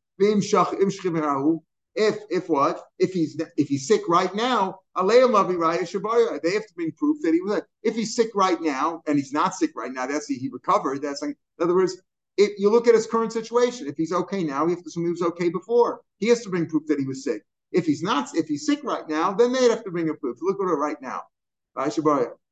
If 1.94 2.20
if 2.30 2.50
what? 2.50 2.82
If 2.98 3.14
he's 3.14 3.40
if 3.58 3.68
he's 3.68 3.88
sick 3.88 4.02
right 4.08 4.34
now, 4.34 4.80
they 4.96 5.20
have 5.20 5.32
to 5.34 6.74
bring 6.76 6.92
proof 6.94 7.18
that 7.22 7.34
he 7.34 7.42
was. 7.42 7.62
If 7.84 7.96
he's 7.96 8.16
sick 8.16 8.32
right 8.34 8.60
now 8.60 9.04
and 9.06 9.18
he's 9.18 9.34
not 9.34 9.54
sick 9.54 9.72
right 9.76 9.92
now, 9.92 10.08
that's 10.08 10.28
he 10.28 10.50
recovered. 10.52 11.02
That's 11.02 11.22
like 11.22 11.38
in 11.60 11.64
other 11.64 11.76
words, 11.76 12.02
if 12.38 12.58
you 12.58 12.72
look 12.72 12.88
at 12.88 12.96
his 12.96 13.06
current 13.06 13.34
situation, 13.34 13.88
if 13.88 13.98
he's 13.98 14.14
okay 14.14 14.44
now, 14.44 14.64
you 14.64 14.72
have 14.72 14.84
to 14.84 14.88
assume 14.88 15.06
he 15.06 15.12
was 15.12 15.22
okay 15.22 15.50
before. 15.50 16.02
He 16.18 16.30
has 16.30 16.42
to 16.42 16.50
bring 16.50 16.68
proof 16.68 16.88
that 16.88 17.00
he 17.00 17.06
was 17.06 17.24
sick. 17.24 17.44
If 17.72 17.86
he's 17.86 18.02
not, 18.02 18.36
if 18.36 18.48
he's 18.48 18.66
sick 18.66 18.84
right 18.84 19.08
now, 19.08 19.32
then 19.32 19.54
they'd 19.54 19.70
have 19.70 19.84
to 19.84 19.92
bring 19.92 20.10
a 20.10 20.14
proof. 20.14 20.38
Look 20.42 20.60
at 20.62 20.72
it 20.72 20.76
right 20.76 21.02
now. 21.02 21.22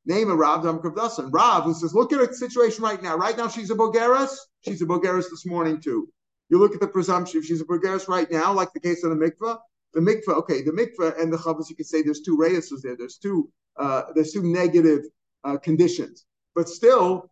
Name 0.06 0.32
a 0.32 0.36
Rav 0.36 0.64
Damkavdasan. 0.64 1.30
Rav 1.32 1.64
who 1.64 1.74
says, 1.74 1.94
look 1.94 2.14
at 2.14 2.20
her 2.20 2.34
situation 2.34 2.84
right 2.84 3.02
now. 3.02 3.18
Right 3.18 3.38
now 3.38 3.48
she's 3.48 3.70
a 3.70 3.76
Bogeras. 3.76 4.36
She's 4.62 4.82
a 4.82 4.86
Bogeras 4.86 5.30
this 5.30 5.46
morning 5.46 5.82
too. 5.82 6.08
You 6.50 6.58
look 6.58 6.74
at 6.74 6.80
the 6.80 6.88
presumption. 6.88 7.40
If 7.40 7.46
she's 7.46 7.62
a 7.62 7.66
Bogeras 7.66 8.08
right 8.08 8.30
now, 8.32 8.54
like 8.54 8.74
the 8.74 8.80
case 8.80 9.04
of 9.04 9.12
the 9.12 9.16
mikvah, 9.16 9.60
the 9.94 10.00
mikvah, 10.00 10.38
okay, 10.40 10.62
the 10.62 10.72
mikvah 10.72 11.22
and 11.22 11.32
the 11.32 11.38
chavas, 11.38 11.70
you 11.70 11.76
can 11.76 11.86
say 11.86 12.02
there's 12.02 12.22
two 12.22 12.38
reyases 12.38 12.82
there. 12.82 12.96
There's 12.98 13.18
two, 13.18 13.50
uh, 13.78 14.04
there's 14.16 14.32
two 14.32 14.44
negative 14.44 15.02
uh, 15.44 15.58
conditions. 15.58 16.26
But 16.56 16.70
still, 16.70 17.30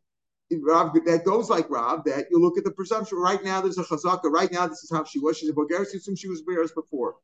Rav, 0.51 0.93
that 1.05 1.23
goes 1.25 1.49
like 1.49 1.69
Rav, 1.69 2.03
that 2.05 2.25
you 2.31 2.39
look 2.39 2.57
at 2.57 2.63
the 2.63 2.71
presumption. 2.71 3.17
Right 3.17 3.43
now, 3.43 3.61
there's 3.61 3.77
a 3.77 3.83
chazaka. 3.83 4.25
Right 4.25 4.51
now, 4.51 4.67
this 4.67 4.83
is 4.83 4.91
how 4.91 5.03
she 5.03 5.19
was. 5.19 5.37
She's 5.37 5.49
a 5.49 5.53
Bulgarian. 5.53 5.87
You 5.91 5.99
assume 5.99 6.15
she 6.15 6.29
was 6.29 6.41
Bulgarian 6.41 6.69
before. 6.75 7.15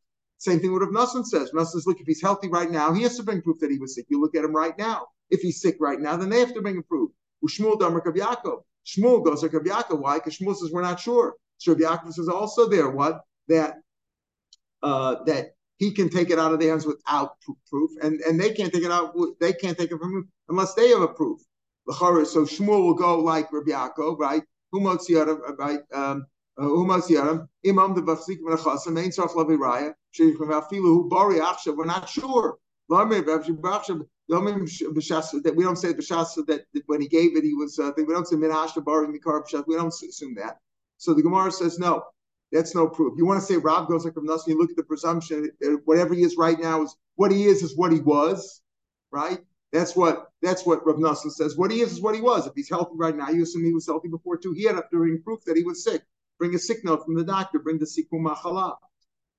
Same 0.43 0.59
thing 0.59 0.73
with 0.73 0.81
Rav 0.81 0.91
Nassan 0.91 1.25
says. 1.25 1.51
Nassan 1.51 1.67
says, 1.67 1.87
look, 1.87 2.01
if 2.01 2.05
he's 2.05 2.21
healthy 2.21 2.49
right 2.49 2.69
now, 2.69 2.91
he 2.91 3.01
has 3.03 3.15
to 3.15 3.23
bring 3.23 3.41
proof 3.41 3.59
that 3.61 3.71
he 3.71 3.77
was 3.77 3.95
sick. 3.95 4.07
You 4.09 4.19
look 4.19 4.35
at 4.35 4.43
him 4.43 4.53
right 4.53 4.77
now. 4.77 5.07
If 5.29 5.39
he's 5.39 5.61
sick 5.61 5.77
right 5.79 5.97
now, 6.01 6.17
then 6.17 6.27
they 6.27 6.41
have 6.41 6.53
to 6.53 6.61
bring 6.61 6.77
a 6.77 6.81
proof. 6.81 7.11
Shmuel 7.47 7.79
Damar 7.79 8.01
Yaakov. 8.01 8.63
Shmuel 8.85 9.23
goes 9.23 9.41
like 9.41 9.53
Yaakov. 9.53 10.01
Why? 10.01 10.15
Because 10.15 10.37
Shmuel 10.37 10.53
says 10.53 10.69
we're 10.69 10.81
not 10.81 10.99
sure. 10.99 11.35
So 11.59 11.73
Yaakov 11.73 12.11
says 12.11 12.27
also 12.27 12.67
there 12.67 12.89
what 12.89 13.21
that 13.47 13.75
uh, 14.81 15.23
that 15.23 15.55
he 15.77 15.91
can 15.91 16.09
take 16.09 16.29
it 16.29 16.39
out 16.39 16.51
of 16.51 16.59
their 16.59 16.71
hands 16.71 16.85
without 16.85 17.37
proof, 17.69 17.91
and 18.01 18.19
and 18.21 18.37
they 18.37 18.51
can't 18.51 18.73
take 18.73 18.83
it 18.83 18.91
out. 18.91 19.15
They 19.39 19.53
can't 19.53 19.77
take 19.77 19.91
it 19.91 19.97
from 19.97 20.11
him 20.11 20.29
unless 20.49 20.73
they 20.73 20.89
have 20.89 21.03
a 21.03 21.07
proof. 21.07 21.39
So 21.87 21.93
Shmuel 21.95 22.83
will 22.83 22.95
go 22.95 23.19
like 23.19 23.51
Rabbi 23.53 23.71
Yaakov, 23.71 24.19
right? 24.19 24.43
adam 24.75 25.41
right 25.57 25.79
um 25.93 26.25
motzi 26.59 27.47
imam 27.65 27.95
the 27.95 28.01
bachzik 28.01 28.39
ben 28.45 28.57
chasa 28.57 28.91
main 28.91 29.09
lavi 29.09 29.57
raya 29.57 29.93
sheikhim 30.13 30.51
afilu 30.51 30.93
hu 30.93 31.09
bari 31.09 31.39
we're 31.75 31.85
not 31.85 32.09
sure 32.09 32.57
that 32.89 33.07
we 35.55 35.63
don't 35.63 35.77
say 35.77 35.93
b'shas 35.93 36.45
that 36.45 36.65
when 36.85 37.01
he 37.01 37.07
gave 37.07 37.35
it 37.35 37.43
he 37.43 37.53
was 37.53 37.79
uh, 37.79 37.91
we 37.97 38.05
don't 38.05 38.27
say 38.27 38.35
minash 38.35 38.75
bari 38.83 39.07
mikar 39.07 39.41
b'shas 39.43 39.65
we 39.67 39.75
don't 39.75 39.87
assume 39.87 40.35
that 40.35 40.59
so 40.97 41.13
the 41.13 41.23
Gemara 41.23 41.51
says 41.51 41.79
no 41.79 42.03
that's 42.53 42.75
no 42.75 42.87
proof. 42.87 43.15
You 43.17 43.25
want 43.25 43.39
to 43.39 43.45
say 43.45 43.57
Rav 43.57 43.87
goes 43.87 44.05
like 44.05 44.15
Rav 44.15 44.25
Nassim, 44.25 44.49
you 44.49 44.59
look 44.59 44.69
at 44.69 44.75
the 44.75 44.83
presumption, 44.83 45.49
whatever 45.85 46.13
he 46.13 46.21
is 46.21 46.37
right 46.37 46.59
now 46.59 46.83
is 46.83 46.95
what 47.15 47.31
he 47.31 47.45
is 47.45 47.63
is 47.63 47.75
what 47.75 47.91
he 47.91 47.99
was, 47.99 48.61
right? 49.11 49.39
That's 49.71 49.95
what 49.95 50.27
that's 50.43 50.63
what 50.63 50.85
Rav 50.85 50.97
Nassim 50.97 51.31
says. 51.31 51.57
What 51.57 51.71
he 51.71 51.81
is 51.81 51.93
is 51.93 52.01
what 52.01 52.13
he 52.13 52.21
was. 52.21 52.45
If 52.45 52.53
he's 52.55 52.69
healthy 52.69 52.93
right 52.95 53.15
now, 53.15 53.29
you 53.29 53.41
assume 53.41 53.65
he 53.65 53.73
was 53.73 53.87
healthy 53.87 54.07
before 54.07 54.37
too. 54.37 54.53
He 54.53 54.65
had 54.65 54.75
to 54.75 54.83
bring 54.91 55.19
proof 55.23 55.43
that 55.45 55.57
he 55.57 55.63
was 55.63 55.83
sick. 55.83 56.03
Bring 56.39 56.55
a 56.55 56.59
sick 56.59 56.83
note 56.83 57.03
from 57.05 57.15
the 57.15 57.23
doctor. 57.23 57.59
Bring 57.59 57.79
the 57.79 57.85
sikum 57.85 58.25
machala. 58.25 58.75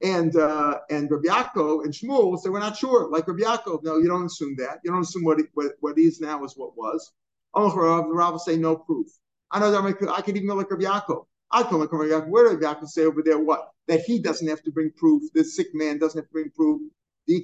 And 0.02 0.36
uh, 0.36 0.80
and 0.90 1.10
Rabbi 1.10 1.28
Yaakov 1.28 1.84
and 1.84 1.92
Shmuel 1.92 2.38
say 2.38 2.50
we're 2.50 2.58
not 2.58 2.76
sure. 2.76 3.10
Like 3.10 3.28
Rabbi 3.28 3.42
Yaakov, 3.42 3.84
no, 3.84 3.98
you 3.98 4.08
don't 4.08 4.26
assume 4.26 4.56
that. 4.56 4.80
You 4.84 4.90
don't 4.90 5.02
assume 5.02 5.24
what 5.24 5.38
what, 5.54 5.72
what 5.80 5.98
is 5.98 6.20
now 6.20 6.44
is 6.44 6.54
what 6.56 6.76
was. 6.76 7.12
The 7.54 7.60
Rav 7.60 8.32
will 8.32 8.38
say 8.38 8.56
no 8.56 8.76
proof. 8.76 9.06
I 9.50 9.60
know 9.60 9.70
that 9.70 9.84
I 10.10 10.20
could, 10.20 10.36
even 10.36 10.48
go 10.48 10.56
like 10.56 10.70
Rabbi 10.70 10.84
Yaakov. 10.84 11.26
I 11.50 11.62
come 11.62 11.80
like 11.80 11.92
Rabbi 11.92 12.10
Yaakov. 12.10 12.28
Where 12.28 12.50
did 12.50 12.60
Yaakov 12.60 12.88
say 12.88 13.04
over 13.04 13.22
there 13.22 13.38
what? 13.38 13.70
That 13.86 14.00
he 14.00 14.18
doesn't 14.18 14.48
have 14.48 14.62
to 14.64 14.72
bring 14.72 14.90
proof. 14.96 15.22
The 15.32 15.44
sick 15.44 15.68
man 15.72 15.98
doesn't 15.98 16.18
have 16.18 16.26
to 16.26 16.32
bring 16.32 16.50
proof. 16.50 16.80
The, 17.26 17.40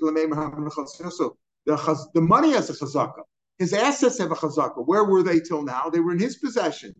the 2.14 2.20
money 2.20 2.52
has 2.52 2.68
a 2.70 2.72
chazaka. 2.72 3.22
His 3.58 3.72
assets 3.72 4.18
have 4.18 4.32
a 4.32 4.34
chazaka. 4.34 4.84
Where 4.84 5.04
were 5.04 5.22
they 5.22 5.38
till 5.40 5.62
now? 5.62 5.88
They 5.90 6.00
were 6.00 6.12
in 6.12 6.18
his 6.18 6.36
possession. 6.36 6.94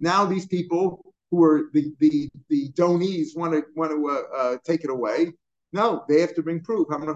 Now 0.00 0.24
these 0.24 0.46
people 0.46 1.14
who 1.30 1.42
are 1.42 1.70
the 1.72 1.92
the 2.00 2.30
the 2.48 2.70
donees 2.74 3.34
want 3.36 3.52
to 3.52 3.64
want 3.74 3.90
to 3.90 4.08
uh, 4.08 4.22
uh, 4.36 4.56
take 4.64 4.84
it 4.84 4.90
away. 4.90 5.32
No, 5.72 6.04
they 6.08 6.20
have 6.20 6.34
to 6.34 6.42
bring 6.42 6.60
proof. 6.60 6.86
But 6.88 7.08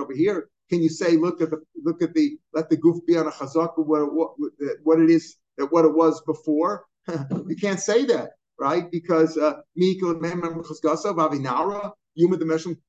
over 0.00 0.14
here, 0.14 0.48
can 0.70 0.82
you 0.82 0.88
say, 0.88 1.16
look 1.16 1.40
at 1.42 1.50
the 1.50 1.62
look 1.84 2.02
at 2.02 2.14
the 2.14 2.38
let 2.54 2.70
the 2.70 2.76
goof 2.76 3.04
be 3.06 3.16
on 3.18 3.26
a 3.26 3.30
chazaka 3.30 3.78
what, 3.78 4.12
what 4.14 4.30
what 4.82 5.00
it 5.00 5.10
is 5.10 5.36
that 5.58 5.66
what 5.66 5.84
it 5.84 5.94
was 5.94 6.20
before? 6.22 6.86
you 7.46 7.56
can't 7.60 7.80
say 7.80 8.04
that, 8.06 8.30
right? 8.58 8.90
Because 8.90 9.36
uh, 9.36 9.60
Yuma 12.14 12.36
the 12.36 12.80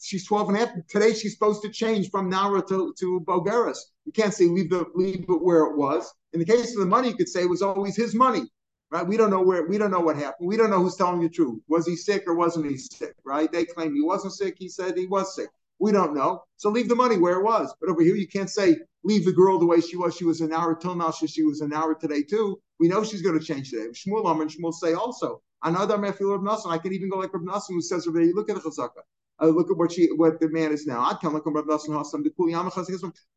she's 0.00 0.26
12 0.26 0.48
and 0.48 0.56
a 0.56 0.60
half. 0.60 0.70
Today 0.88 1.14
she's 1.14 1.34
supposed 1.34 1.62
to 1.62 1.68
change 1.70 2.10
from 2.10 2.28
Nara 2.28 2.62
to, 2.68 2.94
to 2.98 3.20
Bogaris. 3.20 3.78
You 4.04 4.12
can't 4.12 4.34
say 4.34 4.46
leave 4.46 4.70
the 4.70 4.86
leave 4.94 5.24
it 5.28 5.42
where 5.42 5.64
it 5.64 5.76
was. 5.76 6.12
In 6.32 6.40
the 6.40 6.46
case 6.46 6.74
of 6.74 6.80
the 6.80 6.86
money, 6.86 7.08
you 7.08 7.16
could 7.16 7.28
say 7.28 7.42
it 7.42 7.50
was 7.50 7.62
always 7.62 7.96
his 7.96 8.14
money. 8.14 8.42
Right? 8.90 9.06
We 9.06 9.16
don't 9.16 9.30
know 9.30 9.40
where 9.40 9.66
we 9.66 9.78
don't 9.78 9.90
know 9.90 10.00
what 10.00 10.16
happened. 10.16 10.48
We 10.48 10.56
don't 10.56 10.70
know 10.70 10.82
who's 10.82 10.96
telling 10.96 11.22
the 11.22 11.28
truth. 11.28 11.60
Was 11.68 11.86
he 11.86 11.96
sick 11.96 12.24
or 12.26 12.34
wasn't 12.34 12.70
he 12.70 12.76
sick? 12.76 13.14
Right? 13.24 13.50
They 13.50 13.64
claim 13.64 13.94
he 13.94 14.02
wasn't 14.02 14.34
sick, 14.34 14.56
he 14.58 14.68
said 14.68 14.96
he 14.96 15.06
was 15.06 15.34
sick. 15.34 15.48
We 15.78 15.92
don't 15.92 16.14
know. 16.14 16.44
So 16.58 16.68
leave 16.70 16.88
the 16.88 16.94
money 16.94 17.18
where 17.18 17.40
it 17.40 17.44
was. 17.44 17.74
But 17.80 17.90
over 17.90 18.02
here 18.02 18.16
you 18.16 18.28
can't 18.28 18.50
say 18.50 18.76
leave 19.02 19.24
the 19.24 19.32
girl 19.32 19.58
the 19.58 19.66
way 19.66 19.80
she 19.80 19.96
was. 19.96 20.16
She 20.16 20.24
was 20.24 20.40
an 20.40 20.52
hour 20.52 20.74
till 20.74 20.94
now, 20.94 21.10
she, 21.10 21.42
was 21.42 21.60
an 21.60 21.72
hour 21.72 21.94
today 21.94 22.22
too. 22.22 22.60
We 22.78 22.88
know 22.88 23.02
she's 23.02 23.22
going 23.22 23.38
to 23.38 23.44
change 23.44 23.70
today. 23.70 23.88
Shmuel 23.88 24.26
Amr 24.26 24.42
and 24.42 24.50
Shmuel 24.50 24.74
say 24.74 24.92
also 24.92 25.42
Another 25.64 25.96
mefil 25.96 26.34
of 26.34 26.40
Nasan. 26.40 26.72
I 26.72 26.78
can 26.78 26.92
even 26.92 27.08
go 27.08 27.18
like 27.18 27.32
Rav 27.32 27.42
Nasan 27.42 27.74
who 27.74 27.80
says 27.80 28.06
look 28.06 28.50
at 28.50 28.56
the 28.56 28.60
chazaka. 28.60 29.02
Uh, 29.42 29.46
look 29.46 29.70
at 29.70 29.76
what 29.76 29.92
she 29.92 30.06
what 30.16 30.38
the 30.40 30.48
man 30.48 30.72
is 30.72 30.86
now. 30.86 31.18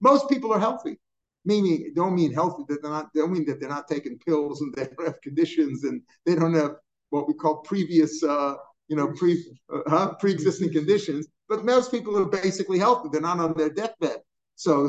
Most 0.02 0.30
people 0.30 0.54
are 0.54 0.60
healthy. 0.60 1.00
Meaning 1.48 1.94
don't 1.96 2.16
mean 2.16 2.34
healthy 2.34 2.64
that 2.70 2.82
they're 2.82 2.92
not 2.92 3.14
don't 3.14 3.32
mean 3.32 3.46
that 3.46 3.60
they're 3.60 3.70
not 3.70 3.88
taking 3.88 4.18
pills 4.20 4.62
and 4.62 4.74
they 4.76 4.86
don't 4.86 5.06
have 5.06 5.22
conditions 5.22 5.84
and 5.84 6.02
they 6.26 6.36
don't 6.36 6.54
have 6.54 6.76
what 7.10 7.28
we 7.28 7.34
call 7.34 7.58
previous 7.58 8.24
uh, 8.24 8.56
you 8.88 8.96
know 8.96 9.08
pre 9.14 9.44
uh, 9.88 10.14
pre-existing 10.16 10.72
conditions. 10.72 11.28
But 11.48 11.64
most 11.64 11.92
people 11.92 12.18
are 12.18 12.26
basically 12.26 12.80
healthy. 12.80 13.10
They're 13.12 13.22
not 13.22 13.40
on 13.40 13.54
their 13.56 13.70
deathbed. 13.70 14.18
So 14.56 14.88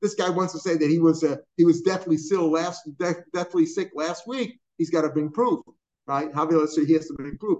this 0.00 0.14
guy 0.14 0.28
wants 0.30 0.52
to 0.52 0.60
say 0.60 0.76
that 0.76 0.88
he 0.88 0.98
was 0.98 1.24
uh, 1.24 1.36
he 1.56 1.64
was 1.64 1.82
deathly 1.82 2.16
ill 2.30 2.50
last 2.50 2.82
de- 2.98 3.24
deathly 3.34 3.66
sick 3.66 3.90
last 3.94 4.26
week. 4.26 4.58
He's 4.78 4.90
got 4.90 5.02
to 5.02 5.10
bring 5.10 5.30
proof, 5.30 5.60
right? 6.12 6.68
So 6.68 6.84
he 6.84 6.92
has 6.94 7.08
to 7.08 7.36
proof. 7.38 7.58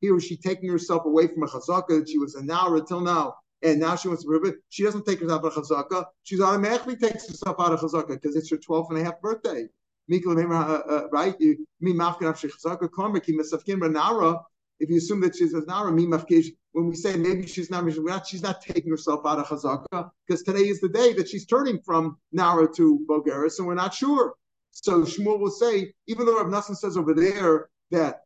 He 0.00 0.10
or 0.10 0.20
she 0.20 0.36
taking 0.36 0.70
herself 0.70 1.04
away 1.04 1.26
from 1.26 1.42
a 1.42 1.46
chazaka 1.46 1.88
that 1.88 2.08
she 2.08 2.18
was 2.18 2.34
a 2.34 2.42
now 2.42 2.74
until 2.74 3.00
now, 3.00 3.34
and 3.62 3.80
now 3.80 3.96
she 3.96 4.08
wants 4.08 4.22
to 4.22 4.28
prove 4.28 4.44
it. 4.46 4.56
She 4.68 4.82
doesn't 4.84 5.04
take 5.04 5.20
herself 5.20 5.44
out 5.44 5.56
of 5.56 5.64
chazaka. 5.64 6.06
She 6.22 6.40
automatically 6.40 6.96
takes 6.96 7.28
herself 7.28 7.56
out 7.58 7.72
of 7.72 7.80
chazaka 7.80 8.08
because 8.08 8.36
it's 8.36 8.50
her 8.50 8.56
12th 8.56 8.90
and 8.90 8.98
a 8.98 9.04
half 9.04 9.20
birthday. 9.20 9.68
Uh, 10.10 10.14
uh, 10.14 11.08
right? 11.12 11.36
If 11.38 11.58
you 14.90 14.96
assume 14.96 15.20
that 15.20 15.36
she's 15.36 15.52
a 15.52 15.60
nara, 15.66 15.90
when 16.72 16.86
we 16.86 16.94
say 16.94 17.16
maybe 17.16 17.46
she's 17.46 17.70
not, 17.70 18.26
she's 18.26 18.42
not 18.42 18.62
taking 18.62 18.90
herself 18.90 19.26
out 19.26 19.38
of 19.38 19.46
chazaka 19.48 20.10
because 20.26 20.42
today 20.44 20.68
is 20.68 20.80
the 20.80 20.88
day 20.88 21.12
that 21.12 21.28
she's 21.28 21.44
turning 21.44 21.80
from 21.84 22.16
nara 22.32 22.72
to 22.76 23.04
bogeris, 23.06 23.58
and 23.58 23.66
we're 23.66 23.74
not 23.74 23.92
sure. 23.92 24.34
So 24.82 25.02
Shmuel 25.02 25.40
will 25.40 25.50
say, 25.50 25.92
even 26.06 26.26
though 26.26 26.40
Rav 26.40 26.46
Nasan 26.46 26.76
says 26.76 26.96
over 26.96 27.14
there 27.14 27.68
that 27.90 28.20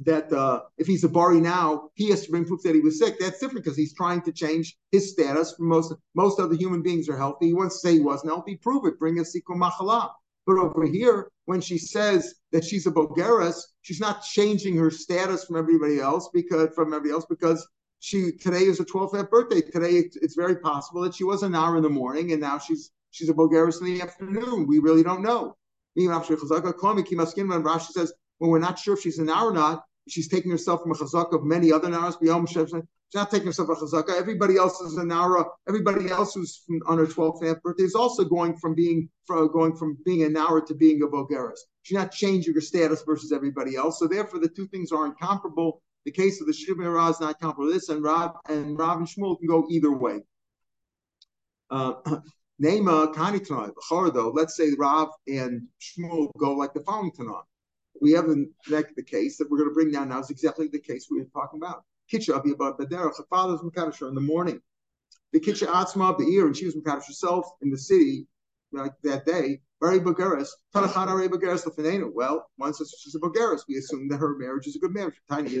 that 0.00 0.30
uh, 0.30 0.60
if 0.76 0.86
he's 0.86 1.04
a 1.04 1.08
bari 1.08 1.40
now, 1.40 1.88
he 1.94 2.10
has 2.10 2.24
to 2.24 2.30
bring 2.30 2.44
proof 2.44 2.62
that 2.62 2.74
he 2.74 2.80
was 2.80 2.98
sick. 2.98 3.18
That's 3.18 3.40
different 3.40 3.64
because 3.64 3.78
he's 3.78 3.94
trying 3.94 4.20
to 4.22 4.32
change 4.32 4.76
his 4.92 5.12
status. 5.12 5.54
Most 5.58 5.94
most 6.14 6.40
other 6.40 6.54
human 6.54 6.82
beings 6.82 7.08
are 7.08 7.16
healthy. 7.16 7.46
He 7.46 7.54
wants 7.54 7.80
to 7.80 7.88
say 7.88 7.94
he 7.94 8.00
wasn't 8.00 8.32
healthy. 8.32 8.56
Prove 8.56 8.84
it. 8.86 8.98
Bring 8.98 9.18
a 9.18 9.22
sikul 9.22 9.56
machala. 9.56 10.10
But 10.46 10.58
over 10.58 10.86
here, 10.86 11.30
when 11.46 11.60
she 11.60 11.76
says 11.76 12.34
that 12.52 12.64
she's 12.64 12.86
a 12.86 12.90
bogeris, 12.90 13.60
she's 13.82 14.00
not 14.00 14.22
changing 14.22 14.76
her 14.76 14.90
status 14.90 15.44
from 15.44 15.56
everybody 15.56 15.98
else 15.98 16.30
because 16.32 16.70
from 16.74 16.94
everybody 16.94 17.12
else 17.12 17.26
because 17.28 17.66
she 18.00 18.32
today 18.32 18.64
is 18.64 18.78
her 18.78 18.84
12th 18.84 19.28
birthday. 19.30 19.60
Today 19.60 19.92
it's, 19.92 20.16
it's, 20.16 20.36
very 20.36 20.56
possible 20.56 21.00
that 21.02 21.14
she 21.14 21.24
was 21.24 21.42
an 21.42 21.54
hour 21.54 21.76
in 21.76 21.82
the 21.82 21.88
morning 21.88 22.32
and 22.32 22.40
now 22.40 22.58
she's 22.58 22.92
she's 23.10 23.28
a 23.28 23.34
bogeris 23.34 23.80
in 23.80 23.86
the 23.86 24.02
afternoon. 24.02 24.66
We 24.66 24.78
really 24.78 25.02
don't 25.02 25.22
know. 25.22 25.56
Rashi 25.96 27.86
says 27.92 28.12
when 28.38 28.50
we're 28.50 28.58
not 28.58 28.78
sure 28.78 28.94
if 28.94 29.00
she's 29.00 29.18
an 29.18 29.30
hour 29.30 29.50
or 29.50 29.54
not, 29.54 29.84
she's 30.08 30.28
taking 30.28 30.50
herself 30.50 30.82
from 30.82 30.92
a 30.92 30.94
chazak 30.94 31.32
of 31.34 31.44
many 31.44 31.72
other 31.72 31.92
hours. 31.92 32.16
She's 32.20 33.20
not 33.20 33.30
taking 33.30 33.46
herself 33.46 33.68
a 33.68 33.74
chazaka. 33.74 34.18
Everybody 34.18 34.56
else 34.56 34.80
is 34.80 34.96
an 34.96 35.08
nara. 35.08 35.44
Everybody 35.68 36.10
else 36.10 36.34
who's 36.34 36.62
on 36.86 36.98
her 36.98 37.06
12th 37.06 37.62
birthday 37.62 37.84
is 37.84 37.94
also 37.94 38.24
going 38.24 38.56
from 38.56 38.74
being 38.74 39.08
from 39.26 39.50
going 39.52 39.76
from 39.76 39.96
being 40.04 40.24
a 40.24 40.28
nara 40.28 40.64
to 40.66 40.74
being 40.74 41.02
a 41.02 41.06
bogeris. 41.06 41.60
She's 41.82 41.96
not 41.96 42.12
changing 42.12 42.54
her 42.54 42.60
status 42.60 43.02
versus 43.06 43.32
everybody 43.32 43.76
else. 43.76 43.98
So 44.00 44.08
therefore, 44.08 44.40
the 44.40 44.48
two 44.48 44.66
things 44.66 44.90
are 44.90 45.06
incomparable. 45.06 45.82
The 46.04 46.10
case 46.12 46.40
of 46.40 46.46
the 46.46 46.52
Shibir 46.52 47.10
is 47.10 47.20
not 47.20 47.40
comparable 47.40 47.72
this, 47.72 47.88
and 47.88 48.02
Rav 48.02 48.32
and 48.48 48.78
Rav 48.78 48.98
and 48.98 49.06
Shmuel 49.06 49.38
can 49.38 49.48
go 49.48 49.66
either 49.70 49.92
way. 49.92 50.20
Uh, 51.70 51.94
Nema 52.62 53.12
Kani 53.14 53.46
Tanai, 53.46 54.10
though, 54.10 54.30
let's 54.30 54.56
say 54.56 54.72
Rav 54.78 55.08
and 55.26 55.66
Shmuel 55.80 56.30
go 56.38 56.52
like 56.52 56.72
the 56.72 56.80
following 56.80 57.12
Tanai. 57.12 57.42
We 58.00 58.12
have 58.12 58.26
the, 58.26 58.50
the 58.68 59.02
case 59.02 59.36
that 59.38 59.50
we're 59.50 59.58
going 59.58 59.70
to 59.70 59.74
bring 59.74 59.90
down 59.90 60.08
now 60.08 60.20
is 60.20 60.30
exactly 60.30 60.68
the 60.68 60.78
case 60.78 61.08
we 61.10 61.18
were 61.18 61.28
talking 61.32 61.60
about. 61.60 61.84
Kitcha 62.12 62.34
about 62.52 62.78
the 62.78 62.86
derech. 62.86 63.18
Her 63.18 63.24
father's 63.28 63.60
Makadish 63.60 64.06
in 64.06 64.14
the 64.14 64.20
morning. 64.20 64.60
The 65.32 65.40
Kitcha 65.40 65.66
Atzma, 65.66 66.12
of 66.12 66.18
the 66.18 66.24
ear, 66.24 66.46
and 66.46 66.56
she 66.56 66.64
was 66.64 66.76
Makadish 66.76 67.06
herself 67.06 67.46
in 67.62 67.70
the 67.70 67.78
city 67.78 68.26
like 68.72 68.92
that 69.02 69.26
day. 69.26 69.60
Very 69.82 70.00
Bogeres. 70.00 70.48
Tanachana 70.74 71.14
Re 71.14 71.28
Bogeres 71.28 71.64
Lefanenu. 71.64 72.10
Well, 72.14 72.48
once 72.58 72.78
she's 73.00 73.14
a 73.14 73.18
Bogeres, 73.18 73.62
we 73.68 73.76
assume 73.76 74.08
that 74.08 74.18
her 74.18 74.36
marriage 74.38 74.66
is 74.66 74.76
a 74.76 74.78
good 74.78 74.94
marriage. 74.94 75.20
Tiny 75.28 75.58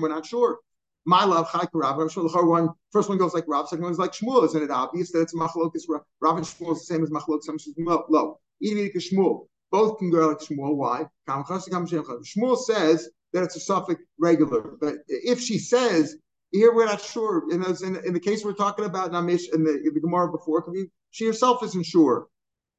We're 0.00 0.08
not 0.08 0.24
sure. 0.24 0.58
My 1.06 1.24
love, 1.24 1.48
Chayk 1.48 1.68
Rav. 1.74 1.98
I'm 1.98 2.08
sure 2.08 2.26
the 2.26 2.46
one 2.46 2.70
first 2.90 3.08
one 3.08 3.18
goes 3.18 3.34
like 3.34 3.44
Rav, 3.46 3.68
second 3.68 3.82
one 3.82 3.92
is 3.92 3.98
like 3.98 4.12
Shmuel. 4.12 4.44
Isn't 4.44 4.62
it 4.62 4.70
obvious 4.70 5.12
that 5.12 5.20
it's 5.20 5.34
Machlokas? 5.34 5.82
Rav 6.20 6.36
and 6.36 6.46
Shmuel 6.46 6.72
is 6.72 6.80
the 6.80 6.86
same 6.86 7.02
as 7.02 7.10
Machlok. 7.10 7.42
Some 7.42 7.58
low. 7.78 8.04
low. 8.08 8.40
Shmuel. 8.62 9.46
Both 9.70 9.98
can 9.98 10.10
go 10.10 10.28
like 10.28 10.38
Shmuel. 10.38 10.76
Why? 10.76 11.06
Shmuel 11.28 12.56
says 12.56 13.10
that 13.32 13.42
it's 13.42 13.56
a 13.56 13.60
suffix 13.60 14.00
regular. 14.18 14.76
But 14.80 14.98
if 15.08 15.40
she 15.40 15.58
says, 15.58 16.16
here 16.52 16.72
we're 16.72 16.86
not 16.86 17.02
sure, 17.02 17.50
in, 17.50 17.64
in, 17.64 17.96
in 18.04 18.14
the 18.14 18.20
case 18.20 18.44
we're 18.44 18.52
talking 18.52 18.84
about 18.84 19.12
Namish 19.12 19.52
in 19.52 19.64
the, 19.64 19.90
the 19.92 20.00
Gemara 20.00 20.30
before, 20.30 20.64
she 21.10 21.26
herself 21.26 21.62
isn't 21.64 21.84
sure, 21.84 22.28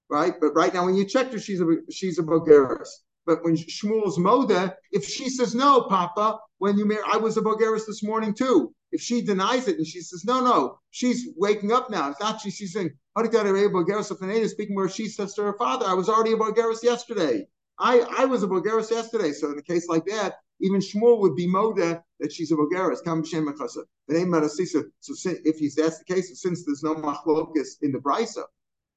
right? 0.10 0.34
But 0.40 0.56
right 0.56 0.74
now, 0.74 0.86
when 0.86 0.96
you 0.96 1.06
check 1.06 1.32
her, 1.32 1.40
she's 1.40 1.62
a 1.62 1.66
she's 1.92 2.18
a 2.18 2.24
Bogeres. 2.24 2.88
But 3.26 3.44
when 3.44 3.56
Shmuel's 3.56 4.18
Moda, 4.18 4.76
if 4.92 5.06
she 5.06 5.30
says 5.30 5.56
no, 5.56 5.82
Papa, 5.84 6.40
when 6.60 6.78
you 6.78 6.86
marry, 6.86 7.02
I 7.12 7.18
was 7.18 7.38
a 7.38 7.42
Bogeres 7.42 7.86
this 7.88 8.04
morning 8.04 8.34
too. 8.34 8.74
If 8.92 9.02
she 9.02 9.22
denies 9.22 9.68
it 9.68 9.78
and 9.78 9.86
she 9.86 10.02
says 10.02 10.24
no, 10.26 10.42
no, 10.42 10.80
she's 10.92 11.28
waking 11.36 11.72
up 11.72 11.90
now. 11.90 12.10
It's 12.10 12.20
not 12.20 12.40
she. 12.40 12.52
She's 12.52 12.74
saying, 12.74 12.92
speaking 13.18 14.76
where 14.76 14.90
she 14.90 15.08
says 15.08 15.34
to 15.34 15.44
her 15.44 15.58
father, 15.58 15.86
I 15.86 15.94
was 15.94 16.08
already 16.08 16.34
a 16.34 16.38
Bogeres 16.38 16.84
yesterday. 16.84 17.48
I, 17.78 18.00
I 18.18 18.26
was 18.26 18.44
a 18.44 18.48
Bogeres 18.48 18.92
yesterday. 18.92 19.32
So 19.32 19.52
in 19.52 19.58
a 19.58 19.64
case 19.64 19.90
like 19.90 20.06
that, 20.06 20.36
even 20.62 20.80
Shmuel 20.80 21.20
would 21.20 21.36
be 21.36 21.48
moda 21.48 22.02
that 22.20 22.32
she's 22.32 22.52
a 22.52 22.56
bogeres. 22.56 23.00
So 25.00 25.14
if 25.44 25.58
he's 25.58 25.76
that's 25.76 26.00
the 26.00 26.06
case, 26.06 26.42
since 26.42 26.66
there's 26.66 26.84
no 26.84 26.96
machlokas 26.96 27.68
in 27.82 27.92
the 27.92 28.00
brisa, 28.00 28.44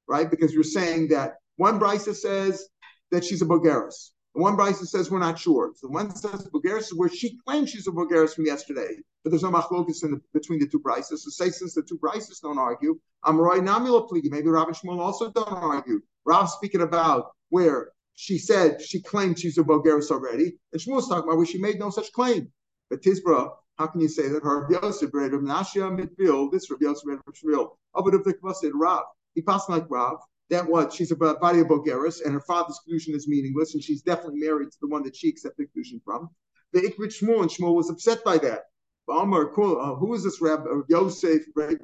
right? 0.07 0.29
Because 0.29 0.53
you're 0.53 0.63
saying 0.63 1.09
that 1.09 1.35
one 1.57 1.79
brisa 1.79 2.15
says 2.15 2.69
that 3.11 3.25
she's 3.25 3.41
a 3.41 3.45
bogeres. 3.45 4.11
One 4.39 4.55
brisa 4.55 4.87
says 4.87 5.11
we're 5.11 5.19
not 5.19 5.37
sure. 5.37 5.73
So 5.75 5.89
one 5.89 6.15
says 6.15 6.47
bogeres 6.47 6.79
is 6.79 6.93
where 6.95 7.09
she 7.09 7.37
claims 7.45 7.71
she's 7.71 7.87
a 7.87 7.91
bogeres 7.91 8.33
from 8.33 8.45
yesterday, 8.45 8.95
but 9.23 9.31
there's 9.31 9.43
no 9.43 9.51
machlokas 9.51 10.03
in 10.03 10.11
the, 10.11 10.21
between 10.33 10.59
the 10.59 10.67
two 10.67 10.79
brises. 10.79 11.19
So 11.19 11.29
say 11.29 11.49
since 11.49 11.73
the 11.73 11.81
two 11.81 11.97
brises 11.97 12.39
don't 12.41 12.57
argue, 12.57 12.97
Amroy 13.25 13.59
Namila 13.59 14.09
pligi. 14.09 14.31
Maybe 14.31 14.47
Rav 14.47 14.67
and 14.67 14.77
Shmuel 14.77 14.99
also 14.99 15.29
don't 15.31 15.49
argue. 15.49 15.99
Rav 16.25 16.49
speaking 16.49 16.81
about 16.81 17.31
where 17.49 17.89
she 18.15 18.37
said 18.37 18.81
she 18.81 19.01
claimed 19.01 19.37
she's 19.37 19.57
a 19.57 19.63
bogeres 19.63 20.09
already, 20.09 20.57
and 20.71 20.81
Shmuel's 20.81 21.09
talking 21.09 21.25
about 21.25 21.37
where 21.37 21.45
she 21.45 21.57
made 21.57 21.77
no 21.77 21.89
such 21.89 22.11
claim. 22.13 22.49
But 22.89 23.01
Tisbra, 23.01 23.51
how 23.77 23.87
can 23.87 23.99
you 23.99 24.07
say 24.07 24.29
that 24.29 24.43
her 24.43 24.67
Yosef 24.69 25.09
read 25.13 25.31
Nashia 25.31 25.91
Mitvil, 25.91 26.49
this 26.49 26.71
Rav 26.71 26.81
Yosef 26.81 27.03
read 27.05 27.19
Rav 27.25 27.35
Shmuel, 27.35 27.71
but 27.93 28.13
if 28.13 28.23
the 28.23 28.71
Rav, 28.73 29.03
he 29.35 29.41
passed 29.41 29.69
like 29.69 29.85
Rav, 29.89 30.19
that 30.49 30.67
what 30.67 30.91
she's 30.91 31.11
a 31.11 31.15
body 31.15 31.59
of 31.59 31.67
Bogeris, 31.67 32.23
and 32.23 32.33
her 32.33 32.41
father's 32.41 32.79
conclusion 32.79 33.15
is 33.15 33.27
meaningless, 33.27 33.73
and 33.73 33.83
she's 33.83 34.01
definitely 34.01 34.39
married 34.39 34.71
to 34.71 34.77
the 34.81 34.87
one 34.87 35.03
that 35.03 35.15
she 35.15 35.29
accepted 35.29 35.65
conclusion 35.65 36.01
from. 36.03 36.29
The 36.73 36.81
Ikrit 36.81 37.13
Shmuel, 37.13 37.41
and 37.41 37.49
Shmuel 37.49 37.75
was 37.75 37.89
upset 37.89 38.23
by 38.23 38.37
that. 38.39 38.63
Omar, 39.07 39.49
uh, 39.49 39.95
who 39.95 40.13
is 40.13 40.23
this 40.23 40.41
Rab 40.41 40.65
uh, 40.67 40.81
Yosef 40.87 41.41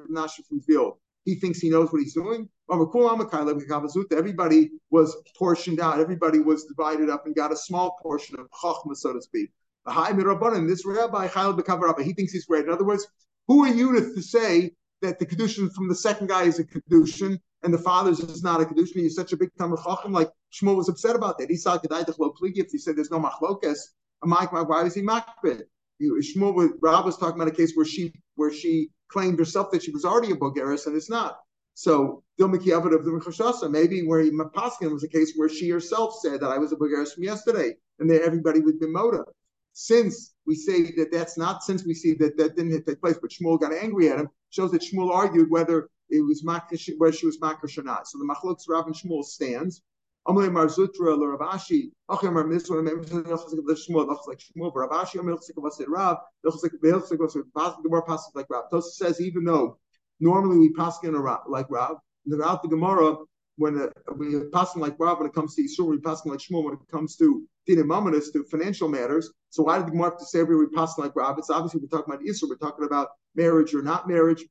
Nasha 0.08 0.42
from 0.44 0.60
Vil? 0.68 0.98
He 1.24 1.34
thinks 1.34 1.58
he 1.58 1.70
knows 1.70 1.92
what 1.92 2.00
he's 2.00 2.14
doing. 2.14 2.48
Everybody 2.70 4.70
was 4.90 5.16
portioned 5.36 5.80
out. 5.80 6.00
Everybody 6.00 6.38
was 6.38 6.64
divided 6.64 7.10
up 7.10 7.26
and 7.26 7.34
got 7.34 7.52
a 7.52 7.56
small 7.56 7.98
portion 8.00 8.38
of 8.38 8.48
chachma, 8.50 8.94
so 8.94 9.12
to 9.12 9.20
speak. 9.20 9.50
The 9.86 9.92
high 9.92 10.12
this 10.12 10.86
rabbi 10.86 11.28
he 12.02 12.12
thinks 12.12 12.32
he's 12.32 12.46
great. 12.46 12.64
In 12.64 12.72
other 12.72 12.84
words, 12.84 13.06
who 13.48 13.64
are 13.64 13.74
you 13.74 13.92
to, 13.92 14.14
to 14.14 14.22
say 14.22 14.72
that 15.02 15.18
the 15.18 15.26
kedushin 15.26 15.72
from 15.72 15.88
the 15.88 15.94
second 15.94 16.28
guy 16.28 16.44
is 16.44 16.58
a 16.58 16.64
kedushin 16.64 17.38
and 17.66 17.74
the 17.74 17.78
father's 17.78 18.20
is 18.20 18.44
not 18.44 18.60
a 18.60 18.64
kedushin? 18.64 19.00
He's 19.00 19.16
such 19.16 19.32
a 19.32 19.36
big 19.36 19.50
tamar 19.58 19.76
chacham. 19.76 20.12
Like 20.12 20.30
Shmuel 20.54 20.76
was 20.76 20.88
upset 20.88 21.16
about 21.16 21.36
that. 21.38 21.50
He 21.50 21.56
saw. 21.56 21.78
If 21.82 22.70
he 22.70 22.78
said 22.78 22.96
there's 22.96 23.10
no 23.10 23.20
machlokas, 23.20 23.78
why 24.20 24.84
is 24.84 24.94
he 24.94 25.02
makbid? 25.02 25.62
Shmuel, 26.00 26.54
with 26.54 26.72
Rav 26.80 27.04
was 27.04 27.16
talking 27.16 27.34
about 27.34 27.52
a 27.52 27.56
case 27.56 27.72
where 27.74 27.84
she 27.84 28.12
where 28.36 28.52
she 28.52 28.90
claimed 29.08 29.38
herself 29.40 29.72
that 29.72 29.82
she 29.82 29.90
was 29.90 30.04
already 30.04 30.30
a 30.30 30.36
Bogeres 30.36 30.86
and 30.86 30.96
it's 30.96 31.10
not. 31.10 31.40
So 31.74 32.22
Dilmiki 32.40 32.68
Avad 32.68 32.94
of 32.94 33.04
the 33.04 33.68
maybe 33.68 34.06
where 34.06 34.24
Paskin 34.24 34.92
was 34.92 35.02
a 35.02 35.08
case 35.08 35.32
where 35.34 35.48
she 35.48 35.68
herself 35.68 36.14
said 36.22 36.40
that 36.40 36.50
I 36.50 36.58
was 36.58 36.72
a 36.72 36.76
Bogeres 36.76 37.14
from 37.14 37.24
yesterday, 37.24 37.74
and 37.98 38.08
everybody 38.10 38.60
would 38.60 38.78
be 38.78 38.86
Moda. 38.86 39.24
Since 39.72 40.34
we 40.46 40.54
say 40.54 40.92
that 40.92 41.10
that's 41.12 41.36
not, 41.36 41.62
since 41.64 41.84
we 41.84 41.94
see 41.94 42.14
that 42.14 42.36
that 42.38 42.56
didn't 42.56 42.84
take 42.84 43.00
place, 43.00 43.18
but 43.20 43.30
Shmuel 43.30 43.60
got 43.60 43.74
angry 43.74 44.08
at 44.08 44.20
him, 44.20 44.30
shows 44.50 44.70
that 44.70 44.82
Shmuel 44.82 45.10
argued 45.10 45.50
whether 45.50 45.90
it 46.08 46.20
was 46.20 46.44
makish, 46.44 46.90
where 46.98 47.12
she 47.12 47.26
was 47.26 47.38
makish 47.38 47.78
or 47.78 47.82
not. 47.82 48.08
So 48.08 48.18
the 48.18 48.24
Machlokes 48.24 48.68
Rav 48.68 48.86
and 48.86 48.94
Shmuel 48.94 49.24
stands. 49.24 49.82
Amalei 50.26 50.50
Mar 50.50 50.66
Zutra 50.66 51.16
Rav 51.16 51.54
Ashi, 51.54 51.92
Achim 52.08 52.34
Mar 52.34 52.44
Mitzvah, 52.44 52.74
Shmuel, 52.74 54.08
like 54.26 54.40
Shmuel, 54.40 54.74
Rav 54.74 54.90
Ashi, 54.90 55.16
Amilchik 55.20 55.56
was 55.56 55.78
it 55.80 55.88
Rav, 55.88 56.18
it 56.44 56.72
the 56.72 57.88
more 57.88 58.02
passes 58.02 58.32
like 58.34 58.46
Rav. 58.50 58.64
Tosa 58.70 58.90
says 58.90 59.20
even 59.20 59.44
though 59.44 59.78
normally 60.18 60.58
we 60.58 60.72
pass 60.72 60.98
in 61.04 61.14
a 61.14 61.20
Rav, 61.20 61.42
like 61.48 61.70
Rav, 61.70 61.98
throughout 62.28 62.62
the 62.62 62.68
Gemara, 62.68 63.16
when 63.56 63.80
uh, 63.80 63.88
we 64.16 64.48
pass 64.52 64.76
like 64.76 64.96
Rav 64.98 65.18
when 65.18 65.28
it 65.28 65.34
comes 65.34 65.54
to 65.54 65.62
Yisur, 65.62 65.88
we 65.88 65.98
pass 65.98 66.26
like 66.26 66.40
Shmuel 66.40 66.64
when 66.64 66.74
it 66.74 66.80
comes 66.90 67.16
to 67.16 67.46
Dinah 67.66 67.84
to 67.84 68.44
financial 68.50 68.88
matters. 68.88 69.32
So 69.50 69.62
why 69.62 69.78
did 69.78 69.86
the 69.86 69.92
Gemara 69.92 70.10
have 70.10 70.18
to 70.18 70.26
say 70.26 70.40
every 70.40 70.56
we 70.56 70.66
pass 70.74 70.98
like 70.98 71.14
Rav? 71.14 71.38
It's 71.38 71.50
obviously 71.50 71.80
we're 71.80 71.98
talking 71.98 72.12
about 72.12 72.24
Yisur, 72.24 72.48
we're 72.48 72.56
talking 72.56 72.84
about 72.84 73.08
marriage 73.34 73.74
or 73.74 73.82
not 73.82 74.08
marriage. 74.08 74.44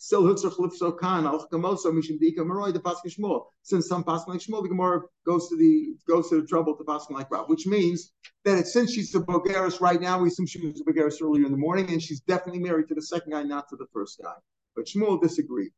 Still 0.00 0.22
Hutzach 0.22 0.56
Lifso 0.58 0.96
Khan, 0.96 1.26
Al 1.26 1.44
Mishim 1.48 2.20
Maroi, 2.20 2.72
the 2.72 2.78
Paskin. 2.78 3.44
Since 3.62 3.88
some 3.88 4.04
Paskin 4.04 4.28
like 4.28 4.40
Shmuel, 4.40 4.62
the 4.62 4.68
Gemara 4.68 5.02
goes 5.26 5.48
to 5.48 5.56
the 5.56 5.96
goes 6.06 6.28
to 6.30 6.40
the 6.40 6.46
trouble 6.46 6.76
to 6.76 6.84
Paskin 6.84 7.10
like 7.10 7.28
Rav, 7.32 7.48
which 7.48 7.66
means 7.66 8.12
that 8.44 8.58
it, 8.58 8.68
since 8.68 8.92
she's 8.92 9.12
a 9.16 9.20
Bogeres 9.20 9.80
right 9.80 10.00
now, 10.00 10.20
we 10.20 10.28
assume 10.28 10.46
she 10.46 10.64
was 10.64 10.80
a 10.80 10.84
Bogeres 10.84 11.20
earlier 11.20 11.44
in 11.44 11.50
the 11.50 11.58
morning, 11.58 11.90
and 11.90 12.00
she's 12.00 12.20
definitely 12.20 12.60
married 12.60 12.86
to 12.88 12.94
the 12.94 13.02
second 13.02 13.32
guy, 13.32 13.42
not 13.42 13.68
to 13.70 13.76
the 13.76 13.86
first 13.92 14.20
guy. 14.22 14.34
But 14.76 14.86
Shmuel 14.86 15.20
disagreed. 15.20 15.72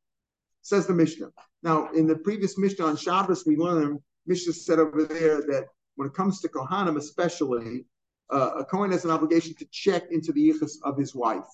Says 0.60 0.86
the 0.86 0.92
Mishnah. 0.92 1.30
Now, 1.62 1.88
in 1.92 2.06
the 2.06 2.16
previous 2.16 2.58
Mishnah 2.58 2.84
on 2.84 2.96
Shabbos, 2.98 3.46
we 3.46 3.56
learned, 3.56 4.00
Mishnah 4.26 4.52
said 4.52 4.78
over 4.78 5.04
there 5.04 5.40
that 5.46 5.68
when 5.96 6.06
it 6.06 6.12
comes 6.12 6.42
to 6.42 6.48
Kohanim, 6.48 6.98
especially, 6.98 7.86
uh, 8.30 8.50
a 8.58 8.64
Kohen 8.66 8.92
has 8.92 9.06
an 9.06 9.10
obligation 9.10 9.54
to 9.54 9.66
check 9.70 10.04
into 10.10 10.30
the 10.32 10.50
yichus 10.50 10.72
of 10.84 10.98
his 10.98 11.14
wife, 11.14 11.48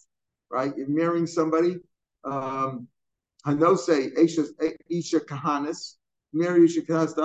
right? 0.51 0.73
If 0.77 0.89
marrying 0.89 1.29
somebody, 1.29 1.77
um, 2.27 2.89
say 3.77 4.11
Isha 4.16 5.20
Kahanis, 5.20 5.95
Mary, 6.33 6.64
Isha 6.64 6.83
Kahanis, 6.83 7.16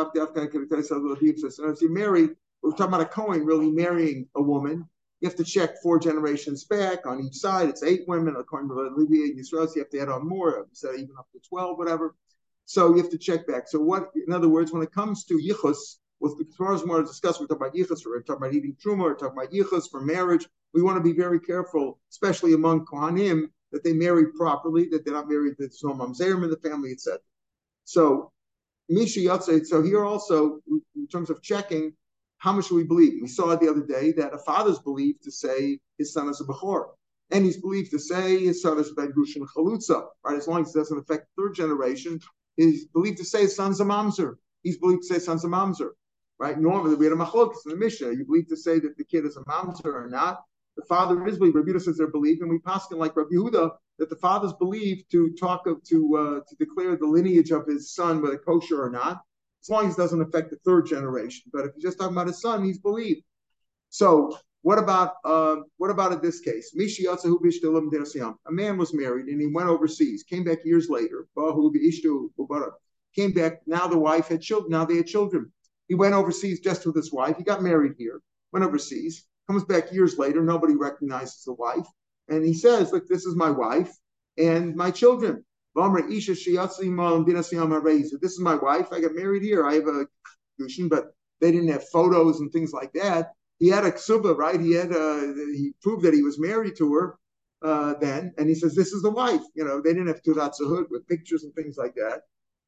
and 1.60 1.76
if 1.76 1.82
you 1.82 1.94
marry, 1.94 2.30
we're 2.62 2.72
talking 2.72 2.86
about 2.86 3.02
a 3.02 3.06
Kohen 3.06 3.46
really 3.46 3.72
marrying 3.72 4.28
a 4.36 4.42
woman. 4.42 4.88
You 5.20 5.28
have 5.28 5.38
to 5.38 5.44
check 5.44 5.82
four 5.82 6.00
generations 6.00 6.64
back 6.64 7.06
on 7.06 7.22
each 7.22 7.36
side. 7.36 7.70
It's 7.70 7.84
eight 7.84 8.02
women, 8.08 8.36
according 8.38 8.70
to 8.70 8.76
Libya 8.96 9.26
and 9.26 9.40
Israel. 9.40 9.68
So 9.68 9.76
you 9.76 9.82
have 9.82 9.90
to 9.92 10.00
add 10.00 10.10
on 10.10 10.28
more, 10.28 10.68
so 10.72 10.94
even 10.94 11.12
up 11.18 11.28
to 11.34 11.40
12, 11.48 11.78
whatever. 11.78 12.16
So 12.66 12.96
you 12.96 13.02
have 13.02 13.12
to 13.12 13.18
check 13.18 13.48
back. 13.48 13.68
So 13.68 13.80
what, 13.80 14.12
in 14.28 14.34
other 14.34 14.50
words, 14.50 14.72
when 14.72 14.82
it 14.82 14.92
comes 14.92 15.26
to 15.26 15.36
yichus, 15.36 15.98
with 16.20 16.38
the 16.38 16.46
Gemara's 16.56 16.86
more 16.86 17.02
discuss, 17.02 17.40
we're 17.40 17.48
talking 17.48 17.66
about 17.68 17.76
yichus, 17.76 18.06
we're 18.06 18.22
talking 18.22 18.44
about 18.44 18.54
eating 18.54 18.76
truma, 18.84 19.00
we're 19.00 19.16
talking 19.16 19.38
about 19.38 19.52
yichus 19.52 19.90
for 19.90 20.02
marriage. 20.02 20.48
We 20.74 20.82
want 20.82 20.98
to 20.98 21.04
be 21.04 21.14
very 21.14 21.40
careful, 21.40 22.00
especially 22.12 22.54
among 22.54 22.86
Kohanim, 22.86 23.50
that 23.72 23.84
they 23.84 23.94
marry 23.94 24.32
properly, 24.34 24.88
that 24.90 25.06
they're 25.06 25.14
not 25.14 25.30
married 25.30 25.58
to 25.58 25.70
some 25.70 26.00
mamzerim 26.00 26.44
in 26.44 26.50
the 26.50 26.58
family, 26.58 26.92
etc. 26.92 27.20
So 27.86 28.32
Misha 28.90 29.20
Yatzeh, 29.20 29.66
so 29.66 29.82
here 29.82 30.04
also, 30.04 30.60
in 30.96 31.08
terms 31.08 31.30
of 31.30 31.42
checking, 31.42 31.94
how 32.40 32.52
much 32.52 32.70
do 32.70 32.76
we 32.76 32.84
believe? 32.84 33.22
We 33.22 33.28
saw 33.28 33.56
the 33.56 33.70
other 33.70 33.86
day 33.86 34.12
that 34.14 34.34
a 34.34 34.40
father's 34.40 34.80
believed 34.80 35.24
to 35.24 35.32
say 35.32 35.80
his 35.98 36.12
son 36.12 36.28
is 36.28 36.42
a 36.42 36.44
Bechor. 36.44 36.86
And 37.30 37.46
he's 37.46 37.62
believed 37.62 37.92
to 37.92 38.00
say 38.00 38.44
his 38.44 38.62
son 38.62 38.80
is 38.80 38.90
a 38.90 38.94
Ben 38.94 39.14
Grushin 39.14 39.46
Chalutza, 39.56 40.08
right? 40.26 40.38
As 40.38 40.48
long 40.48 40.64
as 40.64 40.76
it 40.76 40.80
doesn't 40.80 40.98
affect 40.98 41.28
third 41.38 41.56
generation, 41.56 42.20
he's 42.58 42.86
believed 42.88 43.20
to 43.20 43.26
say 43.26 43.42
his 43.42 43.56
son's 43.56 43.80
a 43.80 43.86
Mamzer. 43.86 44.36
He's 44.64 44.78
believed 44.78 45.04
to 45.04 45.08
say 45.08 45.14
his 45.16 45.26
son's 45.26 45.46
a 45.46 45.48
Mamzer, 45.48 45.92
right? 46.40 46.60
Normally, 46.60 46.96
we 46.96 47.06
had 47.06 47.14
a 47.14 47.16
Machlokas 47.16 47.66
in 47.66 47.72
the 47.72 47.78
Mishnah. 47.78 48.12
You 48.12 48.26
believe 48.26 48.50
to 48.50 48.58
say 48.58 48.80
that 48.80 48.98
the 48.98 49.06
kid 49.06 49.26
is 49.26 49.38
a 49.38 49.42
Mamzer 49.42 49.86
or 49.86 50.10
not. 50.10 50.44
The 50.78 50.84
father 50.84 51.26
is 51.28 51.38
believed. 51.38 51.56
Rabbi 51.56 51.72
Yehuda 51.72 51.82
says 51.82 51.98
they're 51.98 52.08
believed, 52.08 52.42
and 52.42 52.50
we 52.50 52.60
pass 52.60 52.90
like 52.92 53.16
Rabbi 53.16 53.36
Yehuda 53.36 53.72
that 54.00 54.10
the 54.10 54.16
father's 54.16 54.54
believed 54.54 55.12
to 55.12 55.32
talk 55.34 55.68
of 55.68 55.84
to 55.84 56.18
uh, 56.18 56.40
to 56.48 56.56
declare 56.56 56.96
the 56.96 57.06
lineage 57.06 57.52
of 57.52 57.68
his 57.68 57.94
son 57.94 58.22
whether 58.22 58.38
kosher 58.38 58.82
or 58.82 58.90
not, 58.90 59.22
as 59.62 59.70
long 59.70 59.88
as 59.88 59.94
it 59.94 59.98
doesn't 59.98 60.22
affect 60.22 60.50
the 60.50 60.58
third 60.66 60.88
generation. 60.88 61.44
But 61.54 61.66
if 61.66 61.72
you're 61.76 61.90
just 61.90 62.00
talking 62.00 62.16
about 62.16 62.28
his 62.28 62.42
son, 62.42 62.64
he's 62.64 62.80
believed. 62.80 63.24
So 63.90 64.38
what 64.64 64.78
about 64.78 65.16
uh, 65.26 65.58
what 65.78 65.90
about 65.92 66.14
in 66.14 66.22
this 66.22 66.40
case? 66.40 66.74
A 66.74 68.52
man 68.52 68.78
was 68.78 68.94
married 68.94 69.26
and 69.28 69.42
he 69.42 69.48
went 69.48 69.70
overseas, 69.70 70.24
came 70.24 70.44
back 70.44 70.60
years 70.64 70.90
later. 70.90 71.28
Came 73.14 73.34
back. 73.34 73.62
Now 73.68 73.88
the 73.88 73.98
wife 73.98 74.28
had 74.28 74.42
children. 74.42 74.72
Now 74.72 74.86
they 74.86 74.98
had 74.98 75.08
children. 75.08 75.52
He 75.88 75.96
went 75.96 76.14
overseas 76.14 76.60
just 76.60 76.86
with 76.86 76.96
his 76.96 77.12
wife. 77.12 77.38
He 77.38 77.44
got 77.44 77.62
married 77.62 77.94
here. 77.98 78.22
Went 78.54 78.66
overseas 78.66 79.26
Comes 79.48 79.66
back 79.66 79.92
years 79.92 80.18
later, 80.18 80.42
nobody 80.42 80.76
recognizes 80.76 81.44
the 81.44 81.54
wife. 81.54 81.88
And 82.30 82.46
he 82.46 82.54
says, 82.54 82.92
Look, 82.92 83.08
this 83.08 83.26
is 83.26 83.36
my 83.36 83.50
wife 83.50 83.92
and 84.38 84.76
my 84.76 84.92
children. 84.92 85.44
This 85.76 86.30
is 86.30 86.48
my 88.40 88.56
wife. 88.56 88.88
I 88.92 89.00
got 89.00 89.14
married 89.14 89.44
here. 89.44 89.66
I 89.66 89.76
have 89.76 89.88
a 89.88 90.06
Gushin, 90.60 90.90
but 90.90 91.14
they 91.40 91.52
didn't 91.52 91.70
have 91.70 91.88
photos 91.90 92.40
and 92.40 92.52
things 92.52 92.74
like 92.74 92.92
that. 92.94 93.34
He 93.60 93.68
had 93.68 93.86
a 93.86 93.92
ksuba, 93.92 94.36
right? 94.36 94.60
He 94.60 94.74
had 94.74 94.92
a, 94.92 95.34
he 95.54 95.74
proved 95.82 96.04
that 96.04 96.14
he 96.14 96.24
was 96.24 96.40
married 96.40 96.76
to 96.78 96.94
her 96.94 97.18
uh, 97.62 97.94
then, 98.00 98.34
and 98.38 98.50
he 98.50 98.56
says, 98.56 98.76
"This 98.76 98.92
is 98.92 99.04
the 99.04 99.12
wife." 99.12 99.44
You 99.54 99.66
know, 99.66 99.82
they 99.82 99.94
didn't 99.94 100.08
have 100.08 100.24
tudat 100.24 100.54
with 100.90 101.08
pictures 101.08 101.44
and 101.44 101.54
things 101.54 101.78
like 101.78 101.94
that. 101.96 102.24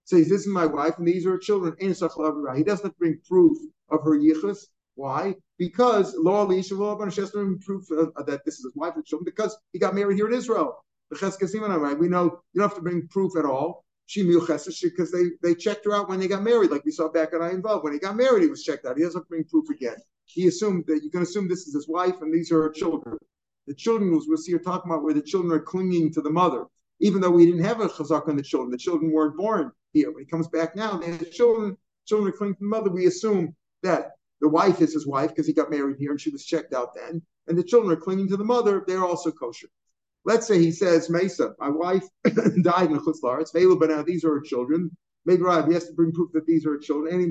Says, 0.05 0.29
"This 0.29 0.41
is 0.41 0.47
my 0.47 0.65
wife, 0.65 0.99
and 0.99 1.07
these 1.07 1.25
are 1.25 1.31
her 1.31 1.37
children." 1.39 1.75
He 1.79 2.63
doesn't 2.63 2.97
bring 2.99 3.19
proof 3.27 3.57
of 3.89 4.03
her 4.03 4.17
yichus. 4.17 4.67
Why? 4.95 5.35
Because 5.57 6.15
law 6.17 6.45
doesn't 6.47 7.61
proof 7.61 7.87
that 7.87 8.41
this 8.45 8.59
is 8.59 8.65
his 8.65 8.75
wife 8.75 8.95
and 8.95 9.05
children 9.05 9.25
because 9.25 9.57
he 9.71 9.79
got 9.79 9.95
married 9.95 10.17
here 10.17 10.27
in 10.27 10.33
Israel. 10.33 10.83
We 11.09 11.17
know 11.19 12.23
you 12.53 12.61
don't 12.61 12.69
have 12.69 12.75
to 12.75 12.81
bring 12.81 13.07
proof 13.07 13.37
at 13.37 13.45
all. 13.45 13.85
She 14.05 14.23
because 14.23 15.11
they 15.11 15.23
they 15.41 15.55
checked 15.55 15.85
her 15.85 15.95
out 15.95 16.09
when 16.09 16.19
they 16.19 16.27
got 16.27 16.43
married, 16.43 16.71
like 16.71 16.83
we 16.85 16.91
saw 16.91 17.07
back 17.07 17.33
at 17.33 17.41
I 17.41 17.51
involved. 17.51 17.83
When 17.83 17.93
he 17.93 17.99
got 17.99 18.15
married, 18.15 18.43
he 18.43 18.49
was 18.49 18.63
checked 18.63 18.85
out. 18.85 18.97
He 18.97 19.03
doesn't 19.03 19.27
bring 19.29 19.45
proof 19.45 19.69
again. 19.69 19.95
He 20.25 20.47
assumed 20.47 20.85
that 20.87 21.03
you 21.03 21.09
can 21.09 21.21
assume 21.21 21.47
this 21.47 21.67
is 21.67 21.73
his 21.73 21.87
wife 21.87 22.21
and 22.21 22.33
these 22.33 22.51
are 22.51 22.63
her 22.63 22.69
children. 22.69 23.17
The 23.67 23.73
children 23.73 24.13
was 24.13 24.25
we'll 24.27 24.37
see 24.37 24.51
her 24.51 24.59
talking 24.59 24.91
about 24.91 25.03
where 25.03 25.13
the 25.13 25.21
children 25.21 25.53
are 25.53 25.61
clinging 25.61 26.11
to 26.13 26.21
the 26.21 26.29
mother, 26.29 26.65
even 26.99 27.21
though 27.21 27.31
we 27.31 27.45
didn't 27.45 27.63
have 27.63 27.79
a 27.79 27.87
chazak 27.87 28.27
on 28.27 28.35
the 28.35 28.43
children. 28.43 28.71
The 28.71 28.77
children 28.77 29.11
weren't 29.11 29.37
born 29.37 29.71
here. 29.93 30.11
When 30.11 30.23
he 30.23 30.29
comes 30.29 30.47
back 30.49 30.75
now, 30.75 30.97
the 30.97 31.25
children 31.25 31.77
children 32.05 32.33
are 32.33 32.37
clinging 32.37 32.55
to 32.55 32.59
the 32.59 32.65
mother. 32.67 32.89
We 32.89 33.05
assume 33.05 33.55
that 33.83 34.11
the 34.43 34.49
wife 34.49 34.81
is 34.81 34.93
his 34.93 35.07
wife 35.07 35.29
because 35.29 35.47
he 35.47 35.53
got 35.53 35.71
married 35.71 35.95
here 35.97 36.11
and 36.11 36.19
she 36.19 36.29
was 36.29 36.45
checked 36.45 36.73
out 36.73 36.93
then, 36.93 37.21
and 37.47 37.57
the 37.57 37.63
children 37.63 37.93
are 37.93 38.01
clinging 38.01 38.27
to 38.27 38.35
the 38.35 38.43
mother, 38.43 38.83
they're 38.85 39.05
also 39.05 39.31
kosher. 39.31 39.69
Let's 40.25 40.45
say 40.45 40.59
he 40.59 40.71
says, 40.71 41.09
Mesa, 41.09 41.53
my 41.59 41.69
wife 41.69 42.03
died 42.25 42.91
in 42.91 42.99
Chutz 42.99 43.79
but 43.79 43.89
now 43.89 44.03
these 44.03 44.25
are 44.25 44.35
her 44.35 44.41
children. 44.41 44.91
Maybe 45.25 45.43
he 45.43 45.73
has 45.73 45.87
to 45.87 45.93
bring 45.93 46.11
proof 46.11 46.31
that 46.33 46.45
these 46.45 46.65
are 46.65 46.73
her 46.73 46.77
children. 46.77 47.13
And 47.13 47.21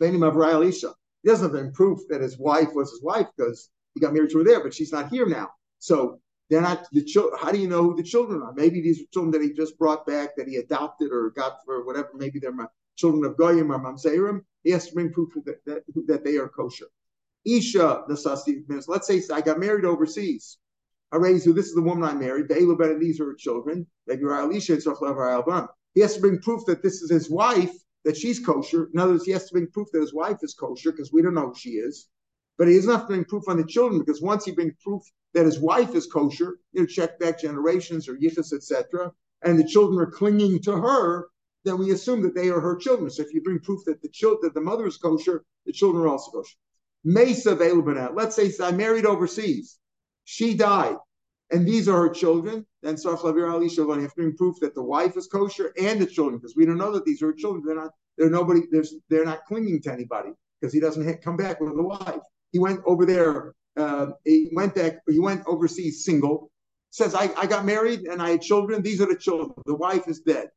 he, 0.00 0.10
he 0.10 1.28
doesn't 1.28 1.50
have 1.50 1.60
any 1.62 1.70
proof 1.72 2.00
that 2.08 2.22
his 2.22 2.38
wife 2.38 2.74
was 2.74 2.90
his 2.90 3.02
wife 3.02 3.26
because 3.36 3.68
he 3.94 4.00
got 4.00 4.14
married 4.14 4.30
to 4.30 4.38
her 4.38 4.44
there, 4.44 4.62
but 4.62 4.72
she's 4.72 4.92
not 4.92 5.10
here 5.10 5.26
now. 5.26 5.50
So 5.78 6.20
they're 6.48 6.62
not 6.62 6.86
the 6.92 7.04
children. 7.04 7.38
How 7.40 7.52
do 7.52 7.58
you 7.58 7.68
know 7.68 7.82
who 7.82 7.96
the 7.96 8.02
children 8.02 8.42
are? 8.42 8.54
Maybe 8.54 8.80
these 8.80 9.00
are 9.02 9.06
children 9.12 9.32
that 9.32 9.42
he 9.42 9.52
just 9.52 9.78
brought 9.78 10.06
back, 10.06 10.36
that 10.36 10.48
he 10.48 10.56
adopted 10.56 11.12
or 11.12 11.30
got 11.30 11.58
for 11.66 11.84
whatever. 11.84 12.10
Maybe 12.14 12.38
they're 12.38 12.52
my 12.52 12.66
children 12.96 13.24
of 13.24 13.36
Goyim 13.36 13.70
or 13.70 13.78
Mamzerim. 13.78 14.40
He 14.64 14.70
has 14.70 14.88
to 14.88 14.94
bring 14.94 15.12
proof 15.12 15.32
that, 15.44 15.64
that, 15.66 15.82
that 16.06 16.24
they 16.24 16.36
are 16.36 16.48
kosher. 16.48 16.86
Isha 17.44 18.04
Nasasti 18.08 18.64
Let's 18.88 19.06
say 19.06 19.22
I 19.32 19.42
got 19.42 19.60
married 19.60 19.84
overseas. 19.84 20.58
I 21.12 21.16
raised. 21.18 21.46
This 21.54 21.66
is 21.68 21.74
the 21.74 21.82
woman 21.82 22.02
I 22.02 22.14
married. 22.14 22.48
The 22.48 22.54
Elu 22.54 22.76
Ben 22.76 22.98
these 22.98 23.20
are 23.20 23.26
her 23.26 23.34
children. 23.34 23.86
And 24.08 25.68
He 25.94 26.00
has 26.00 26.14
to 26.14 26.20
bring 26.20 26.40
proof 26.40 26.64
that 26.66 26.82
this 26.82 27.02
is 27.02 27.10
his 27.10 27.30
wife, 27.30 27.72
that 28.04 28.16
she's 28.16 28.40
kosher. 28.40 28.90
In 28.92 28.98
other 28.98 29.12
words, 29.12 29.24
he 29.24 29.32
has 29.32 29.46
to 29.46 29.52
bring 29.52 29.68
proof 29.68 29.88
that 29.92 30.00
his 30.00 30.14
wife 30.14 30.38
is 30.42 30.54
kosher 30.54 30.90
because 30.90 31.12
we 31.12 31.22
don't 31.22 31.34
know 31.34 31.48
who 31.48 31.54
she 31.54 31.70
is. 31.72 32.08
But 32.56 32.68
he 32.68 32.74
doesn't 32.74 32.90
have 32.90 33.02
to 33.02 33.06
bring 33.08 33.24
proof 33.24 33.44
on 33.48 33.58
the 33.58 33.64
children 33.64 34.00
because 34.00 34.22
once 34.22 34.44
he 34.44 34.52
brings 34.52 34.74
proof 34.82 35.02
that 35.34 35.44
his 35.44 35.60
wife 35.60 35.94
is 35.94 36.06
kosher, 36.06 36.58
you 36.72 36.80
know, 36.80 36.86
check 36.86 37.18
back 37.18 37.40
generations 37.40 38.08
or 38.08 38.16
yichus, 38.16 38.52
etc., 38.52 39.12
and 39.42 39.58
the 39.58 39.64
children 39.64 40.00
are 40.00 40.10
clinging 40.10 40.62
to 40.62 40.72
her, 40.72 41.28
then 41.64 41.78
we 41.78 41.92
assume 41.92 42.22
that 42.22 42.34
they 42.34 42.48
are 42.48 42.60
her 42.60 42.76
children. 42.76 43.10
So 43.10 43.22
if 43.22 43.32
you 43.32 43.42
bring 43.42 43.60
proof 43.60 43.84
that 43.86 44.02
the 44.02 44.08
child 44.08 44.38
that 44.42 44.54
the 44.54 44.60
mother 44.60 44.86
is 44.86 44.96
kosher, 44.96 45.44
the 45.66 45.72
children 45.72 46.04
are 46.04 46.08
also 46.08 46.30
kosher. 46.30 46.56
Mesa 47.04 47.54
now. 47.54 48.12
Let's 48.12 48.36
say 48.36 48.52
I 48.62 48.72
married 48.72 49.04
overseas. 49.04 49.78
She 50.24 50.54
died, 50.54 50.96
and 51.50 51.66
these 51.66 51.86
are 51.88 52.00
her 52.00 52.08
children. 52.08 52.66
Then 52.82 52.96
Sarflavir 52.96 53.50
Ali 53.50 53.68
Shavon, 53.68 53.96
you 53.96 54.02
have 54.02 54.14
to 54.14 54.16
bring 54.16 54.36
proof 54.36 54.56
that 54.60 54.74
the 54.74 54.82
wife 54.82 55.16
is 55.16 55.26
kosher 55.26 55.72
and 55.78 56.00
the 56.00 56.06
children, 56.06 56.38
because 56.38 56.56
we 56.56 56.64
don't 56.64 56.78
know 56.78 56.92
that 56.92 57.04
these 57.04 57.22
are 57.22 57.26
her 57.26 57.32
children. 57.34 57.62
They're 57.66 57.76
not. 57.76 57.90
They're 58.16 58.30
nobody. 58.30 58.62
There's. 58.70 58.94
They're 59.10 59.24
not 59.24 59.44
clinging 59.44 59.82
to 59.82 59.92
anybody 59.92 60.30
because 60.60 60.72
he 60.72 60.80
doesn't 60.80 61.22
come 61.22 61.36
back 61.36 61.60
with 61.60 61.78
a 61.78 61.82
wife. 61.82 62.22
He 62.52 62.58
went 62.58 62.80
over 62.86 63.04
there. 63.04 63.54
Uh, 63.76 64.12
he 64.24 64.48
went 64.52 64.74
back. 64.74 65.00
He 65.06 65.18
went 65.18 65.42
overseas 65.46 66.04
single. 66.04 66.50
Says 66.90 67.14
I, 67.14 67.28
I 67.36 67.46
got 67.46 67.66
married 67.66 68.02
and 68.02 68.22
I 68.22 68.30
had 68.30 68.42
children. 68.42 68.80
These 68.80 69.00
are 69.00 69.06
the 69.06 69.16
children. 69.16 69.52
The 69.66 69.74
wife 69.74 70.08
is 70.08 70.20
dead. 70.20 70.48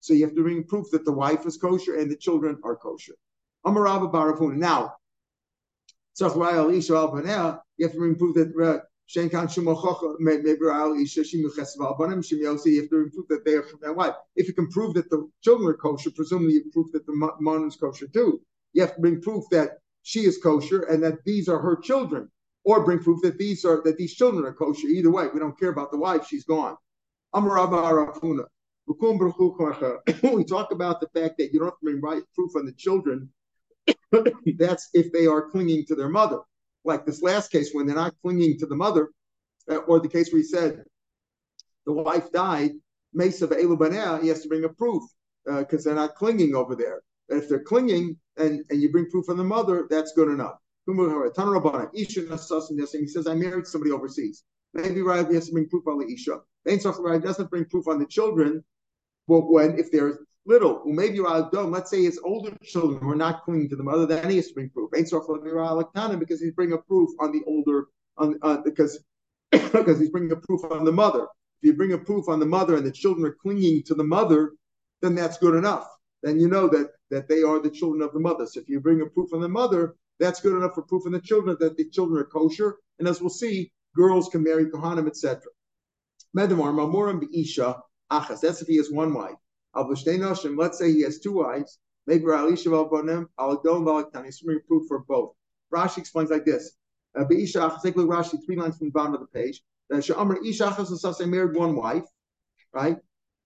So 0.00 0.14
you 0.14 0.24
have 0.24 0.34
to 0.34 0.42
bring 0.42 0.64
proof 0.64 0.90
that 0.92 1.04
the 1.04 1.12
wife 1.12 1.46
is 1.46 1.56
kosher 1.56 1.96
and 1.96 2.10
the 2.10 2.16
children 2.16 2.58
are 2.62 2.76
kosher. 2.76 3.14
Amarabba 3.64 4.12
Barafuna. 4.12 4.56
Now, 4.56 4.94
you 6.18 6.26
have 6.26 7.92
to 7.92 7.98
bring 7.98 8.14
proof 8.14 8.34
that 8.34 8.52
uh, 8.56 8.80
you 9.14 9.22
have 9.22 9.30
to 9.30 9.36
prove 13.10 13.28
that 13.28 13.44
they 13.44 13.54
are 13.54 13.62
from 13.62 13.80
their 13.82 13.92
wife. 13.92 14.14
If 14.34 14.48
you 14.48 14.54
can 14.54 14.68
prove 14.68 14.94
that 14.94 15.10
the 15.10 15.28
children 15.42 15.68
are 15.68 15.74
kosher, 15.74 16.10
presumably 16.10 16.54
you 16.54 16.64
prove 16.72 16.90
that 16.92 17.06
the 17.06 17.34
mom 17.40 17.68
is 17.68 17.76
kosher 17.76 18.06
too. 18.06 18.40
You 18.72 18.82
have 18.82 18.94
to 18.94 19.00
bring 19.00 19.20
proof 19.20 19.44
that 19.50 19.78
she 20.02 20.20
is 20.20 20.38
kosher 20.38 20.82
and 20.82 21.02
that 21.02 21.24
these 21.24 21.48
are 21.48 21.58
her 21.58 21.76
children, 21.76 22.30
or 22.64 22.84
bring 22.84 23.00
proof 23.00 23.20
that 23.22 23.38
these 23.38 23.64
are 23.64 23.82
that 23.84 23.96
these 23.96 24.14
children 24.14 24.44
are 24.44 24.52
kosher. 24.52 24.86
Either 24.86 25.10
way, 25.10 25.28
we 25.32 25.40
don't 25.40 25.58
care 25.58 25.70
about 25.70 25.90
the 25.90 25.98
wife; 25.98 26.26
she's 26.26 26.44
gone. 26.44 26.76
We 28.86 30.44
talk 30.44 30.72
about 30.72 31.00
the 31.00 31.08
fact 31.12 31.38
that 31.38 31.52
you 31.52 31.58
don't 31.58 31.68
have 31.68 31.78
to 31.78 31.84
bring 31.84 32.00
right 32.00 32.22
proof 32.34 32.54
on 32.56 32.66
the 32.66 32.72
children. 32.72 33.28
That's 34.58 34.88
if 34.94 35.12
they 35.12 35.26
are 35.26 35.50
clinging 35.50 35.86
to 35.86 35.94
their 35.94 36.08
mother. 36.08 36.40
Like 36.84 37.04
this 37.04 37.22
last 37.22 37.50
case, 37.50 37.70
when 37.72 37.86
they're 37.86 37.96
not 37.96 38.14
clinging 38.22 38.58
to 38.58 38.66
the 38.66 38.76
mother, 38.76 39.10
uh, 39.68 39.76
or 39.76 39.98
the 39.98 40.08
case 40.08 40.32
where 40.32 40.38
he 40.38 40.44
said 40.44 40.84
the 41.84 41.92
wife 41.92 42.30
died, 42.30 42.72
Mesa 43.12 43.48
he 43.48 44.28
has 44.28 44.42
to 44.42 44.48
bring 44.48 44.64
a 44.64 44.68
proof 44.68 45.02
because 45.44 45.86
uh, 45.86 45.90
they're 45.90 46.00
not 46.00 46.14
clinging 46.14 46.54
over 46.54 46.76
there. 46.76 47.02
And 47.28 47.42
if 47.42 47.48
they're 47.48 47.62
clinging 47.62 48.16
and, 48.36 48.64
and 48.70 48.80
you 48.80 48.92
bring 48.92 49.10
proof 49.10 49.28
on 49.28 49.36
the 49.36 49.44
mother, 49.44 49.86
that's 49.90 50.12
good 50.12 50.28
enough. 50.28 50.58
He 50.86 52.04
says, 53.08 53.26
I 53.26 53.34
married 53.34 53.66
somebody 53.66 53.90
overseas. 53.90 54.44
Maybe 54.74 55.02
Rav 55.02 55.32
has 55.32 55.46
to 55.46 55.52
bring 55.52 55.68
proof 55.68 55.88
on 55.88 55.98
the 55.98 56.12
Isha. 56.12 56.40
Doesn't 56.64 57.50
bring 57.50 57.64
proof 57.64 57.88
on 57.88 57.98
the 57.98 58.06
children, 58.06 58.62
but 59.28 59.50
when 59.50 59.78
if 59.78 59.90
they're 59.90 60.18
little, 60.46 60.82
maybe 60.86 61.18
let's 61.20 61.90
say 61.90 62.04
his 62.04 62.20
older 62.24 62.56
children 62.62 63.00
who 63.00 63.10
are 63.10 63.16
not 63.16 63.44
clinging 63.44 63.68
to 63.68 63.76
the 63.76 63.82
mother, 63.82 64.06
then 64.06 64.30
he 64.30 64.36
has 64.36 64.48
to 64.48 64.54
bring 64.54 64.70
proof. 64.70 64.90
Because 64.92 66.40
he's 66.40 66.52
bringing 66.52 66.74
a 66.74 66.78
proof 66.78 67.10
on 67.20 67.32
the 67.32 67.42
older, 67.46 67.86
on 68.16 68.38
uh, 68.42 68.58
because 68.58 69.00
because 69.50 69.98
he's 69.98 70.10
bringing 70.10 70.32
a 70.32 70.36
proof 70.36 70.64
on 70.70 70.84
the 70.84 70.92
mother. 70.92 71.26
If 71.60 71.68
you 71.68 71.74
bring 71.74 71.92
a 71.92 71.98
proof 71.98 72.28
on 72.28 72.38
the 72.38 72.46
mother 72.46 72.76
and 72.76 72.86
the 72.86 72.92
children 72.92 73.26
are 73.26 73.36
clinging 73.42 73.82
to 73.84 73.94
the 73.94 74.04
mother, 74.04 74.52
then 75.02 75.14
that's 75.14 75.38
good 75.38 75.54
enough. 75.54 75.88
Then 76.22 76.38
you 76.38 76.48
know 76.48 76.68
that 76.68 76.90
that 77.10 77.28
they 77.28 77.42
are 77.42 77.60
the 77.60 77.70
children 77.70 78.02
of 78.02 78.12
the 78.12 78.20
mother. 78.20 78.46
So 78.46 78.60
if 78.60 78.68
you 78.68 78.80
bring 78.80 79.00
a 79.00 79.06
proof 79.06 79.32
on 79.32 79.40
the 79.40 79.48
mother, 79.48 79.96
that's 80.18 80.40
good 80.40 80.56
enough 80.56 80.74
for 80.74 80.82
proof 80.82 81.06
on 81.06 81.12
the 81.12 81.20
children 81.20 81.56
that 81.60 81.76
the 81.76 81.88
children 81.88 82.20
are 82.20 82.24
kosher. 82.24 82.78
And 82.98 83.06
as 83.08 83.20
we'll 83.20 83.30
see, 83.30 83.72
girls 83.94 84.28
can 84.28 84.42
marry 84.42 84.66
kohanim, 84.66 85.06
etc. 85.06 85.42
Medamar 86.36 86.72
mamurim 86.72 87.22
beisha 87.22 87.80
achas. 88.10 88.40
That's 88.40 88.62
if 88.62 88.68
he 88.68 88.76
has 88.76 88.90
one 88.90 89.12
wife. 89.14 89.34
Let's 89.74 90.78
say 90.78 90.92
he 90.92 91.02
has 91.02 91.18
two 91.18 91.32
wives. 91.32 91.78
Maybe 92.06 92.24
Alisha 92.24 92.90
Bonem, 92.90 93.26
Aladon 93.38 93.84
Valaktani. 93.84 94.44
Bring 94.44 94.60
proof 94.66 94.86
for 94.88 95.00
both. 95.00 95.32
Rashi 95.72 95.98
explains 95.98 96.30
like 96.30 96.44
this. 96.44 96.72
Uh, 97.18 97.24
beisha 97.24 97.68
achas. 97.68 97.82
Take 97.82 97.96
a 97.96 98.00
look 98.00 98.10
Rashi, 98.10 98.38
three 98.44 98.56
lines 98.56 98.78
from 98.78 98.88
the 98.88 98.92
bottom 98.92 99.14
of 99.14 99.20
the 99.20 99.26
page. 99.26 99.62
Then 99.90 100.00
Sha'amar 100.00 100.38
isha 100.46 100.64
achas 100.64 101.28
married 101.28 101.56
one 101.56 101.74
wife, 101.76 102.04
right? 102.72 102.98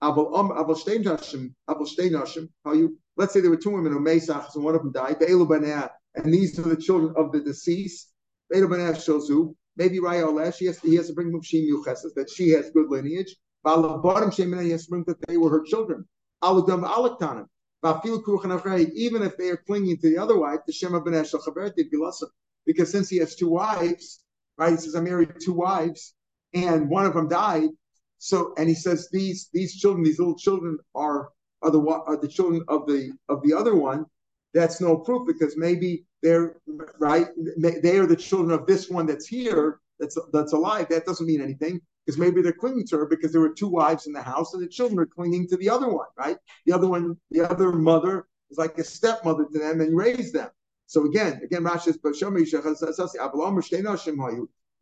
Abu 0.03 0.35
Um 0.35 0.51
Aboshtenashim, 0.51 1.53
Abushtenoshim, 1.69 2.49
how 2.65 2.73
you 2.73 2.99
let's 3.17 3.35
say 3.35 3.41
there 3.41 3.51
were 3.51 3.57
two 3.57 3.71
women 3.71 3.93
who 3.93 4.01
Mesach, 4.01 4.55
and 4.55 4.65
one 4.65 4.75
of 4.75 4.83
them 4.83 4.93
died, 4.93 5.21
and 5.21 6.35
these 6.35 6.59
are 6.59 6.63
the 6.63 6.77
children 6.77 7.13
of 7.17 7.33
the 7.33 7.41
deceased. 7.41 8.13
Maybe 8.51 8.67
Raya 9.99 10.27
Olesh, 10.27 10.57
he 10.57 10.67
has, 10.67 10.79
has 10.79 11.07
to 11.09 11.13
bring 11.13 11.31
Mupshim 11.31 11.69
Yucheses, 11.69 12.15
that 12.17 12.31
she 12.31 12.49
has 12.51 12.71
good 12.71 12.89
lineage. 12.89 13.37
That 13.65 15.17
they 15.29 15.37
were 15.37 15.51
her 15.51 15.65
children. 15.65 16.09
Even 18.95 19.23
if 19.23 19.37
they 19.37 19.49
are 19.49 19.57
clinging 19.57 19.97
to 19.99 20.11
the 20.11 20.19
other 20.19 20.39
wife, 20.39 20.61
the 20.67 20.73
Shema 20.73 21.01
Benesh 21.01 21.35
because 22.67 22.91
since 22.91 23.09
he 23.09 23.17
has 23.19 23.35
two 23.35 23.49
wives, 23.49 24.23
right? 24.59 24.71
He 24.71 24.77
says, 24.77 24.95
I 24.95 25.01
married 25.01 25.33
two 25.41 25.55
wives, 25.55 26.15
and 26.53 26.89
one 26.89 27.07
of 27.07 27.15
them 27.15 27.29
died. 27.29 27.71
So, 28.19 28.53
and 28.59 28.69
he 28.69 28.75
says 28.75 29.09
these 29.11 29.49
these 29.53 29.77
children, 29.81 30.05
these 30.05 30.19
little 30.19 30.39
children, 30.39 30.79
are 30.95 31.31
are 31.63 31.71
the 31.71 31.81
are 31.81 32.17
the 32.19 32.29
children 32.29 32.63
of 32.69 32.87
the 32.87 33.13
of 33.29 33.43
the 33.43 33.55
other 33.55 33.75
one. 33.75 34.05
That's 34.53 34.81
no 34.81 34.99
proof 34.99 35.27
because 35.27 35.57
maybe 35.57 36.05
they're 36.23 36.57
right. 36.99 37.29
They 37.57 37.99
are 37.99 38.07
the 38.07 38.17
children 38.17 38.53
of 38.53 38.67
this 38.67 38.91
one 38.91 39.07
that's 39.07 39.27
here, 39.27 39.81
that's 39.99 40.19
that's 40.33 40.53
alive. 40.53 40.89
That 40.91 41.07
doesn't 41.07 41.27
mean 41.27 41.41
anything 41.41 41.81
because 42.05 42.19
maybe 42.19 42.43
they're 42.43 42.53
clinging 42.53 42.87
to 42.89 42.99
her 42.99 43.07
because 43.07 43.33
there 43.33 43.41
were 43.41 43.53
two 43.53 43.69
wives 43.69 44.07
in 44.07 44.13
the 44.13 44.23
house 44.23 44.55
and 44.55 44.63
the 44.63 44.69
children 44.69 44.99
are 44.99 45.07
clinging 45.07 45.47
to 45.49 45.57
the 45.57 45.69
other 45.69 45.89
one, 45.89 46.07
right? 46.17 46.37
The 46.67 46.73
other 46.73 46.89
one, 46.89 47.17
the 47.31 47.49
other 47.49 47.73
mother 47.73 48.27
is 48.51 48.59
like 48.59 48.79
a 48.79 48.85
stepmother 48.85 49.47
to 49.53 49.59
them 49.59 49.81
and 49.81 49.97
raised 49.97 50.35
them. 50.35 50.51
So 50.87 51.07
again, 51.07 51.41
again, 51.45 51.63
Rashi 51.63 51.83
says, 51.83 51.99
"But 52.03 52.15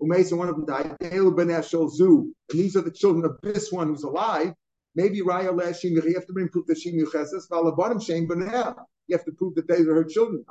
Umays 0.01 0.37
one 0.37 0.49
of 0.49 0.55
them 0.57 0.65
died. 0.65 0.97
And 1.01 2.35
these 2.49 2.77
are 2.77 2.81
the 2.83 2.91
children 2.91 3.25
of 3.25 3.39
this 3.43 3.73
one 3.73 3.89
who's 3.89 4.05
alive. 4.05 4.55
Maybe 4.95 5.21
Raya 5.21 5.51
Lashim, 5.51 5.91
you 5.91 6.15
have 6.15 6.27
to 6.27 6.33
bring 6.33 6.49
proof 6.49 6.67
that 6.67 6.79
she 6.79 6.93
Yucheses, 6.93 7.49
Valabanim 7.51 8.01
Shem 8.03 8.27
Beneh. 8.27 8.75
You 9.07 9.17
have 9.17 9.25
to 9.25 9.33
prove 9.33 9.55
that 9.57 9.67
they 9.67 9.81
are 9.81 9.95
her 9.95 10.05
children. 10.05 10.45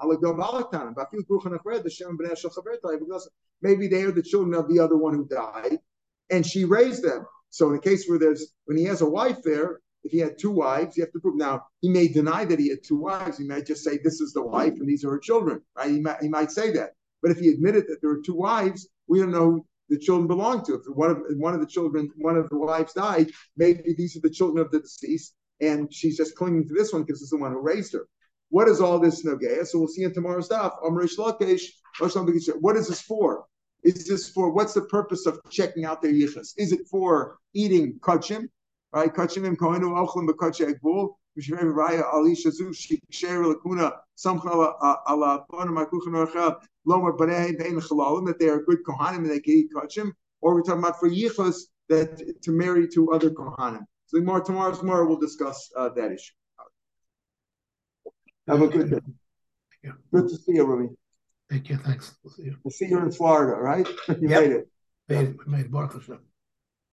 Maybe 3.61 3.87
they 3.87 4.03
are 4.03 4.11
the 4.11 4.21
children 4.23 4.53
of 4.53 4.67
the 4.67 4.79
other 4.79 4.97
one 4.97 5.13
who 5.15 5.25
died, 5.25 5.79
and 6.29 6.45
she 6.45 6.65
raised 6.65 7.03
them. 7.03 7.25
So 7.49 7.69
in 7.69 7.75
a 7.75 7.81
case 7.81 8.07
where 8.07 8.19
there's 8.19 8.53
when 8.65 8.77
he 8.77 8.83
has 8.85 9.01
a 9.01 9.09
wife 9.09 9.37
there, 9.43 9.79
if 10.03 10.11
he 10.11 10.19
had 10.19 10.37
two 10.37 10.51
wives, 10.51 10.95
you 10.95 11.03
have 11.03 11.11
to 11.13 11.19
prove. 11.19 11.37
Now 11.37 11.63
he 11.81 11.89
may 11.89 12.07
deny 12.07 12.45
that 12.45 12.59
he 12.59 12.69
had 12.69 12.79
two 12.83 12.97
wives. 12.97 13.37
He 13.37 13.45
might 13.45 13.65
just 13.65 13.83
say 13.83 13.97
this 13.97 14.21
is 14.21 14.33
the 14.33 14.43
wife 14.43 14.73
and 14.73 14.87
these 14.87 15.03
are 15.03 15.11
her 15.11 15.19
children. 15.19 15.61
Right? 15.75 15.91
He 15.91 15.99
might, 15.99 16.21
he 16.21 16.29
might 16.29 16.51
say 16.51 16.71
that. 16.73 16.91
But 17.21 17.31
if 17.31 17.39
he 17.39 17.49
admitted 17.49 17.85
that 17.87 18.01
there 18.01 18.11
were 18.11 18.21
two 18.21 18.35
wives, 18.35 18.87
we 19.07 19.19
don't 19.19 19.31
know 19.31 19.51
who 19.51 19.65
the 19.89 19.97
children 19.97 20.27
belong 20.27 20.63
to. 20.65 20.75
If 20.75 20.81
one 20.87 21.11
of 21.11 21.17
one 21.37 21.53
of 21.53 21.59
the 21.59 21.67
children, 21.67 22.09
one 22.17 22.37
of 22.37 22.49
the 22.49 22.57
wives 22.57 22.93
died, 22.93 23.31
maybe 23.55 23.93
these 23.97 24.15
are 24.15 24.21
the 24.21 24.29
children 24.29 24.63
of 24.63 24.71
the 24.71 24.79
deceased, 24.79 25.33
and 25.61 25.91
she's 25.93 26.17
just 26.17 26.35
clinging 26.35 26.67
to 26.67 26.73
this 26.73 26.93
one 26.93 27.03
because 27.03 27.21
it's 27.21 27.31
the 27.31 27.37
one 27.37 27.51
who 27.51 27.59
raised 27.59 27.93
her. 27.93 28.07
What 28.49 28.67
is 28.67 28.79
all 28.79 28.99
this 28.99 29.25
nogea? 29.25 29.65
So 29.65 29.79
we'll 29.79 29.87
see 29.87 30.03
in 30.03 30.13
tomorrow's 30.13 30.47
something. 30.47 30.79
What 32.59 32.77
is 32.77 32.87
this 32.87 33.01
for? 33.01 33.45
Is 33.83 34.07
this 34.07 34.29
for 34.29 34.51
what's 34.51 34.73
the 34.73 34.81
purpose 34.81 35.25
of 35.25 35.39
checking 35.49 35.85
out 35.85 36.01
their 36.01 36.11
yichus? 36.11 36.53
Is 36.57 36.71
it 36.71 36.87
for 36.89 37.37
eating 37.53 37.99
kachim, 37.99 38.49
right? 38.91 39.13
Kachim 39.13 39.55
kohenu 39.55 39.93
ochlim 40.05 40.27
b'kachei 40.29 40.79
gvul. 40.79 41.15
Mishmei 41.37 41.61
raya 41.61 42.03
alisha 42.13 42.51
zu 42.51 42.71
shikshei 42.71 43.53
lakuna 43.53 43.93
samcha 44.17 44.49
ala 45.07 45.45
bana 45.49 45.71
makuchin 45.71 46.15
orchel 46.15 46.55
lomer 46.85 47.13
banei 47.13 47.57
bein 47.57 47.79
chalalim 47.79 48.25
that 48.25 48.39
they 48.39 48.49
are 48.49 48.63
good 48.63 48.83
kohanim 48.83 49.17
and 49.17 49.29
they 49.29 49.39
can 49.39 49.53
eat 49.53 49.71
kachim. 49.73 50.11
Or 50.41 50.55
we're 50.55 50.63
talking 50.63 50.79
about 50.79 50.99
for 50.99 51.09
yichus 51.09 51.61
that 51.89 52.41
to 52.41 52.51
marry 52.51 52.87
to 52.89 53.11
other 53.11 53.29
kohanim. 53.29 53.85
So 54.07 54.19
more 54.21 54.41
tomorrow's 54.41 54.81
more 54.81 55.05
we'll 55.05 55.19
discuss 55.19 55.71
uh, 55.77 55.89
that 55.89 56.11
issue. 56.11 56.33
Have 58.47 58.61
a 58.61 58.67
good 58.67 58.89
day. 58.89 59.91
Good 60.11 60.29
to 60.29 60.35
see 60.37 60.53
you, 60.53 60.65
Rumi. 60.65 60.89
Thank 61.49 61.69
you. 61.69 61.77
Thanks. 61.77 62.15
We'll 62.23 62.33
see 62.33 62.43
you. 62.43 62.57
I 62.65 62.69
see 62.69 62.87
you're 62.87 63.05
in 63.05 63.11
Florida, 63.11 63.59
right? 63.61 63.87
You 64.07 64.29
Yep. 64.29 64.41
made 64.41 64.51
it. 64.51 64.67
Made, 65.09 65.47
made 65.47 65.71
Baruch 65.71 65.93
Hashem. 65.93 66.19